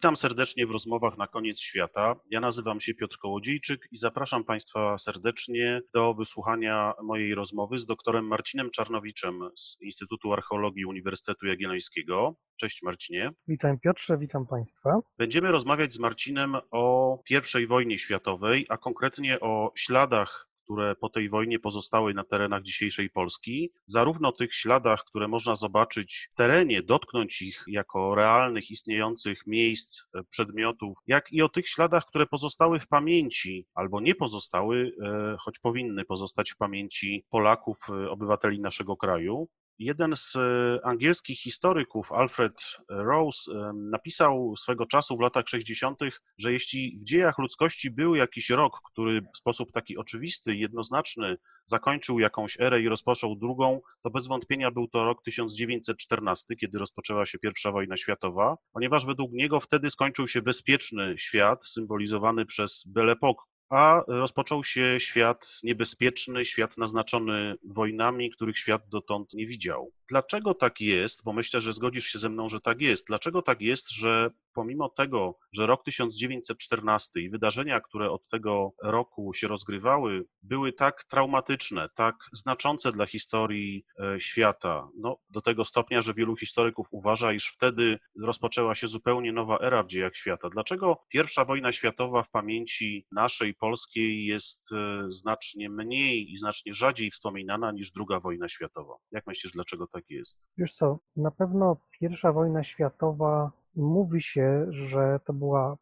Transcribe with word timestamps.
Witam 0.00 0.16
serdecznie 0.16 0.66
w 0.66 0.70
rozmowach 0.70 1.18
na 1.18 1.26
koniec 1.26 1.60
świata. 1.60 2.14
Ja 2.30 2.40
nazywam 2.40 2.80
się 2.80 2.94
Piotr 2.94 3.18
Kołodziejczyk 3.18 3.88
i 3.92 3.96
zapraszam 3.96 4.44
Państwa 4.44 4.98
serdecznie 4.98 5.80
do 5.94 6.14
wysłuchania 6.14 6.94
mojej 7.02 7.34
rozmowy 7.34 7.78
z 7.78 7.86
doktorem 7.86 8.26
Marcinem 8.26 8.70
Czarnowiczem 8.70 9.40
z 9.56 9.76
Instytutu 9.80 10.32
Archeologii 10.32 10.84
Uniwersytetu 10.84 11.46
Jagiellońskiego. 11.46 12.34
Cześć 12.56 12.82
Marcinie. 12.82 13.30
Witam 13.48 13.78
Piotrze, 13.78 14.18
witam 14.18 14.46
Państwa. 14.46 14.90
Będziemy 15.18 15.50
rozmawiać 15.52 15.92
z 15.92 15.98
Marcinem 15.98 16.56
o 16.70 17.18
I 17.60 17.66
wojnie 17.66 17.98
światowej, 17.98 18.66
a 18.68 18.76
konkretnie 18.76 19.40
o 19.40 19.72
śladach 19.76 20.49
które 20.70 20.96
po 20.96 21.08
tej 21.08 21.28
wojnie 21.28 21.58
pozostały 21.58 22.14
na 22.14 22.24
terenach 22.24 22.62
dzisiejszej 22.62 23.10
Polski, 23.10 23.72
zarówno 23.86 24.32
tych 24.32 24.54
śladach, 24.54 25.04
które 25.04 25.28
można 25.28 25.54
zobaczyć 25.54 26.28
w 26.32 26.34
terenie, 26.34 26.82
dotknąć 26.82 27.42
ich 27.42 27.64
jako 27.66 28.14
realnych, 28.14 28.70
istniejących 28.70 29.46
miejsc, 29.46 30.02
e, 30.14 30.22
przedmiotów, 30.24 30.98
jak 31.06 31.32
i 31.32 31.42
o 31.42 31.48
tych 31.48 31.68
śladach, 31.68 32.06
które 32.06 32.26
pozostały 32.26 32.80
w 32.80 32.88
pamięci 32.88 33.66
albo 33.74 34.00
nie 34.00 34.14
pozostały, 34.14 34.92
e, 35.02 35.36
choć 35.40 35.58
powinny 35.58 36.04
pozostać 36.04 36.50
w 36.50 36.56
pamięci 36.56 37.24
Polaków, 37.30 37.76
e, 37.88 38.10
obywateli 38.10 38.60
naszego 38.60 38.96
kraju. 38.96 39.48
Jeden 39.80 40.16
z 40.16 40.36
e, 40.36 40.80
angielskich 40.84 41.40
historyków, 41.40 42.12
Alfred 42.12 42.62
Rose, 42.88 43.52
e, 43.52 43.72
napisał 43.74 44.56
swego 44.56 44.86
czasu 44.86 45.16
w 45.16 45.20
latach 45.20 45.48
60., 45.48 45.98
że 46.38 46.52
jeśli 46.52 46.98
w 46.98 47.04
dziejach 47.04 47.38
ludzkości 47.38 47.90
był 47.90 48.14
jakiś 48.14 48.50
rok, 48.50 48.80
który 48.84 49.20
w 49.20 49.38
sposób 49.38 49.72
taki 49.72 49.98
oczywisty, 49.98 50.56
jednoznaczny 50.56 51.36
zakończył 51.64 52.18
jakąś 52.18 52.60
erę 52.60 52.80
i 52.80 52.88
rozpoczął 52.88 53.36
drugą, 53.36 53.80
to 54.02 54.10
bez 54.10 54.26
wątpienia 54.26 54.70
był 54.70 54.88
to 54.88 55.04
rok 55.04 55.22
1914, 55.22 56.56
kiedy 56.56 56.78
rozpoczęła 56.78 57.26
się 57.26 57.38
I 57.44 57.72
wojna 57.72 57.96
światowa, 57.96 58.56
ponieważ 58.72 59.06
według 59.06 59.32
niego 59.32 59.60
wtedy 59.60 59.90
skończył 59.90 60.28
się 60.28 60.42
bezpieczny 60.42 61.14
świat, 61.18 61.66
symbolizowany 61.66 62.46
przez 62.46 62.84
Belle 62.86 63.16
a 63.70 64.02
rozpoczął 64.08 64.64
się 64.64 65.00
świat 65.00 65.60
niebezpieczny, 65.62 66.44
świat 66.44 66.78
naznaczony 66.78 67.54
wojnami, 67.64 68.30
których 68.30 68.58
świat 68.58 68.82
dotąd 68.88 69.34
nie 69.34 69.46
widział. 69.46 69.92
Dlaczego 70.10 70.54
tak 70.54 70.80
jest? 70.80 71.24
Bo 71.24 71.32
myślę, 71.32 71.60
że 71.60 71.72
zgodzisz 71.72 72.06
się 72.06 72.18
ze 72.18 72.28
mną, 72.28 72.48
że 72.48 72.60
tak 72.60 72.80
jest. 72.80 73.06
Dlaczego 73.06 73.42
tak 73.42 73.60
jest, 73.60 73.90
że 73.90 74.30
pomimo 74.52 74.88
tego, 74.88 75.38
że 75.52 75.66
rok 75.66 75.84
1914 75.84 77.20
i 77.20 77.30
wydarzenia, 77.30 77.80
które 77.80 78.10
od 78.10 78.28
tego 78.28 78.72
roku 78.82 79.32
się 79.34 79.48
rozgrywały, 79.48 80.24
były 80.42 80.72
tak 80.72 81.04
traumatyczne, 81.04 81.88
tak 81.94 82.16
znaczące 82.32 82.92
dla 82.92 83.06
historii 83.06 83.84
e, 83.98 84.20
świata, 84.20 84.88
no, 84.96 85.16
do 85.30 85.40
tego 85.40 85.64
stopnia, 85.64 86.02
że 86.02 86.14
wielu 86.14 86.36
historyków 86.36 86.86
uważa, 86.90 87.32
iż 87.32 87.46
wtedy 87.46 87.98
rozpoczęła 88.22 88.74
się 88.74 88.88
zupełnie 88.88 89.32
nowa 89.32 89.58
era 89.58 89.82
w 89.82 89.86
dziejach 89.86 90.16
świata. 90.16 90.48
Dlaczego 90.48 90.96
pierwsza 91.08 91.44
wojna 91.44 91.72
światowa 91.72 92.22
w 92.22 92.30
pamięci 92.30 93.06
naszej 93.12 93.54
polskiej 93.54 94.24
jest 94.26 94.72
e, 94.72 95.04
znacznie 95.08 95.70
mniej 95.70 96.32
i 96.32 96.36
znacznie 96.36 96.74
rzadziej 96.74 97.10
wspominana 97.10 97.72
niż 97.72 97.90
druga 97.90 98.20
wojna 98.20 98.48
światowa? 98.48 98.94
Jak 99.12 99.26
myślisz, 99.26 99.52
dlaczego 99.52 99.86
tak 99.86 99.99
jest? 100.10 100.46
Wiesz 100.58 100.74
co, 100.74 100.98
na 101.16 101.30
pewno 101.30 101.76
pierwsza 102.00 102.32
wojna 102.32 102.62
światowa 102.62 103.52
Mówi 103.76 104.20
się, 104.20 104.66
że 104.68 105.20
to 105.24 105.32
była 105.32 105.76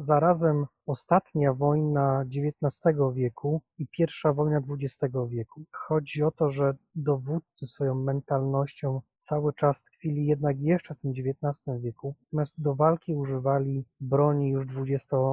zarazem 0.00 0.66
ostatnia 0.86 1.52
wojna 1.52 2.24
XIX 2.24 2.98
wieku 3.14 3.60
i 3.78 3.86
pierwsza 3.86 4.32
wojna 4.32 4.60
XX 4.70 5.14
wieku. 5.28 5.64
Chodzi 5.72 6.22
o 6.22 6.30
to, 6.30 6.50
że 6.50 6.74
dowódcy 6.94 7.66
swoją 7.66 7.94
mentalnością 7.94 9.00
cały 9.18 9.52
czas 9.52 9.82
tkwili 9.82 10.26
jednak 10.26 10.60
jeszcze 10.60 10.94
w 10.94 10.98
tym 10.98 11.10
XIX 11.10 11.82
wieku, 11.82 12.14
natomiast 12.24 12.54
do 12.58 12.74
walki 12.74 13.14
używali 13.14 13.84
broni 14.00 14.48
już 14.48 14.66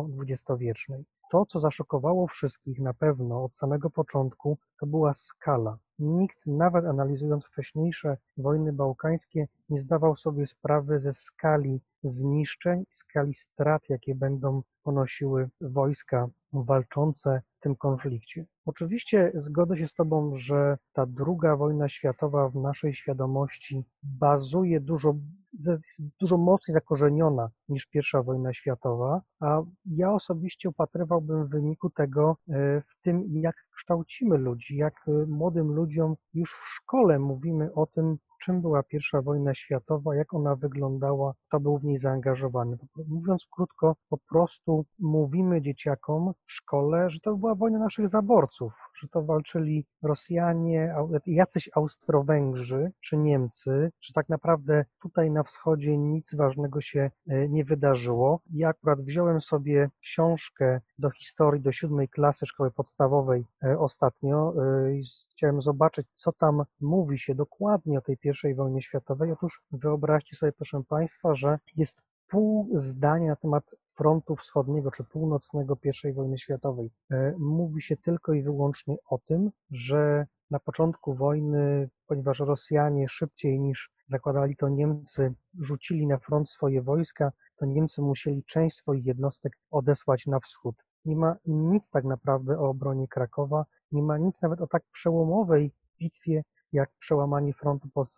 dwudziestowiecznej. 0.09 1.06
To, 1.31 1.46
co 1.46 1.59
zaszokowało 1.59 2.28
wszystkich 2.28 2.80
na 2.80 2.94
pewno 2.94 3.44
od 3.44 3.56
samego 3.56 3.90
początku, 3.90 4.58
to 4.80 4.86
była 4.86 5.14
skala. 5.14 5.78
Nikt, 6.01 6.38
nawet 6.45 6.85
analizując 6.85 7.45
wcześniejsze 7.45 8.17
wojny 8.38 8.73
bałkańskie, 8.73 9.47
nie 9.69 9.79
zdawał 9.79 10.16
sobie 10.16 10.45
sprawy 10.45 11.00
ze 11.00 11.13
skali 11.13 11.81
zniszczeń, 12.03 12.84
skali 12.89 13.34
strat, 13.34 13.89
jakie 13.89 14.16
będą 14.16 14.61
ponosiły 14.84 15.50
wojska 15.61 16.28
walczące 16.53 17.41
w 17.57 17.59
tym 17.59 17.75
konflikcie. 17.75 18.45
Oczywiście 18.66 19.31
zgodzę 19.35 19.78
się 19.78 19.88
z 19.88 19.94
Tobą, 19.94 20.34
że 20.34 20.78
ta 20.94 21.06
druga 21.06 21.56
wojna 21.56 21.90
światowa 21.90 22.50
w 22.50 22.56
naszej 22.56 22.94
świadomości 22.94 23.84
bazuje 24.03 24.79
dużo, 24.79 25.16
jest 25.53 26.01
dużo 26.19 26.38
mocniej 26.38 26.73
zakorzeniona 26.73 27.50
niż 27.69 27.85
pierwsza 27.85 28.23
wojna 28.23 28.53
światowa, 28.53 29.22
a 29.39 29.62
ja 29.85 30.13
osobiście 30.13 30.69
upatrywałbym 30.69 31.45
w 31.45 31.50
wyniku 31.50 31.89
tego 31.89 32.38
e, 32.50 32.81
w 32.81 33.01
tym, 33.03 33.25
jak 33.29 33.56
kształcimy 33.75 34.38
ludzi, 34.38 34.78
jak 34.78 34.94
e, 35.07 35.11
młodym 35.28 35.67
ludziom 35.67 36.16
już 36.34 36.51
w 36.51 36.67
szkole 36.67 37.19
mówimy 37.19 37.73
o 37.73 37.85
tym, 37.85 38.17
czym 38.41 38.62
była 38.62 38.84
pierwsza 38.84 39.22
wojna 39.22 39.53
światowa, 39.53 40.16
jak 40.16 40.34
ona 40.34 40.56
wyglądała, 40.56 41.34
kto 41.47 41.59
był 41.59 41.78
w 41.78 41.84
niej 41.84 41.97
zaangażowany. 41.97 42.78
Mówiąc 43.07 43.47
krótko, 43.52 43.96
po 44.09 44.18
prostu 44.18 44.85
mówimy 45.00 45.62
dzieciakom 45.62 46.34
w 46.46 46.52
szkole, 46.52 47.09
że 47.09 47.19
to 47.19 47.35
była 47.35 47.56
wojna 47.56 47.79
naszych 47.79 48.09
zaborców, 48.09 48.74
że 48.96 49.07
to 49.07 49.22
walczyli 49.22 49.85
Rosjanie, 50.02 50.96
jacyś 51.25 51.69
Austro-Węgrzy 51.75 52.91
czy 53.02 53.18
Niemcy, 53.18 53.91
że 54.02 54.13
tak 54.13 54.29
naprawdę 54.29 54.85
tutaj 55.02 55.31
na 55.31 55.44
wschodzie 55.44 55.97
nic 55.97 56.35
ważnego 56.35 56.81
się 56.81 57.12
e, 57.28 57.50
nie 57.50 57.66
wydarzyło. 57.66 58.41
Ja 58.53 58.69
akurat 58.69 59.02
wziąłem 59.02 59.41
sobie 59.41 59.90
książkę 60.02 60.81
do 61.00 61.09
historii 61.09 61.62
do 61.62 61.72
siódmej 61.72 62.09
klasy 62.09 62.46
szkoły 62.46 62.72
podstawowej 62.72 63.46
e, 63.63 63.79
ostatnio 63.79 64.53
e, 64.63 64.94
i 64.94 65.02
chciałem 65.31 65.62
zobaczyć, 65.62 66.08
co 66.13 66.31
tam 66.31 66.63
mówi 66.81 67.19
się 67.19 67.35
dokładnie 67.35 67.97
o 67.97 68.02
tej 68.02 68.18
pierwszej 68.18 68.31
wojnie 68.56 68.81
światowej. 68.81 69.31
Otóż 69.31 69.62
wyobraźcie 69.72 70.36
sobie, 70.36 70.52
proszę 70.52 70.84
Państwa, 70.90 71.36
że 71.36 71.59
jest 71.78 72.02
pół 72.28 72.69
zdania 72.74 73.28
na 73.28 73.36
temat 73.36 73.75
frontu 73.88 74.36
wschodniego 74.36 74.92
czy 74.92 75.03
północnego 75.03 75.78
I 76.08 76.14
wojny 76.14 76.38
światowej. 76.38 76.91
E, 77.12 77.34
mówi 77.38 77.81
się 77.81 77.97
tylko 77.97 78.34
i 78.34 78.44
wyłącznie 78.44 78.96
o 79.09 79.18
tym, 79.18 79.52
że 79.72 80.25
na 80.52 80.59
początku 80.59 81.16
wojny, 81.16 81.90
ponieważ 82.08 82.40
Rosjanie 82.40 83.08
szybciej 83.08 83.59
niż 83.59 83.91
zakładali 84.06 84.56
to 84.56 84.70
Niemcy, 84.70 85.34
rzucili 85.59 86.08
na 86.08 86.18
front 86.18 86.50
swoje 86.50 86.81
wojska, 86.81 87.31
to 87.56 87.66
Niemcy 87.66 88.02
musieli 88.02 88.44
część 88.44 88.75
swoich 88.75 89.06
jednostek 89.06 89.53
odesłać 89.72 90.28
na 90.28 90.40
wschód. 90.40 90.75
Nie 91.06 91.16
ma 91.16 91.36
nic 91.46 91.90
tak 91.90 92.03
naprawdę 92.03 92.59
o 92.59 92.70
obronie 92.70 93.08
Krakowa, 93.08 93.66
nie 93.91 94.03
ma 94.03 94.18
nic 94.18 94.41
nawet 94.41 94.62
o 94.62 94.68
tak 94.68 94.84
przełomowej 94.91 95.72
bitwie, 96.00 96.44
jak 96.74 96.90
przełamanie 97.00 97.54
frontu 97.54 97.90
pod, 97.94 98.09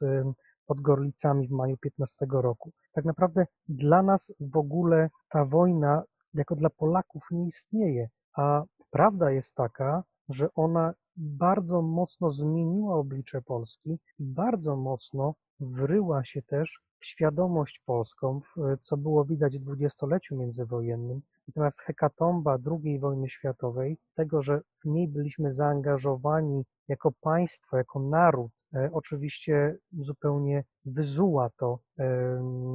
pod 0.65 0.81
Gorlicami 0.81 1.47
w 1.47 1.51
maju 1.51 1.77
15 1.77 2.25
roku. 2.29 2.71
Tak 2.93 3.05
naprawdę 3.05 3.47
dla 3.67 4.03
nas 4.03 4.33
w 4.39 4.57
ogóle 4.57 5.09
ta 5.29 5.45
wojna 5.45 6.03
jako 6.33 6.55
dla 6.55 6.69
Polaków 6.69 7.23
nie 7.31 7.45
istnieje, 7.45 8.09
a 8.37 8.63
prawda 8.91 9.31
jest 9.31 9.55
taka, 9.55 10.03
że 10.29 10.47
ona 10.55 10.93
bardzo 11.15 11.81
mocno 11.81 12.31
zmieniła 12.31 12.95
oblicze 12.95 13.41
Polski 13.41 13.99
i 14.19 14.25
bardzo 14.25 14.75
mocno 14.75 15.33
wryła 15.59 16.23
się 16.23 16.41
też 16.41 16.79
w 16.99 17.05
świadomość 17.05 17.81
polską, 17.85 18.41
co 18.81 18.97
było 18.97 19.25
widać 19.25 19.57
w 19.57 19.61
dwudziestoleciu 19.61 20.37
międzywojennym. 20.37 21.21
Natomiast 21.47 21.81
hekatomba 21.81 22.57
II 22.83 22.99
wojny 22.99 23.29
światowej, 23.29 23.97
tego, 24.15 24.41
że 24.41 24.61
w 24.85 24.87
niej 24.87 25.07
byliśmy 25.07 25.51
zaangażowani 25.51 26.65
jako 26.87 27.11
państwo, 27.21 27.77
jako 27.77 27.99
naród, 27.99 28.51
e, 28.73 28.89
oczywiście 28.91 29.77
zupełnie 29.91 30.63
wyzuła 30.85 31.49
to 31.57 31.79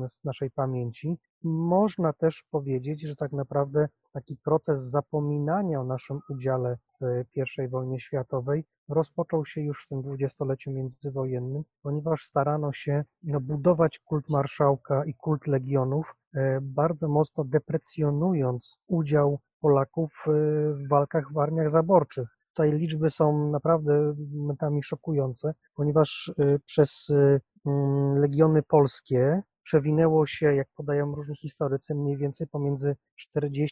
z 0.08 0.24
naszej 0.24 0.50
pamięci. 0.50 1.18
Można 1.42 2.12
też 2.12 2.44
powiedzieć, 2.50 3.00
że 3.00 3.16
tak 3.16 3.32
naprawdę 3.32 3.88
taki 4.18 4.36
proces 4.36 4.78
zapominania 4.78 5.80
o 5.80 5.84
naszym 5.84 6.20
udziale 6.28 6.76
w 7.00 7.24
I 7.64 7.68
wojnie 7.68 8.00
światowej 8.00 8.64
rozpoczął 8.88 9.44
się 9.44 9.60
już 9.60 9.84
w 9.84 9.88
tym 9.88 10.02
dwudziestoleciu 10.02 10.70
międzywojennym, 10.72 11.62
ponieważ 11.82 12.24
starano 12.24 12.72
się 12.72 13.04
no, 13.22 13.40
budować 13.40 13.98
kult 13.98 14.28
marszałka 14.28 15.04
i 15.04 15.14
kult 15.14 15.46
legionów, 15.46 16.14
e, 16.34 16.58
bardzo 16.62 17.08
mocno 17.08 17.44
deprecjonując 17.44 18.78
udział 18.86 19.38
Polaków 19.60 20.24
e, 20.26 20.30
w 20.74 20.88
walkach 20.88 21.32
w 21.32 21.38
armiach 21.38 21.70
zaborczych. 21.70 22.28
Tutaj 22.48 22.72
liczby 22.72 23.10
są 23.10 23.50
naprawdę 23.50 24.14
momentami 24.34 24.82
szokujące, 24.82 25.54
ponieważ 25.74 26.32
e, 26.38 26.58
przez 26.58 27.12
mm, 27.66 28.18
legiony 28.18 28.62
polskie 28.62 29.42
przewinęło 29.68 30.26
się, 30.26 30.54
jak 30.54 30.68
podają 30.76 31.14
różni 31.14 31.36
historycy, 31.36 31.94
mniej 31.94 32.16
więcej 32.16 32.46
pomiędzy 32.46 32.96
40-45 33.36 33.68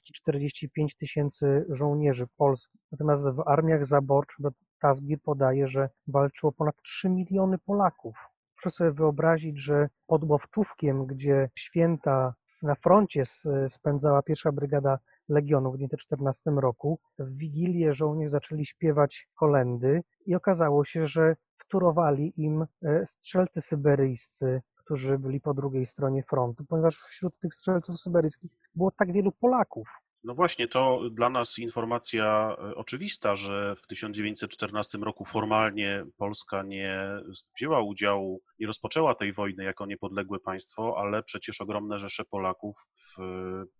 tysięcy 0.98 1.66
żołnierzy 1.68 2.26
polskich. 2.36 2.80
Natomiast 2.92 3.24
w 3.24 3.42
armiach 3.46 3.86
zaborczych 3.86 4.46
Kazbir 4.78 5.18
podaje, 5.22 5.66
że 5.66 5.88
walczyło 6.06 6.52
ponad 6.52 6.74
3 6.82 7.08
miliony 7.08 7.58
Polaków. 7.58 8.16
Proszę 8.62 8.76
sobie 8.76 8.92
wyobrazić, 8.92 9.60
że 9.60 9.88
pod 10.06 10.24
Łowczówkiem, 10.24 11.06
gdzie 11.06 11.50
święta 11.54 12.34
na 12.62 12.74
froncie 12.74 13.22
spędzała 13.68 14.22
pierwsza 14.22 14.52
brygada 14.52 14.98
Legionu 15.28 15.70
w 15.70 15.74
1914 15.74 16.50
roku. 16.50 16.98
W 17.18 17.36
Wigilię 17.36 17.92
żołnierze 17.92 18.30
zaczęli 18.30 18.64
śpiewać 18.64 19.28
kolendy 19.34 20.02
i 20.26 20.34
okazało 20.34 20.84
się, 20.84 21.06
że 21.06 21.36
wtórowali 21.58 22.32
im 22.36 22.66
e, 22.82 23.06
strzelcy 23.06 23.60
syberyjscy, 23.60 24.62
którzy 24.86 25.18
byli 25.18 25.40
po 25.40 25.54
drugiej 25.54 25.86
stronie 25.86 26.22
frontu, 26.22 26.64
ponieważ 26.68 26.96
wśród 26.98 27.38
tych 27.38 27.54
strzelców 27.54 28.00
syberyjskich 28.00 28.50
było 28.74 28.90
tak 28.90 29.12
wielu 29.12 29.32
Polaków. 29.32 29.88
No 30.24 30.34
właśnie, 30.34 30.68
to 30.68 31.00
dla 31.10 31.30
nas 31.30 31.58
informacja 31.58 32.56
e, 32.58 32.74
oczywista, 32.74 33.34
że 33.36 33.74
w 33.76 33.86
1914 33.86 34.98
roku 34.98 35.24
formalnie 35.24 36.04
Polska 36.16 36.62
nie 36.62 37.08
wzięła 37.56 37.82
udziału, 37.82 38.40
nie 38.58 38.66
rozpoczęła 38.66 39.14
tej 39.14 39.32
wojny 39.32 39.64
jako 39.64 39.86
niepodległe 39.86 40.38
państwo, 40.38 40.94
ale 40.98 41.22
przecież 41.22 41.60
ogromne 41.60 41.98
rzesze 41.98 42.24
Polaków 42.24 42.76
w 42.96 43.16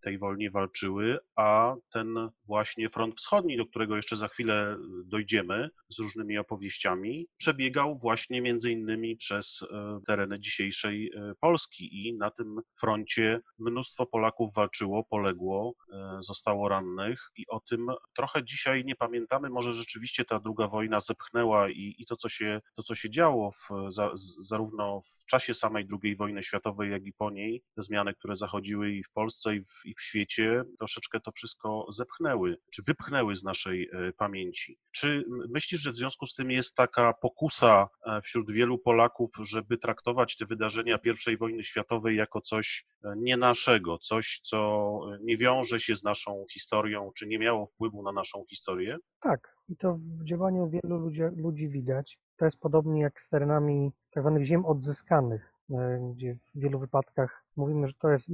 tej 0.00 0.18
wojnie 0.18 0.50
walczyły, 0.50 1.18
a 1.36 1.74
ten 1.92 2.14
właśnie 2.44 2.88
front 2.88 3.14
wschodni, 3.18 3.56
do 3.56 3.66
którego 3.66 3.96
jeszcze 3.96 4.16
za 4.16 4.28
chwilę 4.28 4.76
dojdziemy 5.04 5.70
z 5.88 5.98
różnymi 5.98 6.38
opowieściami, 6.38 7.26
przebiegał 7.36 7.98
właśnie 7.98 8.42
między 8.42 8.70
innymi 8.72 9.16
przez 9.16 9.62
e, 9.62 10.00
tereny 10.06 10.40
dzisiejszej 10.40 11.12
Polski 11.40 12.06
i 12.08 12.14
na 12.16 12.30
tym 12.30 12.60
froncie 12.80 13.40
mnóstwo 13.58 14.06
Polaków 14.06 14.54
walczyło, 14.54 15.04
poległo, 15.04 15.74
zostało 16.18 16.68
rannych 16.68 17.30
i 17.36 17.46
o 17.48 17.60
tym 17.60 17.86
trochę 18.16 18.44
dzisiaj 18.44 18.84
nie 18.84 18.96
pamiętamy. 18.96 19.50
Może 19.50 19.72
rzeczywiście 19.74 20.24
ta 20.24 20.40
druga 20.40 20.68
wojna 20.68 21.00
zepchnęła 21.00 21.68
i, 21.70 21.94
i 21.98 22.06
to, 22.06 22.16
co 22.16 22.28
się, 22.28 22.60
to, 22.76 22.82
co 22.82 22.94
się 22.94 23.10
działo 23.10 23.52
w, 23.52 23.68
za, 23.92 24.10
z- 24.16 24.36
zarówno 24.66 25.00
w 25.00 25.24
czasie 25.26 25.54
samej 25.54 25.88
II 26.02 26.16
wojny 26.16 26.42
światowej, 26.42 26.90
jak 26.90 27.06
i 27.06 27.12
po 27.12 27.30
niej, 27.30 27.62
te 27.76 27.82
zmiany, 27.82 28.14
które 28.14 28.34
zachodziły 28.34 28.90
i 28.90 29.02
w 29.04 29.10
Polsce, 29.10 29.56
i 29.56 29.60
w, 29.60 29.84
i 29.84 29.94
w 29.94 30.00
świecie, 30.00 30.64
troszeczkę 30.78 31.20
to 31.20 31.32
wszystko 31.32 31.86
zepchnęły, 31.90 32.56
czy 32.72 32.82
wypchnęły 32.82 33.36
z 33.36 33.44
naszej 33.44 33.88
e, 33.92 34.12
pamięci. 34.12 34.78
Czy 34.90 35.24
myślisz, 35.48 35.80
że 35.80 35.90
w 35.90 35.96
związku 35.96 36.26
z 36.26 36.34
tym 36.34 36.50
jest 36.50 36.74
taka 36.74 37.12
pokusa 37.12 37.88
e, 38.06 38.20
wśród 38.22 38.52
wielu 38.52 38.78
Polaków, 38.78 39.30
żeby 39.40 39.78
traktować 39.78 40.36
te 40.36 40.46
wydarzenia 40.46 40.98
I 41.32 41.36
wojny 41.36 41.64
światowej 41.64 42.16
jako 42.16 42.40
coś 42.40 42.84
e, 43.04 43.14
nie 43.16 43.36
naszego, 43.36 43.98
coś, 43.98 44.40
co 44.42 45.00
nie 45.22 45.36
wiąże 45.36 45.80
się 45.80 45.96
z 45.96 46.04
naszą 46.04 46.44
historią, 46.52 47.10
czy 47.16 47.26
nie 47.26 47.38
miało 47.38 47.66
wpływu 47.66 48.02
na 48.02 48.12
naszą 48.12 48.44
historię? 48.50 48.96
Tak, 49.20 49.56
i 49.68 49.76
to 49.76 49.98
w 50.20 50.24
działaniu 50.24 50.70
wielu 50.70 50.98
ludzi, 50.98 51.20
ludzi 51.36 51.68
widać. 51.68 52.18
To 52.36 52.44
jest 52.44 52.60
podobnie 52.60 53.02
jak 53.02 53.20
z 53.20 53.28
terenami 53.28 53.92
tak 54.10 54.22
zwanych 54.22 54.44
ziem 54.44 54.66
odzyskanych, 54.66 55.52
e, 55.70 56.10
gdzie 56.14 56.34
w 56.54 56.60
wielu 56.60 56.78
wypadkach 56.78 57.44
mówimy, 57.56 57.88
że 57.88 57.94
to 57.94 58.10
jest 58.10 58.28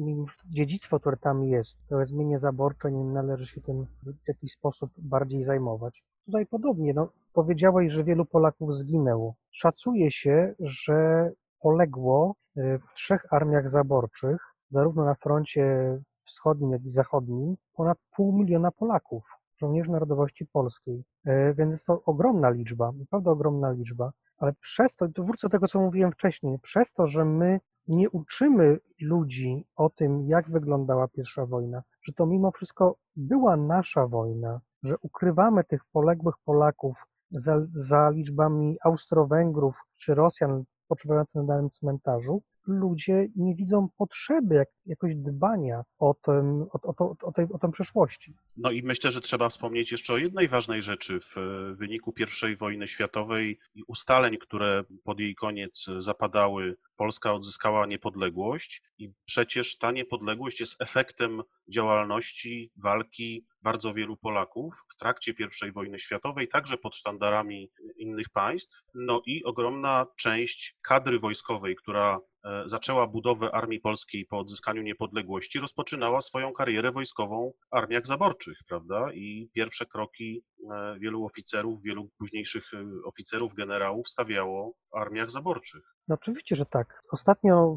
dziedzictwo, 0.44 1.00
które 1.00 1.16
tam 1.16 1.44
jest, 1.44 1.78
to 1.88 2.00
jest 2.00 2.12
mienie 2.12 2.38
zaborcze, 2.38 2.93
nie 2.93 3.04
należy 3.04 3.46
się 3.46 3.60
tym 3.60 3.87
w 4.02 4.28
jakiś 4.28 4.52
sposób 4.52 4.90
bardziej 4.99 5.43
zajmować. 5.43 6.04
Tutaj 6.25 6.46
podobnie, 6.46 6.94
no, 6.94 7.08
powiedziałeś, 7.32 7.93
że 7.93 8.04
wielu 8.04 8.25
Polaków 8.25 8.75
zginęło. 8.75 9.34
Szacuje 9.50 10.10
się, 10.10 10.54
że 10.60 11.31
poległo 11.60 12.34
e, 12.56 12.78
w 12.78 12.94
trzech 12.94 13.32
armiach 13.32 13.69
zaborczych, 13.69 14.54
zarówno 14.69 15.04
na 15.04 15.14
froncie 15.14 15.99
wschodnim, 16.25 16.72
jak 16.72 16.84
i 16.84 16.88
zachodnim, 16.88 17.56
ponad 17.75 17.99
pół 18.16 18.32
miliona 18.32 18.70
Polaków 18.70 19.42
żołnierzy 19.62 19.91
narodowości 19.91 20.47
polskiej. 20.47 21.05
E, 21.25 21.55
Więc 21.55 21.73
jest 21.73 21.87
to 21.87 22.03
ogromna 22.05 22.50
liczba, 22.50 22.93
naprawdę 22.93 23.31
ogromna 23.31 23.70
liczba, 23.70 24.12
ale 24.38 24.53
przez 24.53 24.97
to, 24.97 25.09
tu 25.09 25.25
wrócę 25.25 25.49
do 25.49 25.53
tego, 25.53 25.69
co 25.69 25.81
mówiłem 25.81 26.12
wcześniej, 26.12 26.59
przez 26.59 26.93
to, 26.93 27.06
że 27.06 27.25
my 27.25 27.61
nie 27.88 28.11
uczymy 28.11 28.79
ludzi 29.00 29.67
o 29.76 29.91
tym, 29.91 30.23
jak 30.29 30.50
wyglądała 30.50 31.09
pierwsza 31.09 31.47
wojna, 31.47 31.82
że 32.03 32.12
to 32.12 32.26
mimo 32.26 32.50
wszystko 32.50 32.97
była 33.17 33.56
nasza 33.56 34.06
wojna, 34.06 34.61
że 34.82 34.94
ukrywamy 35.03 35.64
tych 35.64 35.85
poległych 35.93 36.35
Polaków 36.44 37.06
za, 37.31 37.61
za 37.73 38.11
liczbami 38.11 38.79
Austro-Węgrów 38.85 39.76
czy 39.99 40.14
Rosjan 40.14 40.64
spoczywających 40.85 41.35
na 41.35 41.44
danym 41.44 41.70
cmentarzu, 41.70 42.43
ludzie 42.67 43.29
nie 43.37 43.55
widzą 43.55 43.88
potrzeby 43.97 44.55
jak, 44.55 44.69
jakoś 44.87 45.14
dbania 45.14 45.82
o, 45.99 46.14
tym, 46.14 46.62
o, 46.62 46.81
o, 46.82 47.17
o, 47.23 47.32
tej, 47.32 47.47
o 47.53 47.59
tę 47.59 47.70
przeszłości. 47.70 48.35
No 48.56 48.70
i 48.70 48.82
myślę, 48.82 49.11
że 49.11 49.20
trzeba 49.20 49.49
wspomnieć 49.49 49.93
jeszcze 49.93 50.12
o 50.12 50.19
jednej 50.19 50.49
ważnej 50.49 50.82
rzeczy. 50.82 51.20
W 51.20 51.37
wyniku 51.76 52.14
I 52.53 52.56
wojny 52.56 52.87
światowej 52.87 53.59
i 53.75 53.82
ustaleń, 53.88 54.38
które 54.38 54.85
pod 55.05 55.20
jej 55.20 55.35
koniec 55.35 55.87
zapadały, 55.99 56.76
Polska 56.97 57.32
odzyskała 57.32 57.87
niepodległość 57.87 58.82
i 58.99 59.12
przecież 59.25 59.79
ta 59.79 59.93
niepodległość 59.93 60.61
jest 60.61 60.82
efektem 60.82 61.43
działalności, 61.69 62.73
walki 62.76 63.47
bardzo 63.62 63.94
wielu 63.94 64.17
Polaków 64.17 64.75
w 64.88 64.97
trakcie 64.97 65.35
I 65.69 65.73
wojny 65.73 65.99
światowej, 65.99 66.49
także 66.49 66.79
pod 66.79 66.97
sztandarami 66.97 67.70
innych 67.97 68.31
państw. 68.31 68.85
No 68.94 69.23
i 69.26 69.44
ogromna 69.44 70.06
część 70.17 70.76
kadry 70.82 71.19
wojskowej, 71.19 71.76
która 71.76 72.20
zaczęła 72.67 73.06
budowę 73.06 73.55
Armii 73.55 73.81
Polskiej 73.81 74.27
po 74.27 74.39
odzyskaniu 74.39 74.83
niepodległości, 74.83 75.61
rozpoczynała 75.61 76.21
swoją 76.21 76.53
karierę 76.53 76.93
wojskową 76.93 77.53
w 77.71 77.75
armiach 77.75 78.06
zaborczych, 78.06 78.59
prawda? 78.69 79.12
I 79.12 79.50
pierwsze 79.55 79.87
kroki 79.87 80.44
e, 80.71 80.99
wielu 80.99 81.25
oficerów, 81.25 81.83
wielu 81.83 82.09
późniejszych 82.19 82.75
e, 82.75 82.85
oficerów, 83.05 83.55
generałów 83.55 84.09
stawiało 84.09 84.73
w 84.93 84.97
armiach 84.97 85.31
zaborczych. 85.31 85.83
No 86.09 86.15
oczywiście, 86.15 86.56
że 86.56 86.67
tak. 86.67 87.03
Ostatnio, 87.12 87.77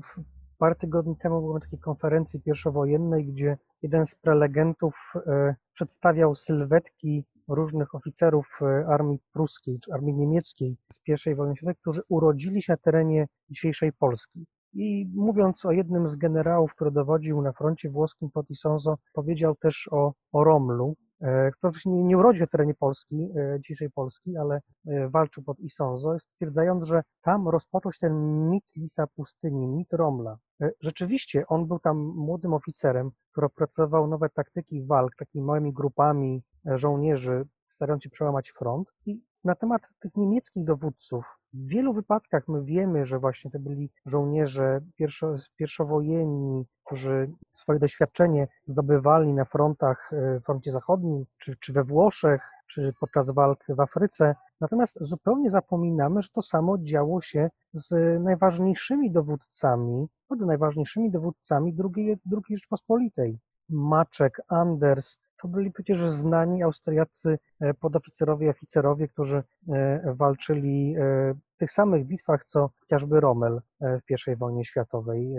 parę 0.57 0.75
tygodni 0.75 1.15
temu 1.17 1.41
byłem 1.41 1.53
na 1.53 1.59
takiej 1.59 1.79
konferencji 1.79 2.41
pierwszowojennej, 2.41 3.25
gdzie 3.25 3.57
jeden 3.81 4.05
z 4.05 4.15
prelegentów 4.15 4.95
e, 5.15 5.55
przedstawiał 5.73 6.35
sylwetki 6.35 7.23
różnych 7.47 7.95
oficerów 7.95 8.59
e, 8.61 8.87
armii 8.87 9.19
pruskiej 9.33 9.79
czy 9.79 9.93
armii 9.93 10.13
niemieckiej 10.13 10.77
z 10.91 10.99
I 11.27 11.35
wojny 11.35 11.55
światowej, 11.55 11.75
którzy 11.81 12.01
urodzili 12.09 12.61
się 12.61 12.73
na 12.73 12.77
terenie 12.77 13.27
dzisiejszej 13.49 13.93
Polski. 13.93 14.45
I 14.75 15.09
mówiąc 15.15 15.65
o 15.65 15.71
jednym 15.71 16.07
z 16.07 16.15
generałów, 16.15 16.75
który 16.75 16.91
dowodził 16.91 17.41
na 17.41 17.51
froncie 17.51 17.89
włoskim 17.89 18.31
pod 18.31 18.49
Isonzo, 18.49 18.97
powiedział 19.13 19.55
też 19.55 19.89
o, 19.91 20.13
o 20.31 20.43
Romlu, 20.43 20.95
e, 21.21 21.51
który 21.51 21.73
nie, 21.85 22.03
nie 22.03 22.17
urodził 22.17 22.41
na 22.41 22.47
terenie 22.47 22.73
Polski, 22.73 23.29
e, 23.35 23.59
dzisiejszej 23.59 23.89
Polski, 23.91 24.37
ale 24.37 24.61
e, 24.87 25.09
walczył 25.09 25.43
pod 25.43 25.59
Isonzo, 25.59 26.19
stwierdzając, 26.19 26.87
że 26.87 27.01
tam 27.21 27.47
rozpoczął 27.47 27.91
się 27.91 27.99
ten 27.99 28.49
mit 28.49 28.63
Lisa 28.75 29.07
Pustyni, 29.07 29.67
mit 29.67 29.93
Romla. 29.93 30.37
Rzeczywiście 30.81 31.47
on 31.47 31.67
był 31.67 31.79
tam 31.79 31.97
młodym 32.15 32.53
oficerem, 32.53 33.11
który 33.31 33.47
opracował 33.47 34.07
nowe 34.07 34.29
taktyki 34.29 34.85
walk 34.85 35.15
takimi 35.15 35.45
małymi 35.45 35.73
grupami 35.73 36.43
żołnierzy, 36.65 37.43
starając 37.67 38.03
się 38.03 38.09
przełamać 38.09 38.51
front. 38.51 38.91
I 39.05 39.21
na 39.45 39.55
temat 39.55 39.81
tych 39.99 40.15
niemieckich 40.15 40.65
dowódców, 40.65 41.39
w 41.53 41.67
wielu 41.67 41.93
wypadkach 41.93 42.47
my 42.47 42.63
wiemy, 42.63 43.05
że 43.05 43.19
właśnie 43.19 43.51
to 43.51 43.59
byli 43.59 43.89
żołnierze 44.05 44.81
pierwszo, 44.95 45.35
pierwszowojenni, 45.55 46.65
którzy 46.85 47.31
swoje 47.51 47.79
doświadczenie 47.79 48.47
zdobywali 48.65 49.33
na 49.33 49.45
frontach, 49.45 50.13
e, 50.13 50.39
froncie 50.39 50.71
zachodnim, 50.71 51.25
czy, 51.37 51.55
czy 51.59 51.73
we 51.73 51.83
Włoszech, 51.83 52.41
czy 52.67 52.93
podczas 52.99 53.31
walk 53.31 53.63
w 53.69 53.79
Afryce. 53.79 54.35
Natomiast 54.61 54.97
zupełnie 55.01 55.49
zapominamy, 55.49 56.21
że 56.21 56.29
to 56.29 56.41
samo 56.41 56.77
działo 56.77 57.21
się 57.21 57.49
z 57.73 58.21
najważniejszymi 58.23 59.11
dowódcami, 59.11 60.07
naprawdę 60.21 60.45
najważniejszymi 60.45 61.11
dowódcami 61.11 61.75
II, 61.95 62.17
II 62.31 62.57
Rzeczpospolitej. 62.57 63.39
Maczek, 63.69 64.41
Anders, 64.47 65.17
to 65.45 65.49
byli 65.49 65.71
przecież 65.71 65.99
znani 65.99 66.63
austriaccy 66.63 67.39
e, 67.59 67.73
podoficerowie 67.73 68.47
i 68.47 68.49
oficerowie, 68.49 69.07
którzy 69.07 69.43
e, 69.69 70.13
walczyli 70.13 70.95
e, 70.95 70.99
w 71.33 71.57
tych 71.57 71.71
samych 71.71 72.05
bitwach, 72.05 72.43
co 72.43 72.69
chociażby 72.79 73.19
Rommel 73.19 73.61
w 73.81 74.27
I 74.31 74.35
wojnie 74.35 74.65
światowej. 74.65 75.35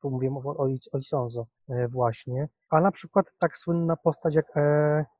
Tu 0.00 0.10
mówię 0.10 0.30
o, 0.44 0.56
o, 0.56 0.68
o 0.92 0.98
Isonzo 0.98 1.46
właśnie. 1.88 2.48
A 2.70 2.80
na 2.80 2.92
przykład 2.92 3.26
tak 3.38 3.56
słynna 3.56 3.96
postać 3.96 4.34
jak 4.34 4.52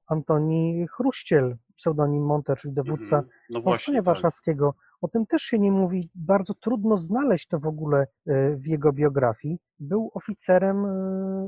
Antoni 0.06 0.86
Chruściel, 0.96 1.56
pseudonim 1.76 2.25
Monte, 2.25 2.56
czyli 2.56 2.75
dowódca 2.75 3.16
Mhm. 3.16 3.25
No 3.50 3.54
Powstania 3.54 3.62
właśnie, 3.62 3.94
tak. 3.94 4.04
Warszawskiego. 4.04 4.75
O 5.00 5.08
tym 5.08 5.26
też 5.26 5.42
się 5.42 5.58
nie 5.58 5.72
mówi. 5.72 6.10
Bardzo 6.14 6.54
trudno 6.54 6.96
znaleźć 6.96 7.46
to 7.46 7.58
w 7.60 7.66
ogóle 7.66 8.06
e, 8.26 8.56
w 8.56 8.66
jego 8.66 8.92
biografii. 8.92 9.58
Był 9.78 10.10
oficerem 10.14 10.84
e, 10.84 10.90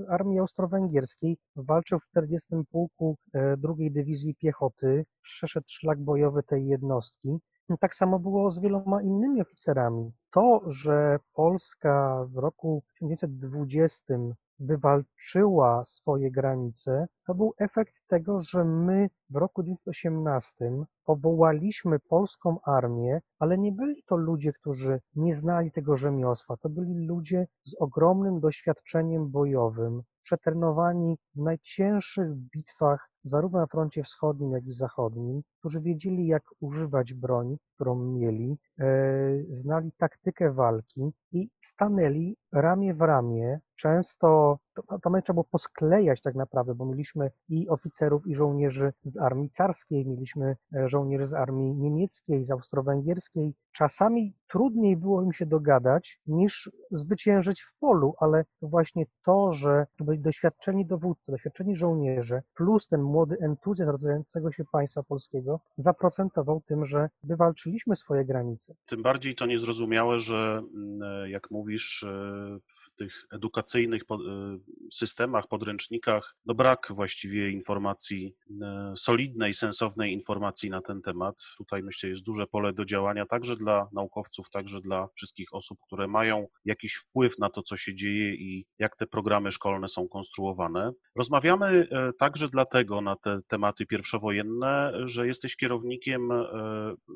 armii 0.08 0.38
austro-węgierskiej, 0.38 1.36
walczył 1.56 1.98
w 1.98 2.06
40. 2.06 2.48
pułku 2.70 3.16
e, 3.34 3.56
II 3.78 3.90
Dywizji 3.90 4.34
Piechoty, 4.34 5.04
przeszedł 5.22 5.66
szlak 5.68 6.00
bojowy 6.00 6.42
tej 6.42 6.66
jednostki. 6.66 7.38
No, 7.68 7.76
Tak 7.80 7.94
samo 7.94 8.18
było 8.18 8.50
z 8.50 8.60
wieloma 8.60 9.02
innymi 9.02 9.40
oficerami. 9.40 10.12
To, 10.30 10.62
że 10.66 11.18
Polska 11.32 12.24
w 12.28 12.36
roku 12.36 12.82
1920 13.00 14.14
wywalczyła 14.58 15.84
swoje 15.84 16.30
granice, 16.30 17.06
to 17.26 17.34
był 17.34 17.54
efekt 17.58 18.02
tego, 18.06 18.38
że 18.38 18.64
my 18.64 19.10
w 19.30 19.36
roku 19.36 19.62
1918 19.62 20.84
powołaliśmy 21.04 21.98
polską 21.98 22.60
armię, 22.60 23.20
ale 23.38 23.58
nie 23.58 23.72
byli 23.72 24.02
to 24.06 24.16
ludzie, 24.16 24.52
którzy 24.52 25.00
nie 25.16 25.34
znali 25.34 25.72
tego 25.72 25.96
rzemiosła. 25.96 26.56
To 26.56 26.68
byli 26.68 27.06
ludzie 27.06 27.46
z 27.64 27.74
ogromnym 27.74 28.40
doświadczeniem 28.40 29.30
bojowym, 29.30 30.02
przetrenowani 30.22 31.18
w 31.34 31.42
najcięższych 31.42 32.34
bitwach, 32.34 33.10
zarówno 33.24 33.58
na 33.58 33.66
froncie 33.66 34.02
wschodnim, 34.02 34.52
jak 34.52 34.66
i 34.66 34.72
zachodnim, 34.72 35.42
którzy 35.58 35.80
wiedzieli, 35.80 36.26
jak 36.26 36.42
używać 36.60 37.14
broń, 37.14 37.56
którą 37.74 37.94
mieli, 37.94 38.58
e, 38.78 38.86
znali 39.48 39.92
taktykę 39.98 40.52
walki 40.52 41.10
i 41.32 41.48
stanęli 41.60 42.36
ramię 42.52 42.94
w 42.94 43.00
ramię. 43.00 43.60
Często 43.74 44.58
to, 44.82 44.98
to 44.98 45.10
trzeba 45.10 45.34
było 45.34 45.44
posklejać 45.44 46.20
tak 46.20 46.34
naprawdę, 46.34 46.74
bo 46.74 46.86
mieliśmy 46.86 47.30
i 47.48 47.68
oficerów, 47.68 48.26
i 48.26 48.34
żołnierzy 48.34 48.92
z 49.04 49.18
armii 49.18 49.50
carskiej, 49.50 50.06
mieliśmy 50.06 50.56
e, 50.74 50.88
żołnierzy 50.88 51.26
z 51.26 51.34
armii 51.34 51.74
niemieckiej, 51.74 52.42
z 52.42 52.50
austro-węgierskiej. 52.50 53.54
Czasami 53.72 54.34
trudniej 54.48 54.96
było 54.96 55.22
im 55.22 55.32
się 55.32 55.46
dogadać 55.46 56.20
niż 56.26 56.70
zwyciężyć 56.90 57.62
w 57.62 57.74
polu, 57.80 58.14
ale 58.20 58.44
właśnie 58.62 59.06
to, 59.24 59.52
że 59.52 59.86
byli 60.00 60.18
doświadczeni 60.18 60.86
dowódcy, 60.86 61.32
doświadczeni 61.32 61.76
żołnierze, 61.76 62.42
plus 62.54 62.88
ten 62.88 63.02
młody 63.02 63.36
entuzjazm 63.40 63.90
rodzającego 63.90 64.52
się 64.52 64.64
państwa 64.72 65.02
polskiego, 65.02 65.60
zaprocentował 65.76 66.62
tym, 66.66 66.86
że 66.86 67.08
wywalczyliśmy 67.22 67.96
swoje 67.96 68.24
granice. 68.24 68.74
Tym 68.86 69.02
bardziej 69.02 69.34
to 69.34 69.46
niezrozumiałe, 69.46 70.18
że 70.18 70.62
mm, 70.74 71.30
jak 71.30 71.50
mówisz, 71.50 72.02
e, 72.02 72.08
w 72.66 72.96
tych 72.96 73.26
edukacyjnych 73.32 74.02
e, 74.02 74.16
systemach, 74.92 75.48
podręcznikach, 75.48 76.36
no 76.46 76.54
brak 76.54 76.86
właściwie 76.90 77.50
informacji, 77.50 78.34
e, 78.62 78.92
solidnej, 78.96 79.54
sensownej 79.54 80.12
informacji 80.12 80.70
na 80.70 80.80
ten 80.82 81.02
temat. 81.02 81.36
Tutaj 81.58 81.82
myślę, 81.82 82.08
jest 82.08 82.22
duże 82.22 82.46
pole 82.46 82.72
do 82.72 82.84
działania 82.84 83.26
także 83.26 83.56
dla 83.56 83.88
naukowców, 83.92 84.37
także 84.50 84.80
dla 84.80 85.08
wszystkich 85.16 85.48
osób, 85.52 85.78
które 85.86 86.08
mają 86.08 86.46
jakiś 86.64 86.94
wpływ 86.94 87.38
na 87.38 87.50
to, 87.50 87.62
co 87.62 87.76
się 87.76 87.94
dzieje 87.94 88.34
i 88.34 88.66
jak 88.78 88.96
te 88.96 89.06
programy 89.06 89.52
szkolne 89.52 89.88
są 89.88 90.08
konstruowane. 90.08 90.92
Rozmawiamy 91.16 91.66
e, 91.90 92.12
także 92.18 92.48
dlatego 92.48 93.00
na 93.00 93.16
te 93.16 93.40
tematy 93.48 93.86
pierwszowojenne, 93.86 94.92
że 95.04 95.26
jesteś 95.26 95.56
kierownikiem 95.56 96.32
e, 96.32 96.44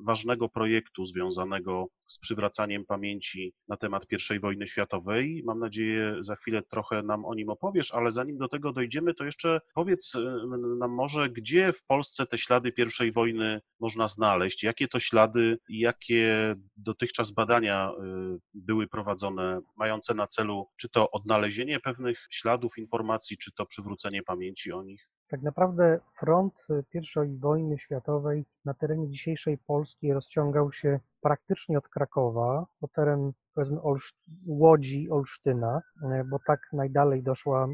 ważnego 0.06 0.48
projektu 0.48 1.04
związanego 1.04 1.86
z 2.06 2.18
przywracaniem 2.18 2.84
pamięci 2.84 3.52
na 3.68 3.76
temat 3.76 4.06
I 4.36 4.40
wojny 4.40 4.66
światowej. 4.66 5.42
Mam 5.46 5.58
nadzieję, 5.58 6.16
za 6.20 6.36
chwilę 6.36 6.62
trochę 6.62 7.02
nam 7.02 7.24
o 7.24 7.34
nim 7.34 7.48
opowiesz, 7.48 7.94
ale 7.94 8.10
zanim 8.10 8.38
do 8.38 8.48
tego 8.48 8.72
dojdziemy, 8.72 9.14
to 9.14 9.24
jeszcze 9.24 9.60
powiedz 9.74 10.14
e, 10.14 10.46
nam 10.78 10.90
może, 10.90 11.30
gdzie 11.30 11.72
w 11.72 11.84
Polsce 11.84 12.26
te 12.26 12.38
ślady 12.38 12.72
I 13.06 13.12
wojny 13.12 13.60
można 13.80 14.08
znaleźć, 14.08 14.62
jakie 14.62 14.88
to 14.88 15.00
ślady 15.00 15.58
i 15.68 15.78
jakie 15.78 16.54
dotychczas 16.76 17.11
badania 17.32 17.90
e, 17.90 18.02
były 18.54 18.88
prowadzone, 18.88 19.60
mające 19.76 20.14
na 20.14 20.26
celu 20.26 20.66
czy 20.76 20.88
to 20.88 21.10
odnalezienie 21.10 21.80
pewnych 21.80 22.26
śladów, 22.30 22.78
informacji, 22.78 23.36
czy 23.36 23.52
to 23.52 23.66
przywrócenie 23.66 24.22
pamięci 24.22 24.72
o 24.72 24.82
nich. 24.82 25.08
Tak 25.28 25.42
naprawdę 25.42 26.00
front 26.18 26.66
I 26.94 27.38
wojny 27.38 27.78
światowej 27.78 28.44
na 28.64 28.74
terenie 28.74 29.10
dzisiejszej 29.10 29.58
Polski 29.58 30.12
rozciągał 30.12 30.72
się 30.72 31.00
praktycznie 31.20 31.78
od 31.78 31.88
Krakowa 31.88 32.66
po 32.80 32.88
teren 32.88 33.32
powiedzmy 33.54 33.78
Łodzi, 34.46 35.10
Olsztyna, 35.10 35.80
e, 36.02 36.24
bo 36.24 36.38
tak 36.46 36.60
najdalej 36.72 37.22
doszła 37.22 37.68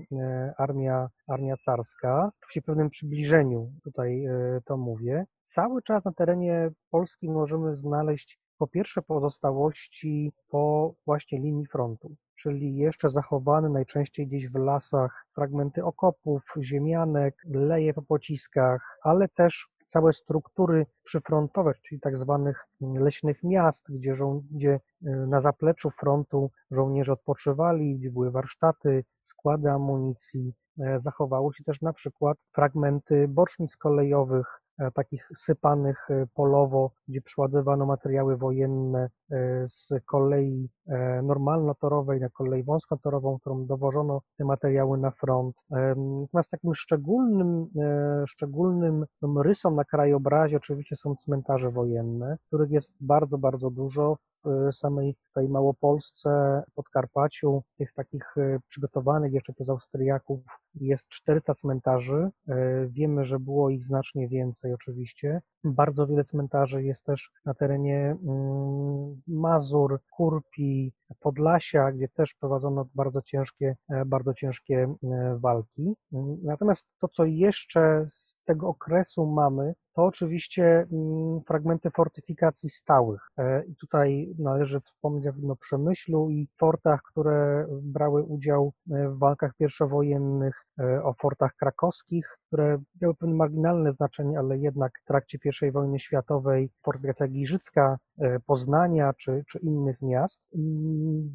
armia, 0.58 1.08
armia 1.28 1.56
carska. 1.56 2.30
W 2.40 2.62
pewnym 2.62 2.90
przybliżeniu 2.90 3.72
tutaj 3.84 4.24
to 4.64 4.76
mówię. 4.76 5.24
Cały 5.44 5.82
czas 5.82 6.04
na 6.04 6.12
terenie 6.12 6.70
Polski 6.90 7.30
możemy 7.30 7.76
znaleźć 7.76 8.38
po 8.58 8.66
pierwsze 8.66 9.02
pozostałości 9.02 10.32
po 10.48 10.94
właśnie 11.06 11.38
linii 11.38 11.66
frontu, 11.66 12.14
czyli 12.36 12.76
jeszcze 12.76 13.08
zachowane 13.08 13.68
najczęściej 13.68 14.26
gdzieś 14.26 14.48
w 14.48 14.54
lasach 14.56 15.26
fragmenty 15.34 15.84
okopów, 15.84 16.42
ziemianek, 16.62 17.34
leje 17.44 17.94
po 17.94 18.02
pociskach, 18.02 18.98
ale 19.02 19.28
też 19.28 19.68
całe 19.86 20.12
struktury 20.12 20.86
przyfrontowe, 21.04 21.72
czyli 21.88 22.00
tak 22.00 22.16
zwanych 22.16 22.66
leśnych 22.80 23.42
miast, 23.42 23.92
gdzie, 23.96 24.14
żo- 24.14 24.42
gdzie 24.50 24.72
y, 24.74 24.80
na 25.26 25.40
zapleczu 25.40 25.90
frontu 25.90 26.50
żołnierze 26.70 27.12
odpoczywali, 27.12 27.98
gdzie 27.98 28.10
były 28.10 28.30
warsztaty, 28.30 29.04
składy 29.20 29.70
amunicji. 29.70 30.52
E, 30.80 31.00
Zachowało 31.00 31.52
się 31.52 31.64
też 31.64 31.80
na 31.80 31.92
przykład 31.92 32.38
fragmenty 32.54 33.28
bocznic 33.28 33.76
kolejowych, 33.76 34.60
takich 34.94 35.28
sypanych 35.36 36.10
e, 36.10 36.26
polowo, 36.34 36.90
gdzie 37.08 37.20
przyładowano 37.20 37.86
materiały 37.86 38.36
wojenne 38.36 39.08
e, 39.30 39.66
z 39.66 39.92
kolei 40.06 40.68
e, 40.86 41.22
normalnotorowej 41.22 42.20
na 42.20 42.28
kolej 42.28 42.64
wąskotorową, 42.64 43.38
którą 43.38 43.66
dowożono 43.66 44.20
te 44.38 44.44
materiały 44.44 44.98
na 44.98 45.10
front. 45.10 45.56
Natomiast 45.70 46.50
takim 46.50 46.74
szczególnym, 46.74 47.66
e, 47.76 48.24
szczególnym 48.26 49.04
no, 49.22 49.42
rysą 49.42 49.70
na 49.74 49.84
krajobrazie 49.84 50.56
oczywiście 50.56 50.96
są 50.96 51.14
cmentarze 51.14 51.70
wojenne, 51.70 52.36
których 52.46 52.70
jest 52.70 52.94
bardzo, 53.00 53.38
bardzo 53.38 53.70
dużo 53.70 54.16
w 54.44 54.72
samej 54.72 55.14
tej 55.34 55.48
Małopolsce, 55.48 56.62
Podkarpaciu, 56.74 57.62
tych 57.78 57.92
takich 57.92 58.34
e, 58.36 58.58
przygotowanych 58.66 59.32
jeszcze 59.32 59.52
przez 59.52 59.70
Austriaków 59.70 60.40
jest 60.74 61.08
400 61.08 61.54
cmentarzy. 61.54 62.30
E, 62.48 62.86
Wiemy, 62.88 63.24
że 63.24 63.38
było 63.38 63.70
ich 63.70 63.82
znacznie 63.82 64.28
więcej 64.28 64.74
oczywiście. 64.74 65.40
Bardzo 65.64 66.06
wiele 66.06 66.24
cmentarzy 66.24 66.82
jest 66.82 67.04
też 67.04 67.30
na 67.44 67.54
terenie 67.54 68.16
mm, 68.24 69.22
Mazur, 69.26 70.00
Kurpi, 70.16 70.92
Podlasia, 71.20 71.92
gdzie 71.92 72.08
też 72.08 72.34
prowadzono 72.34 72.88
bardzo 72.94 73.22
ciężkie, 73.22 73.76
e, 73.90 74.04
bardzo 74.04 74.34
ciężkie 74.34 74.94
e, 75.04 75.38
walki. 75.38 75.94
Natomiast 76.42 76.88
to, 76.98 77.08
co 77.08 77.24
jeszcze 77.24 78.04
z 78.08 78.36
tego 78.44 78.68
okresu 78.68 79.26
mamy, 79.26 79.74
to 79.98 80.04
oczywiście 80.04 80.86
mm, 80.92 81.40
fragmenty 81.46 81.90
fortyfikacji 81.90 82.70
stałych. 82.70 83.30
E, 83.38 83.64
I 83.64 83.76
tutaj 83.76 84.34
należy 84.38 84.80
wspomnieć 84.80 85.26
o 85.50 85.56
Przemyślu 85.56 86.30
i 86.30 86.48
fortach, 86.56 87.02
które 87.02 87.66
brały 87.82 88.22
udział 88.22 88.72
e, 88.90 89.08
w 89.08 89.18
walkach 89.18 89.54
pierwszowojennych, 89.54 90.66
o 91.02 91.12
fortach 91.12 91.54
krakowskich, 91.56 92.38
które 92.46 92.78
miały 93.02 93.14
pewne 93.14 93.34
marginalne 93.34 93.92
znaczenie, 93.92 94.38
ale 94.38 94.58
jednak 94.58 94.92
w 95.02 95.04
trakcie 95.04 95.38
I 95.62 95.70
wojny 95.70 95.98
światowej 95.98 96.70
fortyfikacja 96.82 97.28
Giżycka, 97.28 97.98
e, 98.18 98.40
Poznania 98.40 99.12
czy, 99.12 99.44
czy 99.48 99.58
innych 99.58 100.02
miast. 100.02 100.42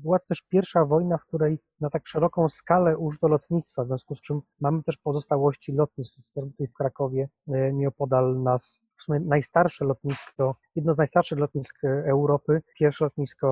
Była 0.04 0.20
też 0.20 0.42
pierwsza 0.50 0.86
wojna, 0.86 1.18
w 1.18 1.26
której 1.26 1.60
na 1.80 1.90
tak 1.90 2.08
szeroką 2.08 2.50
skalę 2.50 2.98
użyto 2.98 3.28
lotnictwa, 3.28 3.84
w 3.84 3.88
związku 3.88 4.16
z 4.16 4.22
czym 4.22 4.42
mamy 4.62 4.84
też 4.84 4.98
pozostałości 4.98 5.74
lotnisk, 5.74 6.14
chociażby 6.16 6.52
tutaj 6.52 6.68
w 6.68 6.74
Krakowie, 6.74 7.30
e, 7.48 7.74
nieopodal 7.74 8.42
nas, 8.42 8.82
w 8.98 9.04
sumie 9.04 9.20
najstarsze 9.20 9.86
lotnisko, 9.86 10.56
jedno 10.76 10.94
z 10.94 10.98
najstarszych 10.98 11.40
lotnisk 11.40 11.84
e, 11.84 11.88
Europy, 11.88 12.62
pierwsze 12.80 13.06
lotnisko 13.06 13.48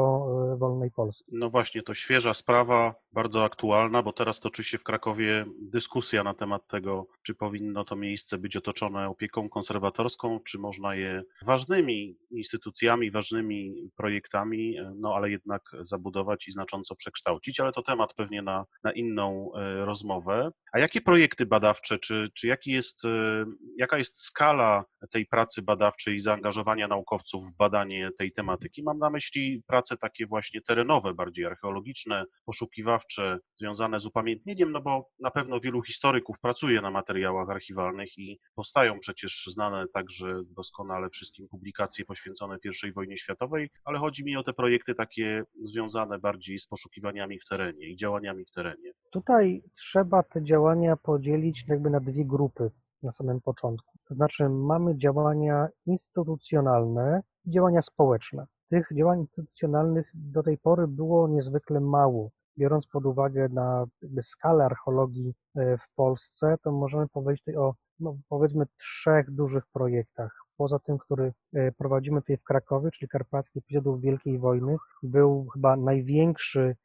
e, 0.54 0.58
wolnej 0.58 0.92
Polski. 0.92 1.32
No 1.34 1.50
właśnie, 1.50 1.82
to 1.82 1.94
świeża 1.94 2.34
sprawa, 2.34 2.96
bardzo 3.12 3.44
aktualna, 3.44 4.04
bo 4.04 4.14
teraz 4.14 4.40
toczy 4.40 4.64
się 4.64 4.78
w 4.78 4.84
Krakowie 4.84 5.46
dyskusja 5.62 6.24
na 6.24 6.34
temat 6.34 6.68
tego, 6.68 7.08
czy 7.24 7.36
powinno 7.36 7.84
to 7.84 7.96
miejsce 7.96 8.38
być 8.38 8.58
otoczone 8.58 9.10
opieką 9.10 9.50
konserwatorską, 9.50 10.40
czy 10.40 10.60
można 10.60 10.96
je 10.96 11.24
ważnymi 11.46 12.18
instytucjami, 12.32 13.12
ważnymi 13.12 13.92
projektami, 13.96 14.78
no 14.96 15.16
ale 15.16 15.32
jednak 15.32 15.62
zabudować 15.82 16.48
i 16.48 16.52
znacząco 16.52 16.96
przekształcić, 16.96 17.60
ale 17.60 17.72
to 17.72 17.82
temat 17.84 18.14
pewnie 18.14 18.42
na, 18.42 18.66
na 18.84 18.92
inną 18.92 19.52
e, 19.56 19.86
rozmowę. 19.86 20.52
A 20.74 20.80
jakie 20.80 21.02
projekty 21.02 21.46
badawcze, 21.46 22.00
czy, 22.00 22.28
czy 22.34 22.48
jaki 22.48 22.72
jest, 22.72 23.06
e, 23.06 23.46
jaka 23.78 23.98
jest 23.98 24.24
skala 24.24 24.86
tej 25.12 25.26
pracy 25.32 25.62
badawczej 25.62 26.16
i 26.16 26.20
zaangażowania 26.20 26.88
naukowców 26.88 27.44
w 27.44 27.58
badanie 27.58 28.10
tej 28.18 28.32
tematyki? 28.32 28.84
Mam 28.84 28.98
na 28.98 29.10
myśli 29.10 29.64
prace 29.68 29.98
takie 29.98 30.28
właśnie 30.28 30.62
terenowe, 30.62 31.14
bardziej 31.14 31.46
archeologiczne, 31.46 32.26
poszukiwawcze, 32.46 33.40
związane 33.56 34.00
z 34.00 34.06
upamiętnieniem, 34.06 34.72
no 34.72 34.82
bo 34.82 35.10
na 35.20 35.32
pewno 35.32 35.60
wielu 35.60 35.84
historyków 35.84 36.40
pracuje 36.40 36.82
na 36.82 36.92
materiałach 36.92 37.50
archiwalnych 37.50 38.18
i 38.18 38.40
powstają 38.56 39.00
przecież 39.00 39.46
znane 39.48 39.86
także 39.94 40.42
doskonale 40.46 41.10
wszystkim 41.10 41.48
publikacje 41.48 42.06
poświęcone 42.06 42.58
I 42.88 42.92
wojnie 42.92 43.18
światowej, 43.18 43.70
ale 43.86 44.00
chodzi 44.00 44.24
mi 44.24 44.38
o 44.38 44.44
te 44.44 44.54
projekty 44.54 44.96
takie 44.96 45.44
związane 45.62 46.20
bardziej 46.20 46.60
z 46.60 46.68
poszukiwaniami 46.68 47.40
w 47.40 47.46
terenie 47.46 47.90
i 47.90 47.96
działaniami 47.96 48.46
w 48.46 48.52
terenie. 48.52 48.92
Tutaj 49.12 49.64
trzeba 49.76 50.24
te 50.24 50.44
działania 50.44 50.96
podzielić 50.98 51.64
jakby 51.68 51.90
na 51.90 52.00
dwie 52.00 52.26
grupy 52.26 52.72
na 53.04 53.12
samym 53.12 53.42
początku. 53.42 53.98
To 54.08 54.14
znaczy 54.14 54.50
mamy 54.50 54.98
działania 54.98 55.68
instytucjonalne 55.86 57.22
i 57.46 57.52
działania 57.52 57.82
społeczne. 57.82 58.46
Tych 58.70 58.88
działań 58.96 59.20
instytucjonalnych 59.20 60.12
do 60.14 60.44
tej 60.44 60.58
pory 60.58 60.88
było 60.88 61.28
niezwykle 61.28 61.80
mało. 61.80 62.30
biorąc 62.58 62.88
pod 62.88 63.06
uwagę 63.06 63.50
na 63.50 63.86
skalę 64.22 64.66
archeologii 64.66 65.34
e, 65.56 65.78
w 65.78 65.90
Polsce, 65.96 66.56
to 66.64 66.72
możemy 66.72 67.08
powiedzieć 67.08 67.42
tutaj 67.42 67.56
o 67.56 67.74
no, 68.00 68.18
powiedzmy 68.30 68.66
trzech 68.78 69.32
dużych 69.32 69.64
projektach. 69.74 70.32
Poza 70.58 70.80
tym, 70.80 70.98
który 70.98 71.34
e, 71.54 71.72
prowadzimy 71.72 72.22
tutaj 72.22 72.38
w 72.38 72.44
Krakowie, 72.44 72.92
czyli 72.92 73.10
Karpacki 73.10 73.60
Epizodów 73.60 74.02
Wielkiej 74.02 74.40
Wojny, 74.40 74.78
był 75.04 75.48
chyba 75.54 75.76
największy, 75.76 76.76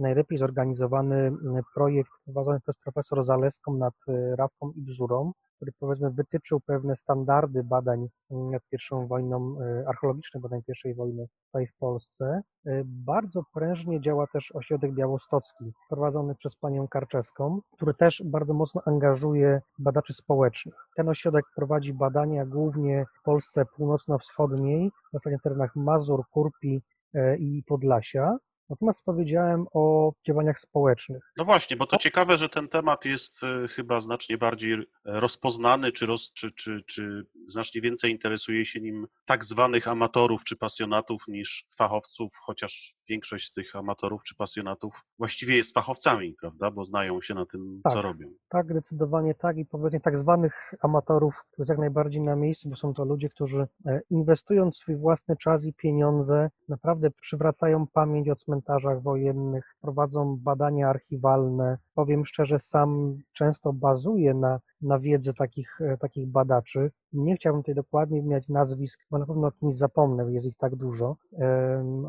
najlepiej 0.00 0.38
zorganizowany 0.38 1.32
projekt 1.74 2.10
prowadzony 2.24 2.60
przez 2.60 2.76
profesor 2.84 3.24
Zaleską 3.24 3.74
nad 3.74 3.94
e, 4.08 4.36
Rawką 4.36 4.70
i 4.70 4.82
Bzurą, 4.82 5.32
który 5.56 5.72
powiedzmy 5.78 6.10
wytyczył 6.10 6.60
pewne 6.60 6.96
standardy 6.96 7.64
badań 7.64 8.08
nad 8.30 8.62
pierwszą 8.70 9.06
wojną, 9.06 9.56
e, 9.60 9.88
archeologicznych 9.88 10.42
badań 10.42 10.62
pierwszej 10.66 10.94
wojny 10.94 11.26
tutaj 11.46 11.66
w 11.66 11.76
Polsce. 11.76 12.42
E, 12.66 12.82
Bardzo 12.84 13.42
prężnie 13.54 14.00
działa 14.00 14.26
też 14.26 14.52
ośrodek 14.54 14.94
białostocki, 14.94 15.72
prowadzony 15.88 16.34
przez 16.34 16.56
panią 16.56 16.88
Karczewską, 16.88 17.60
który 17.72 17.94
też 17.94 18.22
bardzo 18.24 18.54
mocno 18.54 18.82
angażuje 18.86 19.60
badaczy 19.78 20.12
społecznych. 20.12 20.74
Ten 20.96 21.08
ośrodek 21.08 21.44
prowadzi 21.56 21.94
badania 21.94 22.46
głównie 22.46 23.04
w 23.20 23.22
Polsce 23.22 23.64
północno-wschodniej, 23.76 24.90
w 24.90 25.12
zasadzie 25.12 25.36
na 25.36 25.42
terenach 25.42 25.76
Mazur, 25.76 26.22
Kurpi 26.30 26.82
e, 27.14 27.36
i 27.36 27.62
Podlasia. 27.66 28.36
Natomiast 28.70 29.04
powiedziałem 29.04 29.66
o 29.72 30.12
działaniach 30.26 30.58
społecznych. 30.58 31.32
No 31.36 31.44
właśnie, 31.44 31.76
bo 31.76 31.86
to 31.86 31.96
ciekawe, 31.96 32.38
że 32.38 32.48
ten 32.48 32.68
temat 32.68 33.04
jest 33.04 33.44
e, 33.44 33.68
chyba 33.68 34.00
znacznie 34.00 34.38
bardziej 34.38 34.76
rozpoznany, 35.04 35.92
czy, 35.92 36.06
roz, 36.06 36.32
czy, 36.32 36.50
czy, 36.50 36.80
czy 36.86 37.26
znacznie 37.46 37.80
więcej 37.80 38.10
interesuje 38.10 38.64
się 38.64 38.80
nim 38.80 39.06
tak 39.26 39.44
zwanych 39.44 39.88
amatorów 39.88 40.44
czy 40.44 40.56
pasjonatów 40.56 41.24
niż 41.28 41.66
fachowców, 41.76 42.32
chociaż 42.46 42.96
większość 43.08 43.46
z 43.46 43.52
tych 43.52 43.76
amatorów 43.76 44.24
czy 44.24 44.34
pasjonatów 44.34 45.04
właściwie 45.18 45.56
jest 45.56 45.74
fachowcami, 45.74 46.34
prawda, 46.40 46.70
bo 46.70 46.84
znają 46.84 47.20
się 47.20 47.34
na 47.34 47.46
tym, 47.46 47.80
co 47.88 47.94
Tak. 47.94 48.04
robią. 48.04 48.28
Tak, 48.48 48.70
zdecydowanie 48.70 49.34
tak 49.34 49.58
i 49.58 49.66
powiedzmy 49.66 50.00
tak 50.00 50.18
zwanych 50.18 50.74
amatorów, 50.80 51.44
to 51.50 51.62
jest 51.62 51.70
jak 51.70 51.78
najbardziej 51.78 52.20
na 52.22 52.36
miejscu, 52.36 52.68
bo 52.68 52.76
są 52.76 52.94
to 52.94 53.04
ludzie, 53.04 53.28
którzy 53.28 53.66
e, 53.86 54.00
inwestując 54.10 54.76
swój 54.76 54.96
własny 54.96 55.36
czas 55.36 55.64
i 55.64 55.72
pieniądze, 55.72 56.50
naprawdę 56.68 57.10
przywracają 57.10 57.86
pamięć 57.86 58.28
o 58.28 58.34
cmentarzach 58.60 59.02
wojennych, 59.02 59.76
prowadzą 59.80 60.36
badania 60.36 60.88
archiwalne. 60.88 61.78
Powiem 61.94 62.26
szczerze, 62.26 62.58
sam 62.58 63.18
często 63.32 63.72
bazuję 63.72 64.34
na, 64.34 64.60
na 64.82 64.98
wiedzy 64.98 65.34
takich, 65.34 65.80
e, 65.80 65.96
takich 65.96 66.28
badaczy. 66.28 66.90
Nie 67.12 67.36
chciałbym 67.36 67.62
tutaj 67.62 67.74
dokładnie 67.74 68.22
mieć 68.22 68.48
nazwisk, 68.48 69.00
bo 69.10 69.18
na 69.18 69.26
pewno 69.26 69.46
o 69.46 69.52
kimś 69.52 69.74
zapomnę, 69.74 70.32
jest 70.32 70.46
ich 70.46 70.56
tak 70.56 70.76
dużo, 70.76 71.16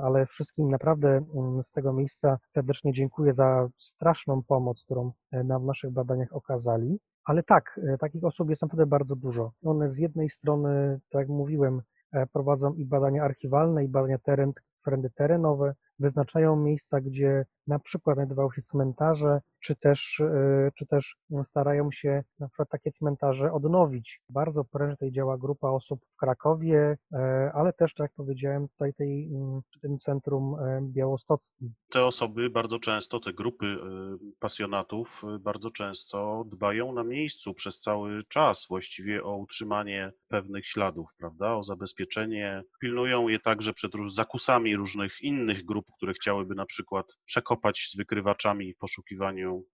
ale 0.01 0.25
wszystkim 0.25 0.67
naprawdę 0.70 1.10
mm, 1.10 1.63
z 1.63 1.72
tego 1.72 1.93
miejsca 1.93 2.38
serdecznie 2.50 2.93
dziękuję 2.93 3.34
za 3.34 3.70
straszną 3.79 4.43
pomoc, 4.43 4.84
którą 4.84 5.12
e, 5.31 5.43
nam 5.43 5.63
w 5.63 5.65
naszych 5.65 5.91
badaniach 5.91 6.34
okazali. 6.34 7.00
Ale 7.25 7.43
tak, 7.43 7.79
e, 7.93 7.98
takich 7.98 8.24
osób 8.24 8.50
jest 8.50 8.62
naprawdę 8.62 8.86
bardzo 8.86 9.15
dużo. 9.15 9.51
One 9.63 9.89
z 9.89 9.98
jednej 9.98 10.29
strony, 10.29 11.00
tak 11.10 11.20
jak 11.20 11.29
mówiłem, 11.29 11.81
prowadzą 12.34 12.74
i 12.74 12.86
badania 12.86 13.24
archiwalne, 13.24 13.86
i 13.86 13.88
badania 13.88 14.17
teren, 14.17 14.53
trendy 14.86 15.10
terenowe, 15.10 15.74
wyznaczają 16.01 16.55
miejsca, 16.55 17.01
gdzie 17.01 17.46
na 17.72 17.80
przykład 17.80 18.16
znajdowały 18.16 18.50
się 18.56 18.62
cmentarze, 18.62 19.40
czy 19.60 19.75
też, 19.75 20.20
e, 20.20 20.72
czy 20.75 20.86
też 20.86 21.16
starają 21.44 21.92
się 21.92 22.24
na 22.40 22.48
przykład 22.48 22.70
takie 22.70 22.92
cmentarze 22.92 23.54
odnowić. 23.54 24.22
Bardzo 24.30 24.63
prężnie 24.63 24.96
tutaj 24.96 25.12
działa 25.12 25.38
grupa 25.38 25.70
osób 25.70 26.00
w 26.10 26.16
Krakowie, 26.16 26.98
e, 27.13 27.51
ale 27.54 27.74
też, 27.74 27.94
tak 27.94 28.06
jak 28.06 28.13
powiedziałem, 28.16 28.68
tutaj 28.68 28.94
tej, 28.94 29.30
mm, 29.36 29.62
tym 29.82 30.00
centrum 30.00 30.56
e, 30.60 30.82
białostockim. 30.82 31.74
te 31.92 32.06
osoby 32.06 32.50
bardzo 32.50 32.80
często, 32.80 33.20
te 33.20 33.34
grupy 33.34 33.78
pasjonatów 34.39 35.22
bardzo 35.39 35.72
często 35.72 36.43
dbają 36.48 36.93
na 36.93 37.04
miejscu 37.04 37.54
przez 37.54 37.80
cały 37.80 38.24
czas 38.24 38.65
właściwie 38.69 39.24
o 39.24 39.36
utrzymanie 39.36 40.12
pewnych 40.28 40.65
śladów, 40.67 41.08
prawda, 41.17 41.56
o 41.56 41.63
zabezpieczenie. 41.63 42.63
Pilnują 42.82 43.28
je 43.28 43.39
także 43.39 43.74
przed 43.74 43.91
zakusami 44.08 44.76
różnych 44.76 45.22
innych 45.22 45.65
grup, 45.65 45.86
które 45.98 46.13
chciałyby 46.13 46.56
na 46.56 46.65
przykład 46.65 47.17
przekopać 47.26 47.61
z 47.89 47.95
wykrywaczami 47.95 48.74
w 48.74 48.78
poszukiwaniu 48.78 49.65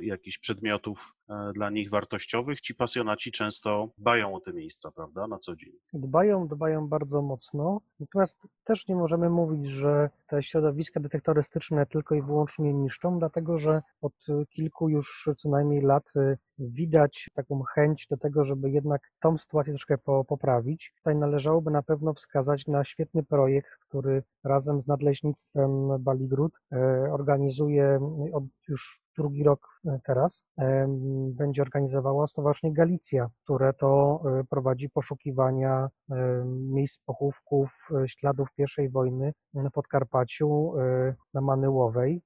jakichś 0.00 0.38
przedmiotów 0.38 1.14
e, 1.28 1.52
dla 1.54 1.70
nich 1.70 1.90
wartościowych. 1.90 2.60
Ci 2.60 2.74
pasjonaci 2.74 3.32
często 3.32 3.88
dbają 3.98 4.34
o 4.34 4.40
te 4.40 4.52
miejsca, 4.52 4.90
prawda, 4.90 5.26
na 5.26 5.38
co 5.38 5.56
dzień. 5.56 5.72
Dbają, 5.92 6.48
dbają 6.48 6.88
bardzo 6.88 7.22
mocno, 7.22 7.80
natomiast 8.00 8.38
też 8.64 8.88
nie 8.88 8.96
możemy 8.96 9.30
mówić, 9.30 9.66
że 9.66 10.10
te 10.26 10.42
środowiska 10.42 11.00
detektorystyczne 11.00 11.86
tylko 11.86 12.14
i 12.14 12.22
wyłącznie 12.22 12.74
niszczą, 12.74 13.18
dlatego 13.18 13.58
że 13.58 13.82
od 14.00 14.12
kilku 14.50 14.88
już 14.88 15.30
co 15.36 15.48
najmniej 15.48 15.80
lat 15.80 16.12
y, 16.16 16.38
widać 16.58 17.30
taką 17.34 17.62
chęć 17.62 18.06
do 18.10 18.16
tego, 18.16 18.44
żeby 18.44 18.70
jednak 18.70 19.02
tą 19.20 19.38
sytuację 19.38 19.72
troszkę 19.72 19.98
po, 19.98 20.24
poprawić. 20.24 20.92
Tutaj 20.96 21.16
należałoby 21.16 21.70
na 21.70 21.82
pewno 21.82 22.14
wskazać 22.14 22.66
na 22.66 22.84
świetny 22.84 23.22
projekt, 23.22 23.70
który 23.88 24.22
razem 24.44 24.82
z 24.82 24.86
Nadleśnictwem 24.86 25.70
Baligród 25.98 26.52
e, 26.72 26.76
organizuje 27.12 28.00
od 28.32 28.44
już 28.68 29.05
drugi 29.16 29.42
rok 29.42 29.68
e, 29.86 29.98
teraz, 30.04 30.44
będzie 31.28 31.62
organizowała 31.62 32.26
Stowarzyszenie 32.26 32.74
Galicja, 32.74 33.28
które 33.44 33.72
to 33.72 34.22
e, 34.24 34.44
prowadzi 34.44 34.90
poszukiwania 34.90 35.88
miejsc 36.46 37.00
pochówków, 37.04 37.88
e, 38.02 38.08
śladów 38.08 38.48
pierwszej 38.56 38.90
wojny 38.90 39.32
na 39.54 39.70
Podkarpaciu, 39.70 40.72
na 41.34 41.40
Manyłowej. 41.40 42.22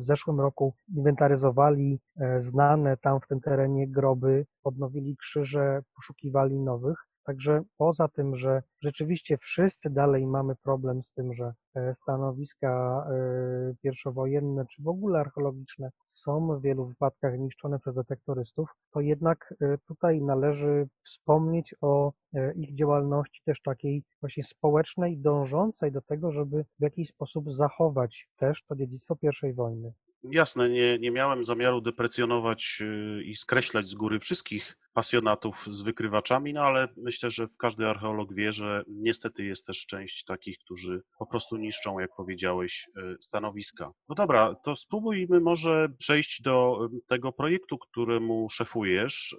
W 0.00 0.06
zeszłym 0.06 0.40
roku 0.40 0.74
inwentaryzowali 0.96 2.00
znane 2.38 2.96
tam 2.96 3.20
w 3.20 3.26
tym 3.26 3.40
terenie 3.40 3.88
groby, 3.88 4.46
odnowili 4.64 5.16
krzyże, 5.16 5.82
poszukiwali 5.96 6.60
nowych. 6.60 7.11
Także 7.24 7.62
poza 7.76 8.08
tym, 8.08 8.36
że 8.36 8.62
rzeczywiście 8.80 9.36
wszyscy 9.36 9.90
dalej 9.90 10.26
mamy 10.26 10.54
problem 10.56 11.02
z 11.02 11.12
tym, 11.12 11.32
że 11.32 11.52
e, 11.74 11.94
stanowiska 11.94 13.04
e, 13.10 13.74
pierwszowojenne 13.82 14.66
czy 14.66 14.82
w 14.82 14.88
ogóle 14.88 15.20
archeologiczne 15.20 15.90
są 16.06 16.58
w 16.58 16.62
wielu 16.62 16.86
wypadkach 16.86 17.38
niszczone 17.38 17.78
przez 17.78 17.94
detektorystów, 17.94 18.68
to 18.90 19.00
jednak 19.00 19.54
e, 19.60 19.78
tutaj 19.78 20.22
należy 20.22 20.88
wspomnieć 21.04 21.74
o 21.80 22.12
ich 22.56 22.74
działalności 22.74 23.42
też 23.44 23.62
takiej 23.62 24.04
właśnie 24.20 24.44
społecznej, 24.44 25.18
dążącej 25.18 25.92
do 25.92 26.02
tego, 26.02 26.32
żeby 26.32 26.64
w 26.78 26.82
jakiś 26.82 27.08
sposób 27.08 27.52
zachować 27.52 28.28
też 28.36 28.64
to 28.64 28.76
dziedzictwo 28.76 29.16
pierwszej 29.16 29.54
wojny. 29.54 29.92
Jasne, 30.24 30.70
nie, 30.70 30.98
nie 30.98 31.10
miałem 31.10 31.44
zamiaru 31.44 31.80
deprecjonować 31.80 32.78
y, 32.80 33.22
i 33.24 33.34
skreślać 33.34 33.86
z 33.86 33.94
góry 33.94 34.20
wszystkich 34.20 34.78
pasjonatów 34.92 35.66
z 35.70 35.82
wykrywaczami, 35.82 36.52
no 36.52 36.60
ale 36.60 36.88
myślę, 36.96 37.30
że 37.30 37.46
każdy 37.58 37.88
archeolog 37.88 38.34
wie, 38.34 38.52
że 38.52 38.82
niestety 38.88 39.44
jest 39.44 39.66
też 39.66 39.86
część 39.86 40.24
takich, 40.24 40.58
którzy 40.58 41.02
po 41.18 41.26
prostu 41.26 41.56
niszczą, 41.56 41.98
jak 41.98 42.10
powiedziałeś, 42.16 42.88
y, 42.98 43.16
stanowiska. 43.20 43.92
No 44.08 44.14
dobra, 44.14 44.54
to 44.54 44.76
spróbujmy 44.76 45.40
może 45.40 45.88
przejść 45.98 46.42
do 46.42 46.88
y, 46.96 47.00
tego 47.06 47.32
projektu, 47.32 47.78
któremu 47.78 48.48
szefujesz. 48.50 49.36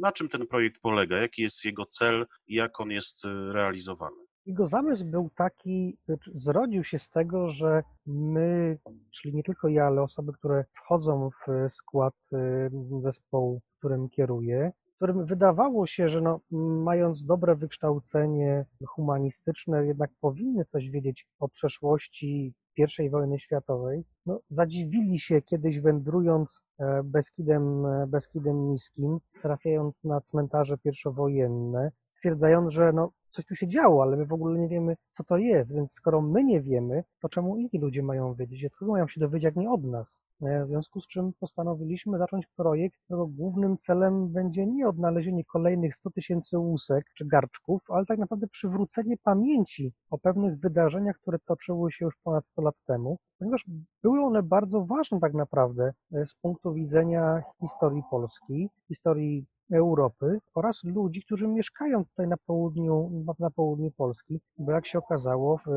Na 0.00 0.12
czym 0.12 0.28
ten 0.28 0.46
projekt 0.46 0.80
polega? 0.80 1.18
Jaki 1.18 1.42
jest 1.42 1.64
jego 1.64 1.86
cel 1.86 2.26
i 2.46 2.54
jak 2.54 2.80
on 2.80 2.90
jest 2.90 3.24
realizowany? 3.52 4.21
Jego 4.46 4.66
zamysł 4.66 5.04
był 5.04 5.30
taki, 5.36 5.98
znaczy 6.06 6.30
zrodził 6.34 6.84
się 6.84 6.98
z 6.98 7.10
tego, 7.10 7.48
że 7.48 7.82
my, 8.06 8.78
czyli 9.10 9.34
nie 9.34 9.42
tylko 9.42 9.68
ja, 9.68 9.86
ale 9.86 10.02
osoby, 10.02 10.32
które 10.32 10.64
wchodzą 10.72 11.30
w 11.30 11.72
skład 11.72 12.14
y, 12.32 12.70
zespołu, 13.00 13.60
którym 13.78 14.08
kieruję, 14.08 14.72
którym 15.02 15.26
wydawało 15.26 15.86
się, 15.86 16.08
że 16.08 16.20
no, 16.20 16.40
mając 16.84 17.24
dobre 17.24 17.56
wykształcenie 17.56 18.64
humanistyczne, 18.86 19.86
jednak 19.86 20.10
powinny 20.20 20.64
coś 20.64 20.90
wiedzieć 20.90 21.26
o 21.38 21.48
przeszłości 21.48 22.54
I 22.98 23.10
wojny 23.10 23.38
światowej, 23.38 24.04
no, 24.26 24.40
zadziwili 24.48 25.18
się 25.18 25.42
kiedyś 25.42 25.80
wędrując 25.80 26.64
e, 26.78 27.02
Beskidem, 27.04 27.86
e, 27.86 28.06
Beskidem 28.06 28.68
Niskim, 28.68 29.18
trafiając 29.42 30.04
na 30.04 30.20
cmentarze 30.20 30.78
pierwszowojenne, 30.78 31.90
stwierdzając, 32.04 32.72
że 32.72 32.92
no, 32.92 33.10
coś 33.32 33.46
tu 33.46 33.54
się 33.54 33.68
działo, 33.68 34.02
ale 34.02 34.16
my 34.16 34.26
w 34.26 34.32
ogóle 34.32 34.60
nie 34.60 34.68
wiemy, 34.68 34.96
co 35.10 35.24
to 35.24 35.36
jest, 35.36 35.74
więc 35.74 35.92
skoro 35.92 36.20
my 36.22 36.44
nie 36.44 36.60
wiemy, 36.60 37.04
to 37.20 37.28
czemu 37.28 37.56
inni 37.56 37.80
ludzie 37.80 38.02
mają 38.02 38.34
wiedzieć? 38.34 38.64
Od 38.64 38.76
kogo 38.76 38.92
mają 38.92 39.08
się 39.08 39.20
dowiedzieć, 39.20 39.44
jak 39.44 39.56
nie 39.56 39.70
od 39.70 39.84
nas? 39.84 40.20
E, 40.42 40.64
W 40.64 40.68
związku 40.68 41.00
z 41.00 41.06
czym 41.08 41.32
postanowiliśmy 41.40 42.18
zacząć 42.18 42.46
projekt, 42.56 42.96
którego 43.04 43.26
głównym 43.26 43.76
celem 43.76 44.28
będzie 44.28 44.66
nie 44.66 44.88
odnalezienie 44.88 45.44
kolejnych 45.44 45.94
100 45.94 46.10
tysięcy 46.10 46.58
łusek 46.58 47.04
czy 47.14 47.26
garczków, 47.26 47.82
ale 47.88 48.06
tak 48.06 48.18
naprawdę 48.18 48.46
przywrócenie 48.46 49.16
pamięci 49.24 49.92
o 50.10 50.18
pewnych 50.18 50.58
wydarzeniach, 50.58 51.16
które 51.16 51.38
toczyły 51.38 51.92
się 51.92 52.04
już 52.04 52.16
ponad 52.24 52.46
100 52.46 52.62
lat 52.62 52.74
temu, 52.86 53.18
ponieważ 53.38 53.64
były 54.02 54.20
one 54.20 54.42
bardzo 54.42 54.84
ważne 54.84 55.20
tak 55.20 55.34
naprawdę 55.34 55.92
e, 56.12 56.26
z 56.26 56.34
punktu 56.34 56.74
widzenia 56.74 57.42
historii 57.60 58.02
Polski, 58.10 58.68
historii 58.88 59.46
Europy 59.72 60.38
oraz 60.54 60.84
ludzi, 60.84 61.22
którzy 61.22 61.48
mieszkają 61.48 62.04
tutaj 62.04 62.28
na 62.28 62.36
południu, 62.36 63.24
na 63.38 63.50
południu 63.50 63.90
Polski, 63.90 64.40
bo 64.58 64.72
jak 64.72 64.86
się 64.86 64.98
okazało, 64.98 65.58
w 65.58 65.68
e, 65.68 65.72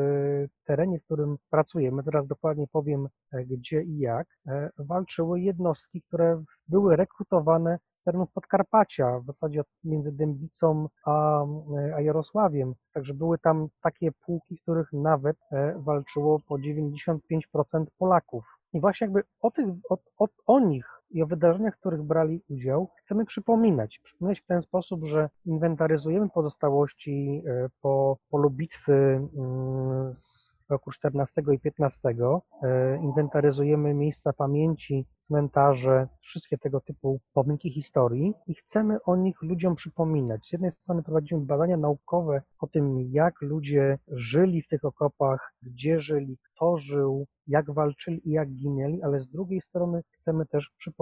terenie, 0.66 1.00
w 1.00 1.04
którym 1.04 1.38
pracujemy, 1.50 2.04
teraz 2.04 2.28
dokładnie 2.28 2.68
powiem 2.68 3.08
e, 3.32 3.46
gdzie 3.46 3.84
i 3.84 3.98
jak, 3.98 4.28
e, 4.48 4.70
walczyły 4.78 5.42
jednostki, 5.42 6.02
które 6.02 6.44
były 6.68 6.96
rekrutowane 6.96 7.80
z 7.94 8.04
terenów 8.04 8.32
Podkarpacia, 8.32 9.20
w 9.20 9.26
zasadzie 9.26 9.62
między 9.84 10.12
Dębicą 10.12 10.88
a, 11.06 11.46
a 11.96 12.02
Jarosławiem. 12.02 12.74
Także 12.94 13.14
były 13.14 13.38
tam 13.38 13.68
takie 13.82 14.12
pułki, 14.12 14.58
w 14.58 14.62
których 14.62 14.94
nawet 14.94 15.38
walczyło 15.76 16.40
po 16.40 16.56
95% 16.56 17.18
Polaków. 17.98 18.46
I 18.74 18.80
właśnie 18.80 19.06
jakby 19.06 19.24
o, 19.42 19.52
tych, 19.52 19.66
o, 19.90 19.98
o, 20.18 20.28
o 20.46 20.60
nich 20.60 21.02
i 21.12 21.22
o 21.22 21.28
wydarzeniach, 21.28 21.76
w 21.76 21.80
których 21.80 22.04
brali 22.04 22.42
udział, 22.50 22.90
chcemy 22.98 23.26
przypominać. 23.26 24.00
Przypominać 24.04 24.40
w 24.40 24.46
ten 24.46 24.62
sposób, 24.62 25.06
że 25.06 25.30
inwentaryzujemy 25.46 26.30
pozostałości 26.30 27.42
e, 27.48 27.70
po 27.82 28.18
polu 28.30 28.50
bitwy 28.50 28.94
mm, 28.94 30.14
z 30.14 30.56
roku 30.70 30.92
14 30.92 31.44
i 31.54 31.60
15. 31.60 32.10
E, 32.10 32.98
Inwentaryzujemy 32.98 33.94
miejsca 33.94 34.34
pamięci, 34.34 35.06
cmentarze, 35.18 36.08
wszystkie 36.20 36.58
tego 36.58 36.82
typu 36.82 37.20
pomniki 37.34 37.72
historii 37.72 38.34
i 38.48 38.54
chcemy 38.56 38.98
o 39.04 39.16
nich 39.16 39.42
ludziom 39.42 39.76
przypominać. 39.76 40.48
Z 40.48 40.52
jednej 40.52 40.72
strony 40.72 41.04
prowadzimy 41.04 41.42
badania 41.42 41.78
naukowe 41.78 42.42
o 42.60 42.68
tym, 42.68 43.02
jak 43.12 43.42
ludzie 43.42 43.98
żyli 44.08 44.62
w 44.62 44.68
tych 44.68 44.86
okopach, 44.86 45.54
gdzie 45.62 46.00
żyli, 46.00 46.38
kto 46.44 46.78
żył, 46.78 47.26
jak 47.48 47.74
walczyli 47.74 48.30
i 48.30 48.32
jak 48.32 48.50
ginęli, 48.50 49.02
ale 49.04 49.20
z 49.20 49.28
drugiej 49.28 49.62
strony 49.62 50.02
chcemy 50.12 50.46
też 50.46 50.72
przypominać 50.78 50.95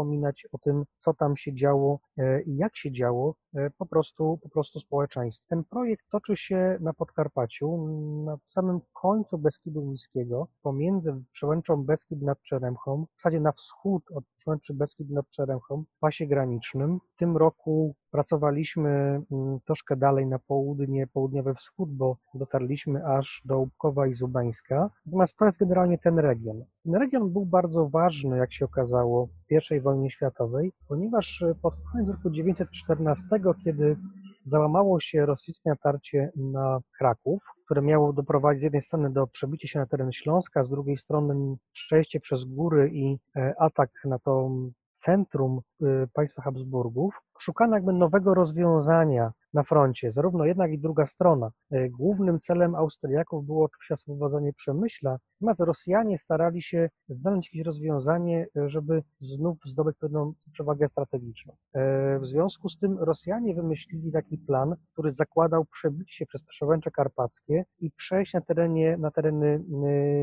o 0.51 0.57
tym, 0.57 0.83
co 0.97 1.13
tam 1.13 1.35
się 1.35 1.53
działo 1.53 1.99
e, 2.17 2.41
i 2.41 2.57
jak 2.57 2.77
się 2.77 2.91
działo 2.91 3.35
e, 3.55 3.69
po 3.69 3.85
prostu, 3.85 4.39
po 4.43 4.49
prostu 4.49 4.79
społeczeństwu. 4.79 5.45
Ten 5.49 5.63
projekt 5.63 6.05
toczy 6.11 6.37
się 6.37 6.77
na 6.81 6.93
Podkarpaciu, 6.93 7.87
na 8.25 8.37
samym 8.47 8.79
końcu 8.93 9.37
Beskidu 9.37 9.81
Niskiego, 9.81 10.47
pomiędzy 10.61 11.23
przełęczą 11.31 11.83
Beskid 11.83 12.21
nad 12.21 12.41
Czeremchą, 12.41 13.05
w 13.17 13.21
zasadzie 13.21 13.39
na 13.39 13.51
wschód 13.51 14.03
od 14.15 14.23
przełęczy 14.35 14.73
Beskid 14.73 15.09
nad 15.09 15.29
Czeremchą, 15.29 15.83
w 15.97 15.99
pasie 15.99 16.27
granicznym. 16.27 16.99
W 17.15 17.17
tym 17.17 17.37
roku 17.37 17.95
pracowaliśmy 18.13 18.89
mm, 19.31 19.59
troszkę 19.65 19.95
dalej 19.95 20.27
na 20.27 20.39
południe, 20.39 21.07
południowy 21.07 21.53
wschód, 21.53 21.89
bo 21.91 22.17
dotarliśmy 22.33 23.05
aż 23.05 23.41
do 23.45 23.59
Łupkowa 23.59 24.07
i 24.07 24.13
Zubańska. 24.13 24.89
Natomiast 25.05 25.37
to 25.37 25.45
jest 25.45 25.59
generalnie 25.59 25.97
ten 25.97 26.19
region. 26.19 26.63
Ten 26.83 26.95
region 26.95 27.29
był 27.29 27.45
bardzo 27.45 27.89
ważny, 27.89 28.37
jak 28.37 28.53
się 28.53 28.65
okazało, 28.65 29.27
w 29.27 29.71
I 29.71 29.81
wojnie 29.81 30.09
światowej, 30.09 30.71
ponieważ 30.87 31.41
e, 31.41 31.55
pod 31.61 31.73
koniec 31.91 32.09
roku 32.09 32.29
1914, 32.29 33.27
kiedy 33.63 33.97
załamało 34.45 34.99
się 34.99 35.25
rosyjskie 35.25 35.69
natarcie 35.69 36.31
na 36.35 36.79
Kraków, 36.97 37.43
które 37.65 37.81
miało 37.81 38.13
doprowadzić 38.13 38.61
z 38.61 38.63
jednej 38.63 38.81
strony 38.81 39.09
do 39.09 39.27
przebicia 39.27 39.67
się 39.67 39.79
na 39.79 39.85
teren 39.85 40.11
Śląska, 40.11 40.63
z 40.63 40.69
drugiej 40.69 40.97
strony 40.97 41.55
przejście 41.71 42.19
przez 42.19 42.45
góry 42.45 42.89
i 42.93 43.17
e, 43.35 43.53
atak 43.59 43.89
na 44.05 44.19
to 44.19 44.51
centrum 44.93 45.61
e, 45.81 45.85
państwa 46.13 46.41
Habsburgów, 46.41 47.21
szukano 47.39 47.75
jakby 47.75 47.93
nowego 47.93 48.33
rozwiązania 48.33 49.31
na 49.53 49.63
froncie, 49.63 50.11
zarówno 50.11 50.45
jedna, 50.45 50.63
jak 50.63 50.73
i 50.73 50.79
druga 50.79 51.05
strona. 51.05 51.51
E, 51.71 51.89
Głównym 51.89 52.39
celem 52.39 52.75
Austriaków 52.75 53.45
było 53.45 53.65
oczywiście 53.65 53.93
oswobodzenie 53.93 54.53
Przemyśla, 54.53 55.17
natomiast 55.41 55.59
Rosjanie 55.59 56.17
starali 56.17 56.61
się 56.61 56.89
znaleźć 57.09 57.53
jakieś 57.53 57.65
rozwiązanie, 57.65 58.47
e, 58.57 58.69
żeby 58.69 59.03
znów 59.21 59.57
zdobyć 59.65 59.97
pewną 59.97 60.33
przewagę 60.51 60.87
strategiczną. 60.87 61.53
E, 61.73 62.19
W 62.19 62.25
związku 62.25 62.69
z 62.69 62.77
tym 62.79 62.99
Rosjanie 62.99 63.55
wymyślili 63.55 64.11
taki 64.11 64.37
plan, 64.37 64.75
który 64.93 65.13
zakładał 65.13 65.65
przebicie 65.65 66.13
się 66.13 66.25
przez 66.25 66.43
Przełęcze 66.43 66.91
Karpackie 66.91 67.65
i 67.79 67.91
przejść 67.91 68.33
na, 68.33 68.41
terenie, 68.41 68.97
na 68.97 69.11
tereny 69.11 69.63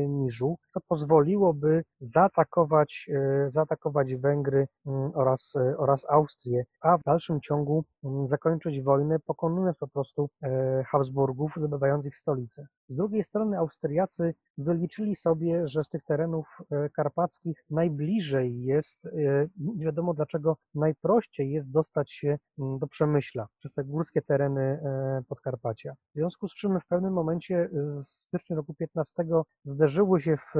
Niżu, 0.07 0.57
co 0.69 0.79
pozwoliłoby 0.87 1.83
zaatakować, 1.99 3.09
zaatakować 3.47 4.15
Węgry 4.15 4.67
mm, 4.85 5.11
oraz, 5.13 5.53
oraz 5.77 6.05
Austrię, 6.09 6.65
a 6.81 6.97
w 6.97 7.03
dalszym 7.03 7.41
ciągu 7.41 7.83
mm, 8.03 8.27
zakończyć 8.27 8.81
wojnę, 8.81 9.19
pokonując 9.25 9.77
po 9.77 9.87
prostu 9.87 10.29
e, 10.43 10.83
Habsburgów, 10.83 11.53
zdobywając 11.57 12.05
ich 12.05 12.15
stolicę. 12.15 12.67
Z 12.87 12.95
drugiej 12.95 13.23
strony 13.23 13.57
Austriacy 13.57 14.33
wyliczyli 14.57 15.15
sobie, 15.15 15.67
że 15.67 15.83
z 15.83 15.89
tych 15.89 16.03
terenów 16.03 16.47
e, 16.71 16.89
karpackich 16.89 17.63
najbliżej 17.69 18.61
jest, 18.63 19.05
e, 19.05 19.47
nie 19.57 19.85
wiadomo 19.85 20.13
dlaczego, 20.13 20.57
najprościej 20.75 21.51
jest 21.51 21.71
dostać 21.71 22.11
się 22.11 22.37
mm, 22.59 22.79
do 22.79 22.87
Przemyśla 22.87 23.47
przez 23.57 23.73
te 23.73 23.83
górskie 23.83 24.21
tereny 24.21 24.79
Podkarpacia. 25.27 25.93
W 25.93 26.17
związku 26.17 26.47
z 26.47 26.55
czym 26.55 26.79
w 26.79 26.85
pewnym 26.85 27.13
momencie 27.13 27.69
w 27.73 27.91
styczniu 27.91 28.55
roku 28.55 28.73
15 28.73 29.23
zderzyły 29.63 30.19
się 30.19 30.37
w 30.37 30.53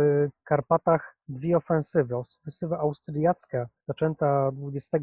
Karpatach 0.43 1.17
dwie 1.31 1.57
ofensywy. 1.57 2.15
Ofensywa 2.15 2.79
austriacka 2.79 3.67
zaczęta 3.87 4.51
20, 4.51 4.97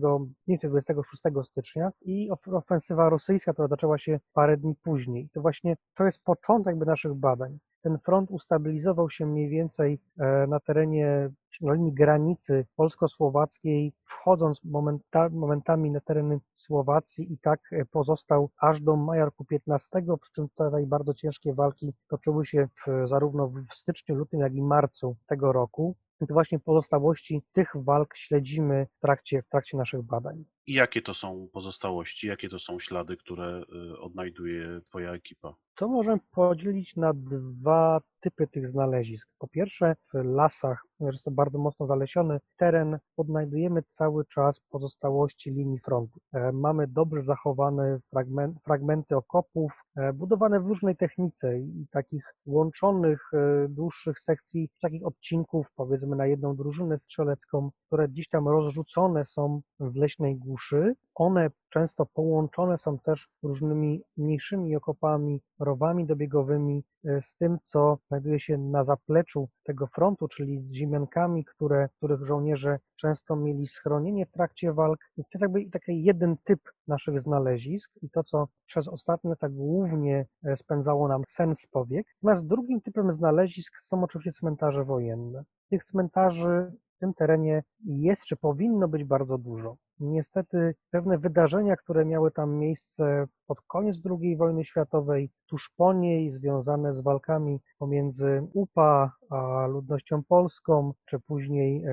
nie 0.47 0.59
wiem, 0.59 0.71
26 0.71 1.23
stycznia 1.43 1.91
i 2.03 2.31
of- 2.31 2.49
ofensywa 2.49 3.09
rosyjska, 3.09 3.53
która 3.53 3.69
zaczęła 3.69 3.99
się 3.99 4.21
parę 4.33 4.57
dni 4.57 4.75
później. 4.83 5.29
To 5.33 5.41
właśnie 5.41 5.77
to 5.95 6.05
jest 6.05 6.23
początek 6.23 6.77
naszych 6.77 7.15
badań. 7.15 7.59
Ten 7.83 7.99
front 7.99 8.31
ustabilizował 8.31 9.11
się 9.11 9.27
mniej 9.27 9.49
więcej 9.49 10.01
e, 10.19 10.47
na 10.47 10.61
terenie 10.61 11.31
na 11.61 11.73
linii 11.73 11.93
granicy 11.93 12.67
polsko-słowackiej, 12.77 13.93
wchodząc 14.05 14.65
momenta, 14.65 15.29
momentami 15.29 15.91
na 15.91 16.01
tereny 16.01 16.41
Słowacji 16.55 17.33
i 17.33 17.39
tak 17.39 17.61
e, 17.73 17.85
pozostał 17.85 18.51
aż 18.59 18.81
do 18.81 18.97
maja 18.97 19.25
roku 19.25 19.45
15, 19.45 20.03
przy 20.21 20.33
czym 20.33 20.49
tutaj 20.49 20.87
bardzo 20.87 21.15
ciężkie 21.15 21.55
walki 21.55 21.93
toczyły 22.09 22.47
się 22.47 22.67
w, 22.67 23.09
zarówno 23.09 23.49
w 23.49 23.75
styczniu, 23.75 24.15
lutym, 24.15 24.41
jak 24.41 24.55
i 24.55 24.63
marcu 24.63 25.17
tego 25.27 25.53
roku. 25.53 25.97
To 26.19 26.27
właśnie 26.35 26.59
pozostałości 26.59 27.43
tych 27.53 27.73
walk 27.75 28.17
śledzimy 28.17 28.87
w 28.99 29.01
trakcie, 29.01 29.43
w 29.43 29.49
trakcie 29.49 29.77
naszych 29.77 30.03
badań. 30.03 30.45
I 30.69 30.73
jakie 30.73 31.03
to 31.03 31.15
są 31.15 31.49
pozostałości, 31.53 32.27
jakie 32.27 32.49
to 32.49 32.59
są 32.59 32.79
ślady, 32.79 33.17
które 33.17 33.63
y, 33.93 33.99
odnajduje 33.99 34.81
Twoja 34.85 35.13
ekipa? 35.13 35.55
To 35.79 35.89
możemy 35.89 36.21
podzielić 36.31 36.97
na 36.97 37.13
dwa 37.15 38.01
typy 38.21 38.47
tych 38.47 38.69
znalezisk. 38.69 39.29
Po 39.39 39.49
pierwsze, 39.49 39.97
w 40.15 40.25
lasach, 40.25 40.83
ponieważ 40.99 41.15
jest 41.15 41.25
to 41.25 41.31
bardzo 41.31 41.59
mocno 41.59 41.87
zalesiony 41.87 42.41
teren, 42.57 42.99
odnajdujemy 43.17 43.83
cały 43.83 44.25
czas 44.25 44.61
pozostałości 44.61 45.51
linii 45.51 45.79
frontu. 45.79 46.21
E, 46.33 46.53
Mamy 46.53 46.87
dobrze 46.87 47.23
zachowane 47.23 48.01
fragmen- 48.15 48.55
fragmenty 48.65 49.17
okopów, 49.17 49.73
e, 49.97 50.13
budowane 50.13 50.61
w 50.61 50.67
różnej 50.67 50.97
technice 50.97 51.59
i 51.59 51.87
takich 51.91 52.35
łączonych, 52.47 53.31
e, 53.33 53.69
dłuższych 53.69 54.19
sekcji, 54.19 54.71
takich 54.83 55.07
odcinków, 55.07 55.67
powiedzmy 55.77 56.17
na 56.17 56.27
jedną 56.27 56.57
drużynę 56.57 56.99
strzelecką, 56.99 57.71
które 57.87 58.09
gdzieś 58.09 58.29
tam 58.29 58.49
rozrzucone 58.49 59.25
są 59.25 59.61
w 59.81 59.97
leśnej 59.97 60.37
głuszy. 60.59 60.95
One 61.15 61.51
często 61.69 62.07
połączone 62.07 62.79
są 62.79 62.99
też 62.99 63.29
różnymi 63.43 64.03
mniejszymi 64.17 64.77
okopami, 64.77 65.41
rowami 65.59 66.07
dobiegowymi 66.07 66.85
e, 67.05 67.21
z 67.21 67.35
tym, 67.35 67.59
co 67.63 67.99
znajduje 68.09 68.41
się 68.41 68.59
na 68.59 68.83
zapleczu 68.83 69.49
tego 69.65 69.87
frontu, 69.87 70.29
czyli 70.29 70.61
z 70.61 70.73
ziemiankami, 70.73 71.45
które, 71.45 71.89
których 71.97 72.27
żołnierze 72.27 72.79
często 72.97 73.37
mieli 73.37 73.67
schronienie 73.69 74.27
w 74.27 74.31
trakcie 74.31 74.73
walk. 74.73 74.99
I 75.17 75.23
to 75.23 75.39
jakby 75.41 75.71
taki 75.71 76.05
jeden 76.05 76.37
typ 76.45 76.61
naszych 76.89 77.21
znalezisk 77.21 77.93
i 78.03 78.11
to, 78.11 78.23
co 78.23 78.49
przez 78.67 78.89
ostatnie 78.89 79.31
lata 79.31 79.49
głównie 79.49 80.27
e, 80.45 80.57
spędzało 80.57 81.09
nam 81.09 81.23
sen 81.29 81.55
z 81.55 81.67
powiek. 81.67 82.07
Natomiast 82.23 82.47
drugim 82.47 82.81
typem 82.81 83.13
znalezisk 83.13 83.75
są 83.83 84.05
oczywiście 84.05 84.33
cmentarze 84.33 84.85
wojenne. 84.85 85.45
Tych 85.71 85.85
cmentarzy 85.85 86.73
w 86.97 86.99
tym 86.99 87.15
terenie 87.15 87.63
jest, 87.85 88.25
czy 88.25 88.37
powinno 88.37 88.89
być 88.89 89.05
bardzo 89.05 89.39
dużo. 89.39 89.77
Niestety 90.01 90.75
pewne 90.91 91.19
wydarzenia, 91.19 91.77
które 91.77 92.05
miały 92.05 92.31
tam 92.31 92.55
miejsce 92.55 93.27
pod 93.47 93.61
koniec 93.61 93.97
II 94.11 94.37
wojny 94.37 94.65
światowej, 94.65 95.31
tuż 95.47 95.71
po 95.77 95.93
niej, 95.93 96.31
związane 96.31 96.93
z 96.93 97.01
walkami 97.01 97.61
pomiędzy 97.79 98.43
UPA 98.53 99.13
a 99.31 99.67
ludnością 99.67 100.23
polską, 100.25 100.93
czy 101.05 101.21
później 101.21 101.85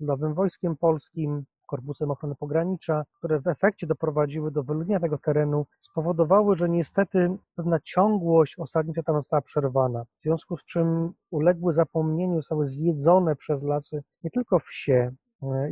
Ludowym 0.00 0.34
Wojskiem 0.34 0.76
Polskim, 0.76 1.44
Korpusem 1.66 2.10
Ochrony 2.10 2.34
Pogranicza, 2.34 3.04
które 3.18 3.40
w 3.40 3.46
efekcie 3.46 3.86
doprowadziły 3.86 4.50
do 4.50 4.62
wyludnienia 4.62 5.00
tego 5.00 5.18
terenu, 5.18 5.66
spowodowały, 5.78 6.56
że 6.56 6.68
niestety 6.68 7.36
pewna 7.56 7.80
ciągłość 7.80 8.58
osadnicza 8.58 9.02
tam 9.02 9.16
została 9.16 9.40
przerwana. 9.40 10.04
W 10.04 10.22
związku 10.22 10.56
z 10.56 10.64
czym 10.64 11.12
uległy 11.30 11.72
zapomnieniu, 11.72 12.36
zostały 12.36 12.66
zjedzone 12.66 13.36
przez 13.36 13.64
lasy 13.64 14.02
nie 14.24 14.30
tylko 14.30 14.58
wsie, 14.58 15.12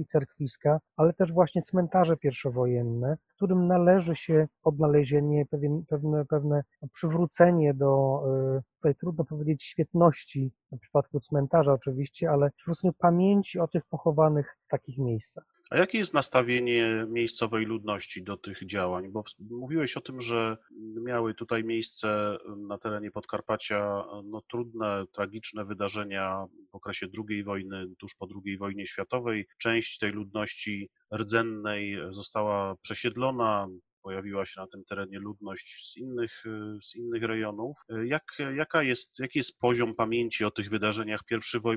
i 0.01 0.05
cerkwiska, 0.05 0.81
ale 0.97 1.13
też 1.13 1.33
właśnie 1.33 1.63
cmentarze 1.63 2.17
pierwszowojenne, 2.17 3.17
którym 3.37 3.67
należy 3.67 4.17
się 4.17 4.49
odnalezienie, 4.63 5.47
pewien, 5.47 5.85
pewne, 5.89 6.25
pewne 6.25 6.63
przywrócenie 6.93 7.75
do, 7.75 8.23
e, 8.57 8.63
tutaj 8.77 8.95
trudno 8.95 9.25
powiedzieć 9.25 9.65
świetności, 9.65 10.53
w 10.73 10.79
przypadku 10.79 11.21
cmentarza 11.21 11.73
oczywiście, 11.73 12.31
ale 12.31 12.51
przywrócenie 12.51 12.93
pamięci 12.99 13.59
o 13.59 13.69
tych 13.69 13.85
pochowanych 13.87 14.57
w 14.67 14.69
takich 14.69 14.99
miejscach. 14.99 15.45
A 15.71 15.77
jakie 15.77 15.99
jest 15.99 16.15
nastawienie 16.15 17.07
miejscowej 17.09 17.67
ludności 17.67 18.23
do 18.23 18.37
tych 18.37 18.67
działań? 18.67 19.09
Bo 19.13 19.23
mówiłeś 19.51 19.97
o 19.97 20.01
tym, 20.01 20.21
że 20.21 20.57
miały 21.05 21.35
tutaj 21.35 21.65
miejsce 21.65 22.37
na 22.57 22.79
terenie 22.79 23.11
Podkarpacia 23.11 24.05
no, 24.25 24.43
trudne, 24.51 25.05
tragiczne 25.13 25.65
wydarzenia 25.65 26.47
w 26.73 26.75
okresie 26.75 27.07
II 27.29 27.45
wojny, 27.45 27.87
tuż 27.99 28.15
po 28.15 28.29
II 28.45 28.59
wojnie 28.59 28.87
światowej. 28.87 29.47
Część 29.59 29.99
tej 29.99 30.13
ludności 30.13 30.91
rdzennej 31.15 31.99
została 32.11 32.77
przesiedlona, 32.83 33.69
pojawiła 34.05 34.47
się 34.47 34.61
na 34.61 34.67
tym 34.67 34.85
terenie 34.85 35.19
ludność 35.19 35.93
z 35.93 35.97
innych, 35.97 36.43
z 36.83 36.97
innych 36.97 37.23
rejonów. 37.23 37.77
Jak, 38.05 38.25
jaka 38.57 38.83
jest, 38.83 39.19
jaki 39.19 39.39
jest 39.39 39.59
poziom 39.59 39.95
pamięci 39.95 40.45
o 40.45 40.51
tych 40.51 40.71
wydarzeniach 40.71 41.21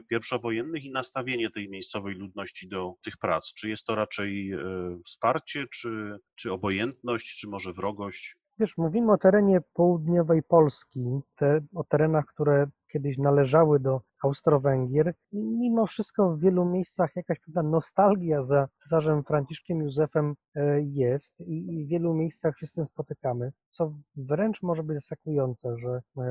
pierwszowojennych 0.10 0.84
i 0.84 0.92
nastawienie 0.92 1.50
tej 1.50 1.70
miejscowej 1.70 2.16
ludności 2.16 2.68
do 2.68 2.94
tych 3.04 3.18
prac? 3.18 3.54
Czy 3.54 3.70
jest 3.70 3.86
to 3.86 3.96
raczej 3.96 4.52
e, 4.52 4.60
wsparcie, 5.06 5.66
czy, 5.74 6.18
czy 6.36 6.52
obojętność, 6.52 7.40
czy 7.40 7.48
może 7.48 7.74
wrogość? 7.74 8.36
Wiesz, 8.60 8.78
mówimy 8.78 9.12
o 9.12 9.18
terenie 9.18 9.62
południowej 9.74 10.44
Polski, 10.44 11.20
te, 11.36 11.62
o 11.76 11.84
terenach, 11.84 12.26
które 12.26 12.68
kiedyś 12.88 13.18
należały 13.18 13.80
do 13.80 14.02
Austro-Węgier. 14.24 15.14
I 15.32 15.38
mimo 15.38 15.88
wszystko 15.88 16.36
w 16.36 16.40
wielu 16.40 16.66
miejscach 16.66 17.16
jakaś 17.16 17.40
pewna 17.40 17.64
nostalgia 17.64 18.42
za 18.42 18.68
cesarzem 18.76 19.24
Franciszkiem 19.24 19.82
Józefem 19.82 20.36
e, 20.56 20.82
jest 20.82 21.42
i, 21.42 21.86
w 21.86 21.90
wielu 21.90 22.14
miejscach 22.14 22.60
się 22.60 22.68
z 22.68 22.74
tym 22.74 22.86
spotykamy, 22.86 23.52
co 23.72 23.94
wręcz 24.16 24.62
może 24.62 24.84
być 24.84 24.98
zaskakujące, 24.98 25.78
że 25.78 25.90
e, 26.18 26.24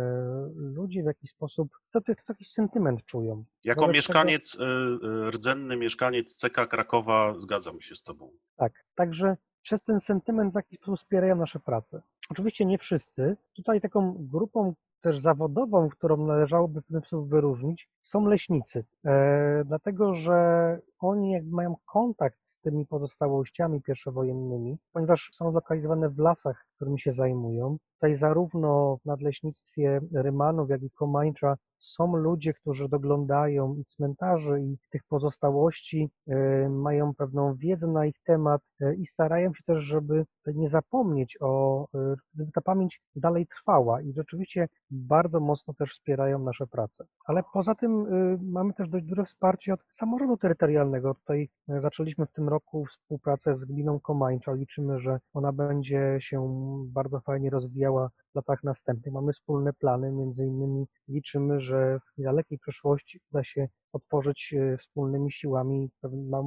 ludzie 0.55 1.03
w 1.03 1.07
jakiś 1.07 1.31
sposób 1.31 1.69
to, 1.93 2.01
to 2.01 2.13
jakiś 2.29 2.51
sentyment 2.51 3.05
czują. 3.05 3.45
Jako 3.65 3.81
Wobec 3.81 3.95
mieszkaniec, 3.97 4.57
tego... 4.57 5.27
E, 5.27 5.31
rdzenny 5.31 5.77
mieszkaniec 5.77 6.41
CK 6.41 6.69
Krakowa 6.69 7.35
zgadzam 7.39 7.81
się 7.81 7.95
z 7.95 8.03
Tobą. 8.03 8.31
Tak, 8.57 8.73
także 8.95 9.37
przez 9.67 9.83
ten 9.83 10.01
sentyment 10.01 10.53
w 10.53 10.57
jakiś 10.57 10.79
sposób 10.79 10.99
wspierają 10.99 11.37
nasze 11.37 11.61
prace. 11.61 12.03
Oczywiście 12.31 12.65
nie 12.65 12.79
wszyscy. 12.79 13.37
Tutaj 13.57 13.81
taką 13.81 14.15
grupą, 14.19 14.75
też 15.01 15.19
zawodową, 15.19 15.89
którą 15.89 16.17
należałoby 16.17 16.81
w 16.81 16.85
pewien 16.87 17.01
sposób 17.01 17.31
wyróżnić, 17.31 17.89
są 18.01 18.27
leśnicy. 18.27 18.85
E, 19.05 19.65
dlatego, 19.65 20.15
że 20.15 20.79
oni 20.99 21.33
jakby 21.33 21.57
mają 21.57 21.77
kontakt 21.93 22.39
z 22.43 22.61
tymi 22.61 22.87
pozostałościami 22.87 23.83
pierwszowojennymi, 23.83 24.79
ponieważ 24.93 25.31
są 25.35 25.51
zlokalizowane 25.51 26.09
w 26.11 26.19
lasach, 26.19 26.67
którymi 26.77 27.01
się 27.01 27.13
zajmują. 27.13 27.77
Tutaj 27.97 28.17
zarówno 28.17 28.97
w 29.03 29.05
nadleśnictwie 29.05 30.01
Rymanów, 30.13 30.71
jak 30.71 30.83
i 30.83 30.91
Komańcza 30.91 31.57
są 31.79 32.17
ludzie, 32.17 32.55
którzy 32.55 32.89
doglądają 32.89 33.75
i 33.75 33.85
cmentarzy, 33.85 34.61
i 34.61 34.77
tych 34.91 35.03
pozostałości, 35.09 36.11
e, 36.29 36.69
mają 36.69 37.15
pewną 37.15 37.55
wiedzę 37.55 37.87
na 37.87 38.07
ich 38.07 38.21
temat 38.25 38.63
e, 38.81 38.95
i 38.95 39.07
starają 39.07 39.55
się 39.55 39.63
też, 39.67 39.83
żeby 39.83 40.25
nie 40.47 40.69
zapomnieć 40.69 41.37
o, 41.41 41.85
e, 41.95 42.15
żeby 42.35 42.53
ta 42.53 42.61
pamięć 42.61 43.01
dalej 43.17 43.47
trwała 43.47 44.01
i 44.01 44.13
rzeczywiście 44.13 44.69
bardzo 44.91 45.41
mocno 45.41 45.75
też 45.75 45.91
wspierają 45.91 46.39
nasze 46.39 46.67
prace. 46.67 47.05
Ale 47.27 47.43
poza 47.53 47.75
tym 47.75 48.07
mamy 48.43 48.73
też 48.73 48.89
dość 48.89 49.05
duże 49.05 49.25
wsparcie 49.25 49.75
od 49.75 49.81
samorządu 49.93 50.37
terytorialnego. 50.37 51.15
Tutaj 51.15 51.49
zaczęliśmy 51.69 52.27
w 52.27 52.33
tym 52.33 52.49
roku 52.49 52.85
współpracę 52.85 53.55
z 53.55 53.65
gminą 53.65 54.01
Komańcza. 54.01 54.53
Liczymy, 54.53 54.99
że 54.99 55.19
ona 55.35 55.53
będzie 55.53 56.17
się 56.21 56.49
bardzo 56.87 57.21
fajnie 57.21 57.51
rozwijała 57.87 58.09
w 58.33 58.35
latach 58.35 58.65
następnych. 58.65 59.15
Mamy 59.15 59.33
wspólne 59.33 59.73
plany, 59.73 60.13
między 60.13 60.47
innymi 60.47 60.87
liczymy, 61.09 61.61
że 61.61 61.99
w 61.99 62.19
niedalekiej 62.19 62.59
przyszłości 62.59 63.21
uda 63.33 63.45
się 63.45 63.69
otworzyć 63.93 64.55
e, 64.59 64.77
wspólnymi 64.77 65.33
siłami 65.33 65.91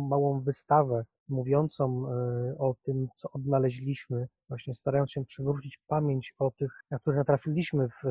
małą 0.10 0.42
wystawę 0.42 1.04
mówiącą 1.30 2.06
e, 2.08 2.58
o 2.58 2.76
tym, 2.84 3.08
co 3.16 3.30
odnaleźliśmy, 3.32 4.28
właśnie 4.48 4.74
starając 4.74 5.12
się 5.12 5.26
przywrócić 5.26 5.80
pamięć 5.88 6.34
o 6.40 6.52
tych, 6.52 6.72
na 6.92 7.00
których 7.00 7.18
natrafiliśmy 7.18 7.88
w, 7.88 8.08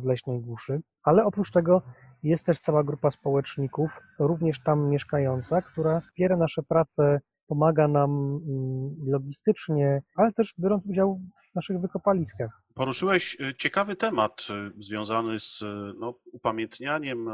w 0.00 0.04
Leśnej 0.04 0.40
Głuszy, 0.40 0.80
ale 1.02 1.24
oprócz 1.24 1.50
tego 1.50 1.82
jest 2.22 2.46
też 2.46 2.60
cała 2.60 2.84
grupa 2.84 3.10
społeczników, 3.10 4.00
również 4.18 4.62
tam 4.62 4.88
mieszkająca, 4.88 5.62
która 5.62 6.00
wspiera 6.00 6.36
nasze 6.36 6.62
prace 6.62 7.20
pomaga 7.46 7.88
nam 7.88 8.10
mm, 8.10 8.96
logistycznie, 9.06 10.02
ale 10.16 10.32
też 10.32 10.54
biorąc 10.58 10.86
udział 10.86 11.20
w 11.52 11.54
naszych 11.54 11.80
wykopaliskach. 11.80 12.65
Poruszyłeś 12.76 13.36
e, 13.40 13.54
ciekawy 13.54 13.96
temat 13.96 14.46
e, 14.50 14.70
związany 14.76 15.40
z 15.40 15.62
e, 15.62 15.92
no, 15.98 16.14
upamiętnianiem, 16.32 17.28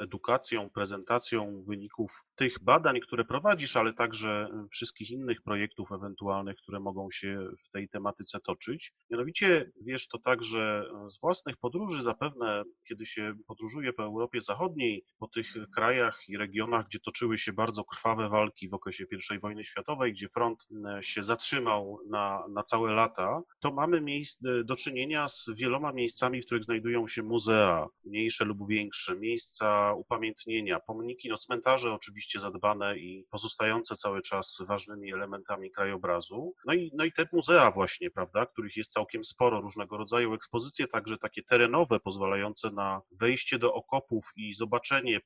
edukacją, 0.00 0.70
prezentacją 0.70 1.64
wyników 1.68 2.24
tych 2.34 2.62
badań, 2.62 3.00
które 3.00 3.24
prowadzisz, 3.24 3.76
ale 3.76 3.92
także 3.92 4.48
wszystkich 4.70 5.10
innych 5.10 5.42
projektów 5.42 5.92
ewentualnych, 5.92 6.56
które 6.56 6.80
mogą 6.80 7.10
się 7.10 7.48
w 7.64 7.70
tej 7.70 7.88
tematyce 7.88 8.40
toczyć. 8.40 8.92
Mianowicie 9.10 9.72
wiesz 9.86 10.08
to 10.08 10.18
także 10.18 10.84
z 11.08 11.20
własnych 11.20 11.56
podróży, 11.56 12.02
zapewne 12.02 12.62
kiedy 12.88 13.06
się 13.06 13.34
podróżuje 13.46 13.92
po 13.92 14.02
Europie 14.02 14.40
Zachodniej, 14.40 15.04
po 15.18 15.28
tych 15.28 15.46
krajach 15.74 16.20
i 16.28 16.36
regionach, 16.36 16.86
gdzie 16.86 17.00
toczyły 17.00 17.38
się 17.38 17.52
bardzo 17.52 17.84
krwawe 17.84 18.28
walki 18.28 18.68
w 18.68 18.74
okresie 18.74 19.04
I 19.36 19.38
wojny 19.38 19.64
światowej, 19.64 20.12
gdzie 20.12 20.28
front 20.28 20.58
się 21.00 21.22
zatrzymał 21.22 21.98
na, 22.10 22.44
na 22.50 22.62
całe 22.62 22.92
lata, 22.92 23.42
to 23.60 23.72
mamy 23.72 24.00
miejsce 24.00 24.64
do 24.64 24.71
czynienia 24.76 25.28
z 25.28 25.50
wieloma 25.56 25.92
miejscami, 25.92 26.42
w 26.42 26.46
których 26.46 26.64
znajdują 26.64 27.08
się 27.08 27.22
muzea, 27.22 27.86
mniejsze 28.04 28.44
lub 28.44 28.68
większe, 28.68 29.16
miejsca 29.16 29.92
upamiętnienia, 29.92 30.80
pomniki, 30.80 31.28
no 31.28 31.38
cmentarze 31.38 31.92
oczywiście 31.92 32.38
zadbane 32.38 32.98
i 32.98 33.26
pozostające 33.30 33.96
cały 33.96 34.22
czas 34.22 34.62
ważnymi 34.68 35.12
elementami 35.12 35.70
krajobrazu. 35.70 36.54
No 36.66 36.74
i, 36.74 36.90
no 36.94 37.04
i 37.04 37.12
te 37.12 37.26
muzea 37.32 37.70
właśnie, 37.70 38.10
prawda, 38.10 38.46
których 38.46 38.76
jest 38.76 38.92
całkiem 38.92 39.24
sporo, 39.24 39.60
różnego 39.60 39.96
rodzaju 39.96 40.34
ekspozycje, 40.34 40.86
także 40.86 41.18
takie 41.18 41.42
terenowe, 41.42 42.00
pozwalające 42.00 42.70
na 42.70 43.02
wejście 43.10 43.58
do 43.58 43.74
okopów 43.74 44.24
i 44.36 44.54
zobaczenie, 44.54 45.20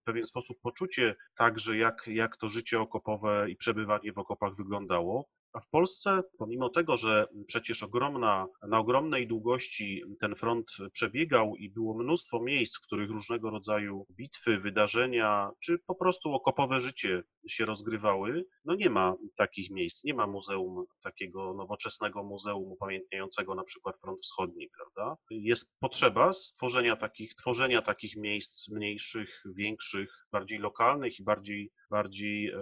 w 0.00 0.04
pewien 0.04 0.24
sposób 0.24 0.60
poczucie 0.62 1.14
także, 1.36 1.76
jak, 1.76 2.06
jak 2.06 2.36
to 2.36 2.48
życie 2.48 2.80
okopowe 2.80 3.50
i 3.50 3.56
przebywanie 3.56 4.12
w 4.12 4.18
okopach 4.18 4.54
wyglądało. 4.56 5.28
A 5.52 5.60
w 5.60 5.68
Polsce, 5.68 6.22
pomimo 6.38 6.68
tego, 6.68 6.96
że 6.96 7.26
przecież 7.46 7.82
ogromna, 7.82 8.46
na 8.68 8.78
ogromnej 8.78 9.26
długości 9.26 10.02
ten 10.20 10.34
front 10.34 10.66
przebiegał 10.92 11.56
i 11.56 11.70
było 11.70 11.94
mnóstwo 11.94 12.40
miejsc, 12.42 12.76
w 12.78 12.80
których 12.80 13.10
różnego 13.10 13.50
rodzaju 13.50 14.06
bitwy, 14.10 14.58
wydarzenia, 14.58 15.50
czy 15.60 15.78
po 15.78 15.94
prostu 15.94 16.32
okopowe 16.32 16.80
życie 16.80 17.22
się 17.48 17.64
rozgrywały, 17.64 18.44
no 18.64 18.74
nie 18.74 18.90
ma 18.90 19.14
takich 19.36 19.70
miejsc, 19.70 20.04
nie 20.04 20.14
ma 20.14 20.26
muzeum, 20.26 20.84
takiego 21.02 21.54
nowoczesnego 21.54 22.22
muzeum 22.22 22.72
upamiętniającego 22.72 23.54
na 23.54 23.64
przykład 23.64 23.96
front 24.00 24.20
wschodni, 24.20 24.68
prawda? 24.76 25.16
Jest 25.30 25.74
potrzeba 25.80 26.32
stworzenia 26.32 26.96
takich, 26.96 27.34
tworzenia 27.34 27.82
takich 27.82 28.16
miejsc 28.16 28.68
mniejszych, 28.68 29.42
większych, 29.56 30.26
bardziej 30.32 30.58
lokalnych 30.58 31.18
i 31.20 31.24
bardziej, 31.24 31.70
bardziej 31.90 32.50
e, 32.50 32.58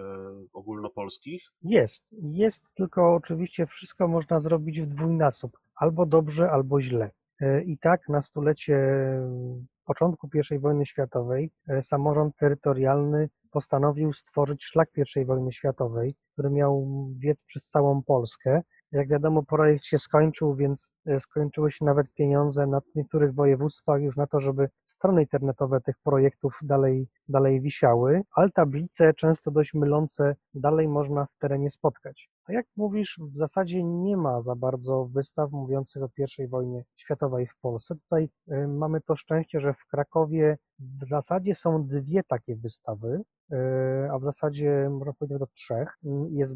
ogólnopolskich? 0.53 1.43
Jest, 1.61 2.03
jest 2.11 2.73
tylko 2.73 3.15
oczywiście 3.15 3.65
wszystko 3.65 4.07
można 4.07 4.39
zrobić 4.39 4.81
w 4.81 4.85
dwójnasób, 4.85 5.57
albo 5.75 6.05
dobrze, 6.05 6.51
albo 6.51 6.81
źle. 6.81 7.11
E, 7.41 7.63
I 7.63 7.77
tak 7.77 8.09
na 8.09 8.21
stulecie 8.21 8.77
początku 9.91 10.29
I 10.51 10.59
wojny 10.59 10.85
światowej 10.85 11.51
e, 11.67 11.81
samorząd 11.81 12.35
terytorialny 12.35 13.29
postanowił 13.51 14.13
stworzyć 14.13 14.63
szlak 14.63 14.89
I 15.17 15.25
wojny 15.25 15.51
światowej, 15.51 16.15
który 16.33 16.49
miał 16.49 16.87
wiec 17.17 17.43
przez 17.43 17.65
całą 17.65 18.03
Polskę 18.03 18.61
jak 18.91 19.07
wiadomo, 19.07 19.43
projekt 19.43 19.85
się 19.85 19.97
skończył, 19.97 20.55
więc 20.55 20.91
e, 21.05 21.19
skończyły 21.19 21.71
się 21.71 21.85
nawet 21.85 22.13
pieniądze 22.13 22.67
na 22.67 22.81
niektórych 22.95 23.33
województwach 23.33 24.01
już 24.01 24.17
na 24.17 24.27
to, 24.27 24.39
żeby 24.39 24.69
strony 24.83 25.21
internetowe 25.21 25.81
tych 25.81 25.95
projektów 26.03 26.59
dalej, 26.63 27.07
dalej 27.27 27.61
wisiały, 27.61 28.21
ale 28.35 28.49
tablice, 28.49 29.13
często 29.13 29.51
dość 29.51 29.73
mylące, 29.73 30.35
dalej 30.53 30.87
można 30.87 31.25
w 31.25 31.37
terenie 31.37 31.69
spotkać. 31.69 32.29
A 32.45 32.53
jak 32.53 32.65
mówisz, 32.75 33.19
w 33.33 33.37
zasadzie 33.37 33.83
nie 33.83 34.17
ma 34.17 34.41
za 34.41 34.55
bardzo 34.55 35.05
wystaw 35.05 35.51
mówiących 35.51 36.03
o 36.03 36.09
I 36.39 36.47
wojnie 36.47 36.83
światowej 36.95 37.47
w 37.47 37.57
Polsce. 37.61 37.95
Tutaj 37.95 38.29
e, 38.47 38.67
mamy 38.67 39.01
to 39.01 39.15
szczęście, 39.15 39.59
że 39.59 39.73
w 39.73 39.85
Krakowie 39.85 40.57
w 40.79 41.09
zasadzie 41.09 41.55
są 41.55 41.87
dwie 41.87 42.23
takie 42.23 42.55
wystawy, 42.55 43.21
e, 43.51 44.09
a 44.11 44.19
w 44.19 44.23
zasadzie 44.23 44.89
można 44.89 45.13
powiedzieć 45.13 45.39
do 45.39 45.47
trzech. 45.47 45.97
Jest 46.29 46.55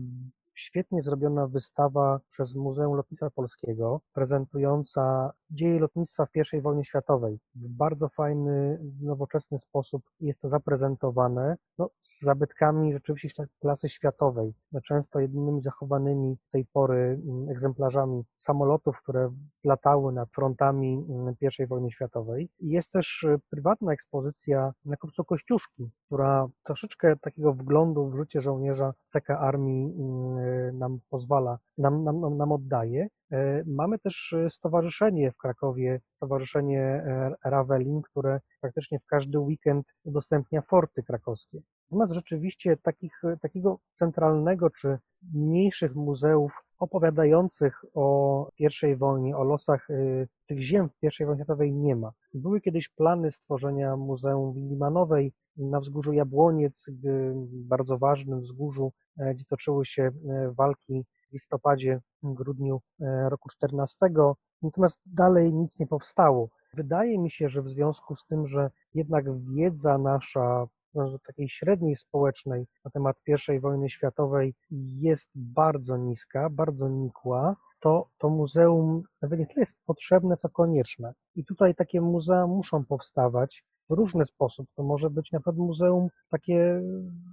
świetnie 0.56 1.02
zrobiona 1.02 1.48
wystawa 1.48 2.20
przez 2.28 2.56
Muzeum 2.56 2.96
Lotnictwa 2.96 3.30
Polskiego, 3.30 4.02
prezentująca 4.14 5.34
dzieje 5.50 5.80
lotnictwa 5.80 6.26
w 6.26 6.54
I 6.54 6.62
wojnie 6.62 6.86
światowej. 6.86 7.40
W 7.56 7.68
bardzo 7.70 8.10
fajny, 8.10 8.80
nowoczesny 9.02 9.60
sposób 9.60 10.04
jest 10.20 10.42
to 10.42 10.48
zaprezentowane, 10.48 11.58
no, 11.78 11.90
z 12.02 12.22
zabytkami 12.22 12.94
rzeczywiście 12.94 13.48
klasy 13.60 13.90
światowej, 13.90 14.54
no, 14.72 14.82
często 14.82 15.20
jedynymi 15.20 15.62
zachowanymi 15.62 16.30
do 16.30 16.52
tej 16.52 16.66
pory 16.66 17.22
mm, 17.28 17.50
egzemplarzami 17.50 18.24
samolotów, 18.36 19.02
które 19.02 19.32
latały 19.64 20.14
nad 20.14 20.30
frontami 20.30 21.06
mm, 21.10 21.36
I 21.60 21.68
wojny 21.68 21.92
światowej. 21.92 22.50
Jest 22.60 22.92
też 22.92 23.24
y, 23.24 23.40
prywatna 23.50 23.94
ekspozycja 23.94 24.74
na 24.86 24.98
Kopcu 24.98 25.24
Kościuszki, 25.24 25.90
która 26.06 26.48
troszeczkę 26.64 27.16
takiego 27.22 27.54
wglądu 27.54 28.10
w 28.10 28.16
życie 28.16 28.42
żołnierza 28.42 28.94
CK 29.04 29.30
Armii 29.30 29.94
mm, 29.98 30.45
nam 30.74 31.00
pozwala, 31.10 31.58
nam, 31.78 32.04
nam, 32.04 32.38
nam 32.38 32.52
oddaje. 32.52 33.08
E, 33.32 33.64
mamy 33.66 34.00
też 34.00 34.34
e, 34.34 34.50
stowarzyszenie 34.50 35.32
w 35.32 35.38
Krakowie, 35.38 36.02
Stowarzyszenie 36.16 36.82
e, 36.82 37.36
Ravelin, 37.46 38.02
które 38.02 38.40
praktycznie 38.62 39.00
w 39.00 39.06
każdy 39.06 39.40
weekend 39.40 39.88
udostępnia 40.04 40.62
forty 40.62 41.04
krakowskie. 41.04 41.62
Natomiast 41.92 42.14
rzeczywiście 42.14 42.78
takich, 42.78 43.22
takiego 43.42 43.80
centralnego 43.92 44.70
czy 44.70 44.98
mniejszych 45.34 45.96
muzeów 45.96 46.64
opowiadających 46.80 47.86
o 47.94 48.50
I 48.60 48.96
wojnie, 48.96 49.38
o 49.38 49.44
losach 49.44 49.88
tych 50.48 50.62
ziem 50.62 50.90
w 50.90 51.04
I 51.04 51.26
wojnie 51.26 51.40
światowej 51.40 51.74
nie 51.74 51.96
ma. 51.96 52.12
Były 52.34 52.62
kiedyś 52.62 52.90
plany 52.90 53.32
stworzenia 53.32 53.98
Muzeum 53.98 54.54
Willi 54.54 54.76
Manowej 54.76 55.34
na 55.58 55.80
wzgórzu 55.80 56.14
Jabłoniec, 56.14 56.90
bardzo 57.52 57.98
ważnym 57.98 58.42
wzgórzu, 58.42 58.92
gdzie 59.18 59.46
toczyły 59.46 59.86
się 59.86 60.12
walki 60.52 61.06
listopadzie, 61.36 62.02
grudniu 62.24 62.82
e, 63.02 63.30
roku 63.30 63.50
14. 63.50 63.98
Natomiast 64.62 65.02
dalej 65.06 65.54
nic 65.54 65.80
nie 65.80 65.88
powstało. 65.88 66.50
Wydaje 66.74 67.20
mi 67.20 67.32
się, 67.32 67.50
że 67.50 67.62
w 67.62 67.68
związku 67.68 68.16
z 68.16 68.26
tym, 68.26 68.46
że 68.46 68.72
jednak 68.94 69.26
wiedza 69.56 69.98
nasza 69.98 70.68
takiej 71.26 71.50
średniej 71.50 71.96
społecznej 71.96 72.66
na 72.86 72.92
temat 72.92 73.18
I 73.56 73.60
wojny 73.60 73.90
światowej 73.90 74.54
jest 75.00 75.30
bardzo 75.36 75.98
niska, 75.98 76.50
bardzo 76.50 76.90
nikła, 76.90 77.56
to, 77.80 78.10
to 78.18 78.30
muzeum 78.30 79.04
nawet 79.22 79.40
nie 79.40 79.48
tyle 79.48 79.62
jest 79.62 79.76
potrzebne, 79.86 80.38
co 80.38 80.50
konieczne. 80.50 81.14
I 81.36 81.46
tutaj 81.46 81.76
takie 81.76 82.02
muzea 82.02 82.48
muszą 82.48 82.86
powstawać 82.86 83.64
w 83.90 83.94
różny 83.94 84.26
sposób. 84.26 84.68
To 84.76 84.84
może 84.84 85.10
być 85.10 85.32
na 85.32 85.40
przykład 85.40 85.58
muzeum, 85.58 86.08
takie 86.30 86.82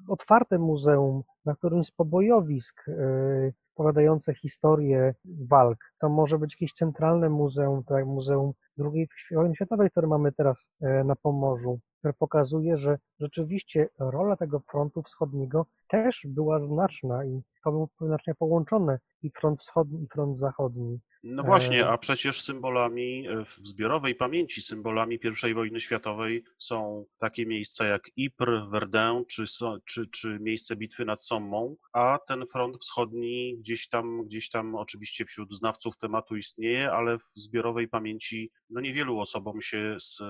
otwarte 0.08 0.58
muzeum 0.58 1.22
na 1.44 1.54
którymś 1.54 1.86
z 1.86 1.90
pobojowisk, 1.90 2.86
yy, 2.86 3.52
opowiadające 3.74 4.34
historię 4.34 5.14
walk. 5.24 5.78
To 5.98 6.08
może 6.08 6.38
być 6.38 6.54
jakieś 6.54 6.72
centralne 6.72 7.28
muzeum, 7.28 7.84
tak 7.84 7.98
jak 7.98 8.06
Muzeum 8.06 8.52
II 8.78 9.08
wojny 9.30 9.54
światowej, 9.54 9.90
które 9.90 10.06
mamy 10.06 10.32
teraz 10.32 10.70
e, 10.80 11.04
na 11.04 11.16
Pomorzu, 11.16 11.80
które 12.02 12.12
pokazuje, 12.14 12.76
że 12.76 12.98
rzeczywiście 13.20 13.88
rola 13.98 14.36
tego 14.36 14.60
frontu 14.60 15.02
wschodniego 15.02 15.66
też 15.92 16.20
była 16.28 16.60
znaczna 16.60 17.24
i 17.24 17.40
to 17.64 17.70
było 17.70 17.88
znacznie 18.00 18.34
połączone 18.34 18.98
i 19.22 19.30
front 19.30 19.60
wschodni, 19.60 20.02
i 20.02 20.08
front 20.08 20.38
zachodni. 20.38 21.00
No 21.24 21.42
właśnie, 21.42 21.86
a 21.86 21.98
przecież 21.98 22.40
symbolami 22.40 23.28
e, 23.28 23.44
w 23.44 23.48
zbiorowej 23.48 24.14
pamięci, 24.14 24.62
symbolami 24.62 25.18
I 25.50 25.54
wojny 25.54 25.80
światowej 25.80 26.44
są 26.58 27.04
takie 27.18 27.46
miejsca 27.46 27.86
jak 27.86 28.02
Ypres, 28.16 28.70
Verdun 28.70 29.24
czy, 29.26 29.44
czy, 29.84 30.06
czy 30.06 30.38
miejsce 30.40 30.76
bitwy 30.76 31.04
nad 31.04 31.22
Sommą, 31.22 31.76
a 31.92 32.18
ten 32.26 32.46
front 32.46 32.76
wschodni 32.76 33.58
gdzieś 33.58 33.88
tam, 33.88 34.24
gdzieś 34.24 34.50
tam 34.50 34.74
oczywiście 34.74 35.24
wśród 35.24 35.52
znawców 35.52 35.96
tematu 35.96 36.36
istnieje, 36.36 36.92
ale 36.92 37.18
w 37.18 37.32
zbiorowej 37.36 37.88
pamięci 37.88 38.50
no 38.70 38.80
niewielu 38.80 39.18
osobom 39.18 39.60
się 39.60 39.96
z, 39.98 40.22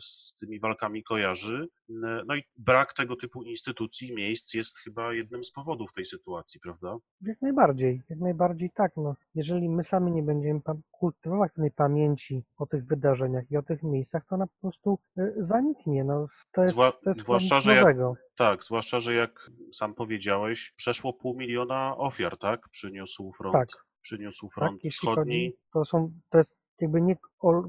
z 0.00 0.34
tymi 0.34 0.60
walkami 0.60 1.02
kojarzy. 1.02 1.68
No 2.26 2.36
i 2.36 2.42
brak 2.56 2.92
tego 2.92 3.16
typu 3.16 3.42
instytucji, 3.42 4.14
miejsc 4.14 4.54
jest 4.54 4.78
chyba 4.78 5.07
jednym 5.12 5.44
z 5.44 5.50
powodów 5.50 5.92
tej 5.92 6.06
sytuacji, 6.06 6.60
prawda? 6.60 6.96
Jak 7.20 7.42
najbardziej, 7.42 8.02
jak 8.08 8.18
najbardziej 8.18 8.70
tak. 8.70 8.92
No. 8.96 9.14
Jeżeli 9.34 9.68
my 9.68 9.84
sami 9.84 10.12
nie 10.12 10.22
będziemy 10.22 10.60
kultywować 10.90 11.52
tej 11.52 11.70
pamięci 11.70 12.44
o 12.56 12.66
tych 12.66 12.86
wydarzeniach 12.86 13.50
i 13.50 13.56
o 13.56 13.62
tych 13.62 13.82
miejscach, 13.82 14.26
to 14.26 14.34
ona 14.34 14.46
po 14.46 14.60
prostu 14.60 14.98
y, 15.18 15.34
zaniknie. 15.36 16.04
No, 16.04 16.26
to 16.52 16.62
jest, 16.62 16.74
Zła, 16.74 16.92
to 16.92 17.10
jest 17.10 17.20
zwłaszcza, 17.20 17.60
że 17.60 17.74
jak, 17.74 17.96
tak, 18.36 18.64
zwłaszcza, 18.64 19.00
że 19.00 19.14
jak 19.14 19.50
sam 19.72 19.94
powiedziałeś, 19.94 20.72
przeszło 20.76 21.12
pół 21.12 21.36
miliona 21.36 21.96
ofiar, 21.96 22.36
tak? 22.36 22.68
Przyniósł 22.68 23.32
front, 23.32 23.52
tak. 23.52 23.68
przyniósł 24.00 24.48
front 24.48 24.82
tak, 24.82 24.92
wschodni. 24.92 25.44
Chodzi, 25.44 25.56
to, 25.72 25.84
są, 25.84 26.12
to 26.30 26.38
jest 26.38 26.54
jakby 26.80 27.00
nie 27.00 27.16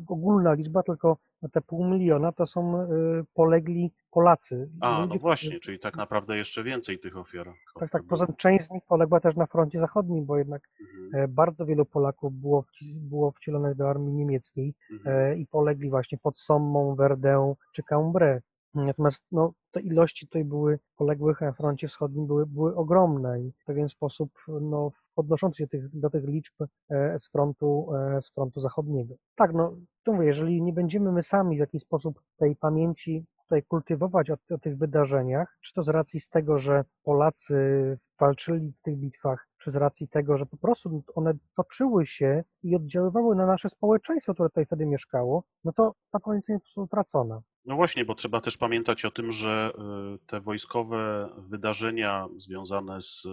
ogólna 0.08 0.54
liczba, 0.54 0.84
tylko 0.84 1.18
te 1.52 1.62
pół 1.62 1.86
miliona 1.86 2.32
to 2.32 2.48
są 2.48 2.82
y, 2.82 2.88
polegli 3.34 3.92
Polacy. 4.12 4.70
A, 4.82 5.02
Ludzie, 5.02 5.14
no 5.14 5.20
właśnie, 5.20 5.50
którzy... 5.50 5.60
czyli 5.60 5.80
tak 5.80 5.98
naprawdę 5.98 6.38
jeszcze 6.38 6.64
więcej 6.64 7.00
tych 7.00 7.18
ofiar. 7.18 7.54
Tak, 7.80 7.90
tak, 7.90 8.04
poza 8.04 8.26
tym 8.26 8.36
część 8.36 8.66
z 8.66 8.72
nich 8.72 8.84
poległa 8.88 9.20
też 9.20 9.36
na 9.36 9.46
froncie 9.46 9.80
zachodnim, 9.80 10.26
bo 10.26 10.38
jednak 10.38 10.62
mhm. 10.82 11.24
E, 11.24 11.28
bardzo 11.28 11.66
wielu 11.66 11.86
Polaków 11.86 12.34
było, 12.34 12.66
było 12.96 13.32
wcielonych 13.32 13.76
do 13.76 13.90
armii 13.90 14.14
niemieckiej 14.14 14.74
mhm. 14.92 15.16
E, 15.16 15.36
i 15.36 15.48
polegli 15.48 15.90
właśnie 15.90 16.18
pod 16.18 16.40
Sommą, 16.40 16.96
Verdun 16.96 17.54
czy 17.76 17.84
Cambrai. 17.84 18.40
Natomiast 18.74 19.24
no, 19.32 19.54
te 19.72 19.82
ilości 19.82 20.28
tutaj 20.28 20.46
były 20.46 20.80
poległych 20.96 21.42
na 21.42 21.52
froncie 21.52 21.88
wschodnim 21.88 22.28
były, 22.28 22.46
były 22.46 22.76
ogromne 22.76 23.42
i 23.42 23.52
w 23.52 23.66
pewien 23.66 23.90
sposób 23.90 24.32
no, 24.62 24.92
odnoszące 25.16 25.58
się 25.58 25.68
tych, 25.68 26.00
do 26.00 26.10
tych 26.10 26.24
liczb 26.24 26.56
e, 26.90 27.20
z 27.20 27.30
frontu, 27.30 27.90
e, 27.96 28.22
z 28.22 28.32
frontu 28.32 28.62
zachodniego. 28.62 29.16
Tak, 29.36 29.54
no 29.54 29.76
to 30.04 30.14
mówię, 30.14 30.28
jeżeli 30.28 30.62
nie 30.62 30.74
będziemy 30.74 31.12
my 31.12 31.24
sami 31.24 31.56
w 31.56 31.60
jakiś 31.60 31.82
sposób 31.82 32.22
tej 32.38 32.56
pamięci 32.56 33.26
tutaj 33.44 33.64
kultywować 33.64 34.32
o, 34.32 34.38
o, 34.50 34.58
tych 34.58 34.78
wydarzeniach, 34.78 35.58
czy 35.62 35.74
to 35.74 35.84
z 35.84 35.90
racji 35.90 36.20
z 36.20 36.30
tego, 36.30 36.58
że 36.58 36.84
Polacy 37.04 37.98
walczyli 38.20 38.72
w 38.72 38.82
tych 38.82 38.98
bitwach, 38.98 39.49
czy 39.60 39.72
z 39.72 39.76
racji 39.76 40.08
tego, 40.08 40.38
że 40.38 40.46
po 40.46 40.58
prostu 40.58 41.04
one 41.16 41.34
toczyły 41.56 42.06
się 42.06 42.44
i 42.64 42.76
oddziaływały 42.76 43.36
na 43.36 43.46
nasze 43.46 43.70
społeczeństwo, 43.70 44.34
które 44.34 44.50
tutaj 44.50 44.66
wtedy 44.66 44.86
mieszkało, 44.86 45.44
no 45.64 45.74
to 45.74 45.94
ta 46.12 46.20
pamięć 46.20 46.46
jest 46.50 46.66
utracona. 46.76 47.42
No 47.66 47.76
właśnie, 47.76 48.06
bo 48.06 48.16
trzeba 48.16 48.42
też 48.42 48.58
pamiętać 48.58 49.06
o 49.06 49.12
tym, 49.12 49.32
że 49.32 49.72
y, 50.16 50.26
te 50.26 50.42
wojskowe 50.42 51.30
wydarzenia 51.38 52.28
związane 52.38 53.02
z 53.02 53.28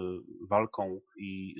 walką 0.48 1.00
i 1.16 1.54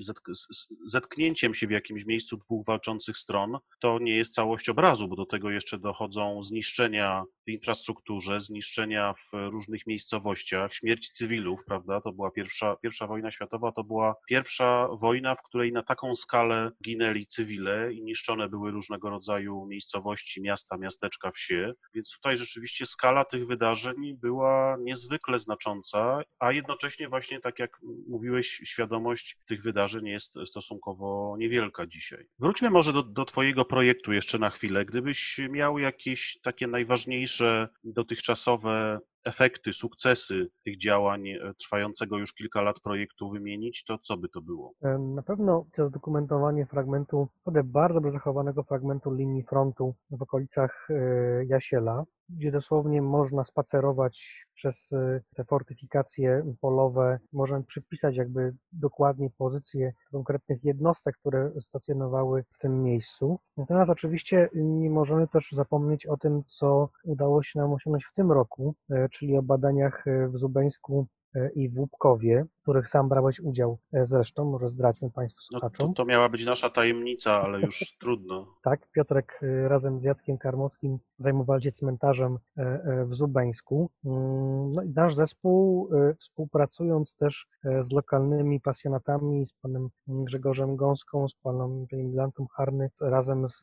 zetknięciem 0.85 1.53
się 1.53 1.67
w 1.67 1.71
jakimś 1.71 2.05
miejscu 2.05 2.37
dwóch 2.37 2.65
walczących 2.65 3.17
stron, 3.17 3.57
to 3.79 3.99
nie 3.99 4.15
jest 4.15 4.33
całość 4.33 4.69
obrazu, 4.69 5.07
bo 5.07 5.15
do 5.15 5.25
tego 5.25 5.49
jeszcze 5.49 5.79
dochodzą 5.79 6.43
zniszczenia 6.43 7.23
w 7.47 7.49
infrastrukturze, 7.51 8.39
zniszczenia 8.39 9.13
w 9.13 9.49
różnych 9.51 9.87
miejscowościach, 9.87 10.73
śmierć 10.73 11.11
cywilów, 11.11 11.65
prawda? 11.65 12.01
To 12.01 12.13
była 12.13 12.31
pierwsza, 12.31 12.75
pierwsza 12.75 13.07
wojna 13.07 13.31
światowa, 13.31 13.71
to 13.71 13.83
była 13.83 14.15
pierwsza 14.29 14.56
wojna, 14.99 15.35
w 15.35 15.43
której 15.43 15.71
na 15.71 15.83
taką 15.83 16.15
skalę 16.15 16.71
ginęli 16.83 17.25
cywile 17.27 17.93
i 17.93 18.03
niszczone 18.03 18.49
były 18.49 18.71
różnego 18.71 19.09
rodzaju 19.09 19.65
miejscowości, 19.65 20.41
miasta, 20.41 20.77
miasteczka, 20.77 21.31
wsie, 21.31 21.73
więc 21.93 22.11
tutaj 22.11 22.37
rzeczywiście 22.37 22.85
skala 22.85 23.25
tych 23.25 23.47
wydarzeń 23.47 24.17
była 24.21 24.77
niezwykle 24.79 25.39
znacząca, 25.39 26.21
a 26.39 26.51
jednocześnie 26.51 27.09
właśnie 27.09 27.39
tak 27.39 27.59
jak 27.59 27.79
mówiłeś, 28.07 28.47
świadomość 28.47 29.37
tych 29.45 29.63
wydarzeń 29.63 30.05
jest 30.05 30.33
stosunkowo 30.45 31.35
niewielka 31.39 31.87
dzisiaj. 31.87 32.25
Wróćmy 32.39 32.69
może 32.69 32.93
do, 32.93 33.03
do 33.03 33.25
Twojego 33.25 33.65
projektu 33.65 34.13
jeszcze 34.13 34.39
na 34.39 34.49
chwilę. 34.49 34.85
Gdybyś 34.85 35.39
miał 35.49 35.79
jakieś 35.79 36.39
takie 36.43 36.67
najważniejsze 36.67 37.69
dotychczasowe 37.83 38.99
efekty, 39.27 39.73
sukcesy 39.73 40.49
tych 40.63 40.77
działań 40.77 41.27
e, 41.27 41.53
trwającego 41.59 42.17
już 42.17 42.33
kilka 42.33 42.61
lat 42.61 42.79
projektu 42.79 43.29
wymienić, 43.29 43.83
to 43.83 43.97
co 43.97 44.17
by 44.17 44.29
to 44.29 44.41
było? 44.41 44.73
Na 45.15 45.21
pewno 45.21 45.65
zadokumentowanie 45.73 46.65
fragmentu, 46.65 47.27
bardzo 47.63 47.93
dobrze 47.93 48.11
zachowanego 48.11 48.63
fragmentu 48.63 49.13
linii 49.13 49.43
frontu 49.43 49.95
w 50.11 50.21
okolicach 50.21 50.87
e, 50.89 51.45
Jasiela, 51.45 52.03
gdzie 52.29 52.51
dosłownie 52.51 53.01
można 53.01 53.43
spacerować 53.43 54.47
przez 54.53 54.93
e, 54.93 55.21
te 55.35 55.43
fortyfikacje 55.43 56.53
polowe, 56.61 57.19
możemy 57.33 57.63
przypisać 57.63 58.17
jakby 58.17 58.55
dokładnie 58.71 59.29
pozycje 59.37 59.93
konkretnych 60.11 60.63
jednostek, 60.63 61.17
które 61.17 61.51
stacjonowały 61.59 62.43
w 62.51 62.57
tym 62.57 62.83
miejscu. 62.83 63.39
Natomiast 63.57 63.91
oczywiście 63.91 64.49
nie 64.53 64.89
możemy 64.89 65.27
też 65.27 65.51
zapomnieć 65.51 66.05
o 66.05 66.17
tym, 66.17 66.43
co 66.47 66.89
udało 67.03 67.43
się 67.43 67.59
nam 67.59 67.73
osiągnąć 67.73 68.05
w 68.05 68.13
tym 68.13 68.31
roku, 68.31 68.75
czyli 69.11 69.37
o 69.37 69.41
badaniach 69.41 70.05
w 70.27 70.37
Zubeńsku 70.37 71.07
i 71.55 71.69
w 71.69 71.79
Łupkowie. 71.79 72.45
Których 72.67 72.87
sam 72.87 73.09
brałeś 73.09 73.39
udział 73.39 73.77
e, 73.93 74.05
zresztą, 74.05 74.45
może 74.45 74.69
zdradźmy 74.69 75.11
Państwu 75.11 75.39
No, 75.51 75.59
słuchaczom. 75.59 75.87
to, 75.87 75.93
to 75.93 76.05
miała 76.05 76.29
być 76.29 76.45
nasza 76.45 76.69
tajemnica, 76.69 77.41
ale 77.41 77.61
już 77.61 77.79
trudno. 78.01 78.55
Tak, 78.63 78.87
Piotrek 78.91 79.39
y, 79.43 79.67
razem 79.67 79.99
z 79.99 80.03
Jackiem 80.03 80.37
Karmowskim 80.37 80.99
zajmowali 81.19 81.63
się 81.63 81.71
cmentarzem 81.71 82.37
e, 82.57 82.61
e, 82.61 83.05
w 83.05 83.15
Zubeńsku. 83.15 83.89
Mm, 84.05 84.71
No 84.71 84.83
i 84.83 84.89
nasz 84.89 85.15
zespół, 85.15 85.89
współpracując 86.19 87.15
też 87.15 87.47
e, 87.65 87.83
z 87.83 87.91
lokalnymi 87.91 88.61
pasjonatami, 88.61 89.45
z 89.45 89.53
panem 89.53 89.89
Grzegorzem 90.07 90.75
Gąską, 90.75 91.27
z 91.27 91.35
panem 91.35 91.85
Milantą 91.93 92.47
Harny, 92.55 92.89
razem 93.01 93.49
z 93.49 93.61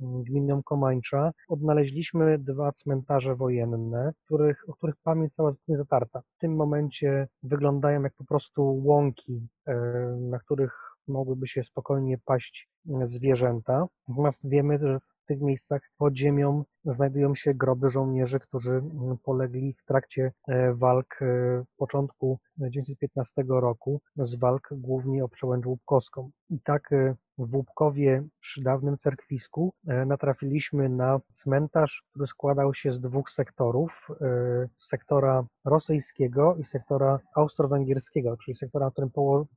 gminą 0.00 0.62
Komańcza, 0.62 1.32
odnaleźliśmy 1.48 2.38
dwa 2.38 2.72
cmentarze 2.72 3.34
wojenne, 3.36 4.12
których, 4.24 4.64
o 4.68 4.72
których 4.74 4.96
pamięć 5.02 5.34
cała 5.34 5.50
zupełnie 5.50 5.76
zatarta. 5.78 6.20
W 6.20 6.38
tym 6.38 6.56
momencie 6.56 7.28
wyglądają 7.42 8.02
jak 8.02 8.14
po 8.14 8.24
prostu 8.24 8.35
łąki, 8.62 9.48
e, 9.66 9.74
na 10.20 10.38
których 10.38 10.96
mogłyby 11.08 11.48
się 11.48 11.64
spokojnie 11.64 12.18
paść 12.18 12.68
e, 12.88 13.06
zwierzęta. 13.06 13.86
Natomiast 14.08 14.48
wiemy, 14.48 14.78
że 14.78 15.00
w 15.00 15.26
tych 15.26 15.40
miejscach 15.40 15.80
pod 15.98 16.16
ziemią 16.16 16.64
znajdują 16.86 17.34
się 17.34 17.54
groby 17.54 17.88
żołnierzy, 17.88 18.40
którzy 18.40 18.74
mm, 18.74 19.18
polegli 19.24 19.72
w 19.72 19.84
trakcie 19.84 20.32
e, 20.48 20.74
walk 20.74 21.22
e, 21.22 21.64
początku 21.76 22.38
1915 22.54 23.44
roku, 23.48 24.00
z 24.16 24.34
walk 24.34 24.68
głównie 24.72 25.24
o 25.24 25.28
przełęcz 25.28 25.66
Łupkowską. 25.66 26.30
I 26.50 26.60
tak 26.60 26.92
e, 26.92 27.14
w 27.38 27.54
Łupkowie 27.54 28.24
przy 28.40 28.62
dawnym 28.62 28.96
cerkwisku 28.96 29.72
e, 29.86 30.06
natrafiliśmy 30.06 30.88
na 30.88 31.20
cmentarz, 31.30 32.02
który 32.10 32.26
składał 32.26 32.74
się 32.74 32.92
z 32.92 33.00
dwóch 33.00 33.30
sektorów, 33.30 34.08
e, 34.20 34.68
sektora 34.78 35.44
rosyjskiego 35.64 36.56
i 36.56 36.64
sektora 36.64 37.20
austro-węgierskiego, 37.34 38.36
czyli 38.36 38.54
sektora, 38.54 38.90
w 38.90 38.92
którym 38.92 39.10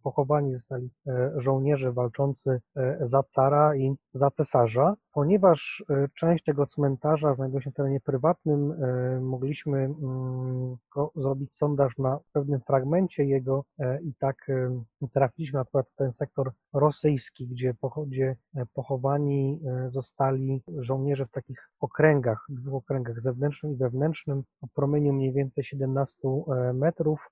pochowani 0.04 0.54
zostali 0.54 0.90
e, 1.08 1.32
żołnierze 1.36 1.92
walczący 1.92 2.62
e, 2.76 2.98
za 3.02 3.24
cara 3.24 3.76
i 3.76 3.96
za 4.14 4.32
cesarza. 4.32 4.96
Ponieważ 5.14 5.84
e, 5.90 6.08
część 6.14 6.44
tego 6.44 6.66
cmentarza 6.66 7.19
znajduje 7.34 7.62
się 7.62 7.72
w 7.72 7.74
terenie 7.74 8.00
prywatnym, 8.00 8.72
e, 8.72 9.20
mogliśmy 9.22 9.78
mm, 9.78 10.76
zrobić 11.16 11.56
sondaż 11.56 11.98
na 11.98 12.20
pewnym 12.34 12.62
fragmencie 12.62 13.26
jego 13.26 13.66
e, 13.80 14.02
i 14.02 14.14
tak 14.20 14.50
e, 14.50 14.84
trafiliśmy 15.14 15.60
akurat 15.60 15.90
w 15.90 15.96
ten 15.96 16.12
sektor 16.12 16.52
rosyjski, 16.74 17.48
gdzie, 17.48 17.74
pocho- 17.74 18.08
gdzie 18.08 18.36
pochowani 18.74 19.60
zostali 19.90 20.64
żołnierze 20.78 21.26
w 21.26 21.32
takich 21.32 21.70
okręgach, 21.80 22.46
dwóch 22.50 22.84
okręgach 22.84 23.22
zewnętrznym 23.22 23.74
i 23.74 23.76
wewnętrznym, 23.76 24.44
o 24.62 24.68
promieniu 24.76 25.14
mniej 25.14 25.34
więcej 25.34 25.64
17 25.64 26.18
e, 26.28 26.74
metrów. 26.74 27.30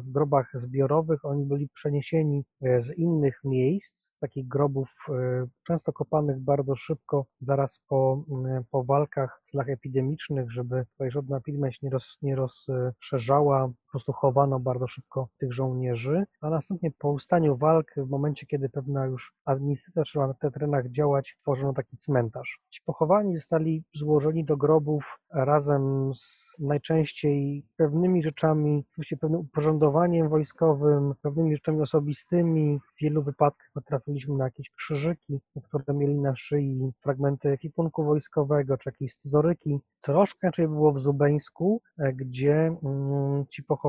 W 0.00 0.10
grobach 0.10 0.50
zbiorowych 0.54 1.24
oni 1.24 1.44
byli 1.44 1.68
przeniesieni 1.68 2.44
z 2.78 2.98
innych 2.98 3.40
miejsc, 3.44 4.10
takich 4.20 4.48
grobów 4.48 4.88
często 5.66 5.92
kopanych 5.92 6.40
bardzo 6.40 6.74
szybko, 6.74 7.26
zaraz 7.40 7.80
po, 7.88 8.24
m, 8.30 8.64
po 8.70 8.84
walkach, 8.84 9.21
w 9.44 9.50
celach 9.50 9.68
epidemicznych, 9.68 10.52
żeby 10.52 10.86
tutaj 10.92 11.10
żadna 11.10 11.36
epidemia 11.36 11.72
się 11.72 11.78
nie, 11.82 11.90
roz, 11.90 12.18
nie 12.22 12.36
rozszerzała. 12.36 13.72
Po 13.92 13.98
prostu 13.98 14.12
chowano 14.12 14.60
bardzo 14.60 14.86
szybko 14.86 15.28
tych 15.38 15.52
żołnierzy, 15.52 16.24
a 16.40 16.50
następnie 16.50 16.90
po 16.98 17.10
ustaniu 17.10 17.56
walk, 17.56 17.94
w 17.96 18.10
momencie, 18.10 18.46
kiedy 18.46 18.68
pewna 18.68 19.06
już 19.06 19.34
administracja 19.44 20.02
zaczęła 20.02 20.26
na 20.26 20.34
tych 20.34 20.52
terenach 20.52 20.90
działać, 20.90 21.36
tworzono 21.42 21.72
taki 21.72 21.96
cmentarz. 21.96 22.60
Ci 22.70 22.80
pochowani 22.84 23.34
zostali 23.34 23.84
złożeni 23.94 24.44
do 24.44 24.56
grobów 24.56 25.18
razem 25.32 26.12
z 26.14 26.54
najczęściej 26.58 27.66
pewnymi 27.76 28.22
rzeczami, 28.22 28.84
oczywiście 28.92 29.16
pewnym 29.16 29.40
uporządowaniem 29.40 30.28
wojskowym, 30.28 31.14
pewnymi 31.22 31.54
rzeczami 31.54 31.80
osobistymi. 31.80 32.78
W 32.78 33.02
wielu 33.02 33.22
wypadkach 33.22 33.70
natrafiliśmy 33.74 34.36
na 34.36 34.44
jakieś 34.44 34.70
krzyżyki, 34.70 35.40
które 35.62 35.94
mieli 35.94 36.20
na 36.20 36.36
szyi 36.36 36.92
fragmenty 37.00 37.48
ekwipunku 37.48 38.04
wojskowego, 38.04 38.76
czy 38.76 38.88
jakieś 38.88 39.12
scyzoryki. 39.12 39.80
Troszkę 40.00 40.38
inaczej 40.46 40.68
było 40.68 40.92
w 40.92 40.98
Zubeńsku, 40.98 41.82
e, 41.98 42.12
gdzie 42.12 42.76
mm, 42.82 43.46
ci 43.50 43.62
pochowani, 43.62 43.81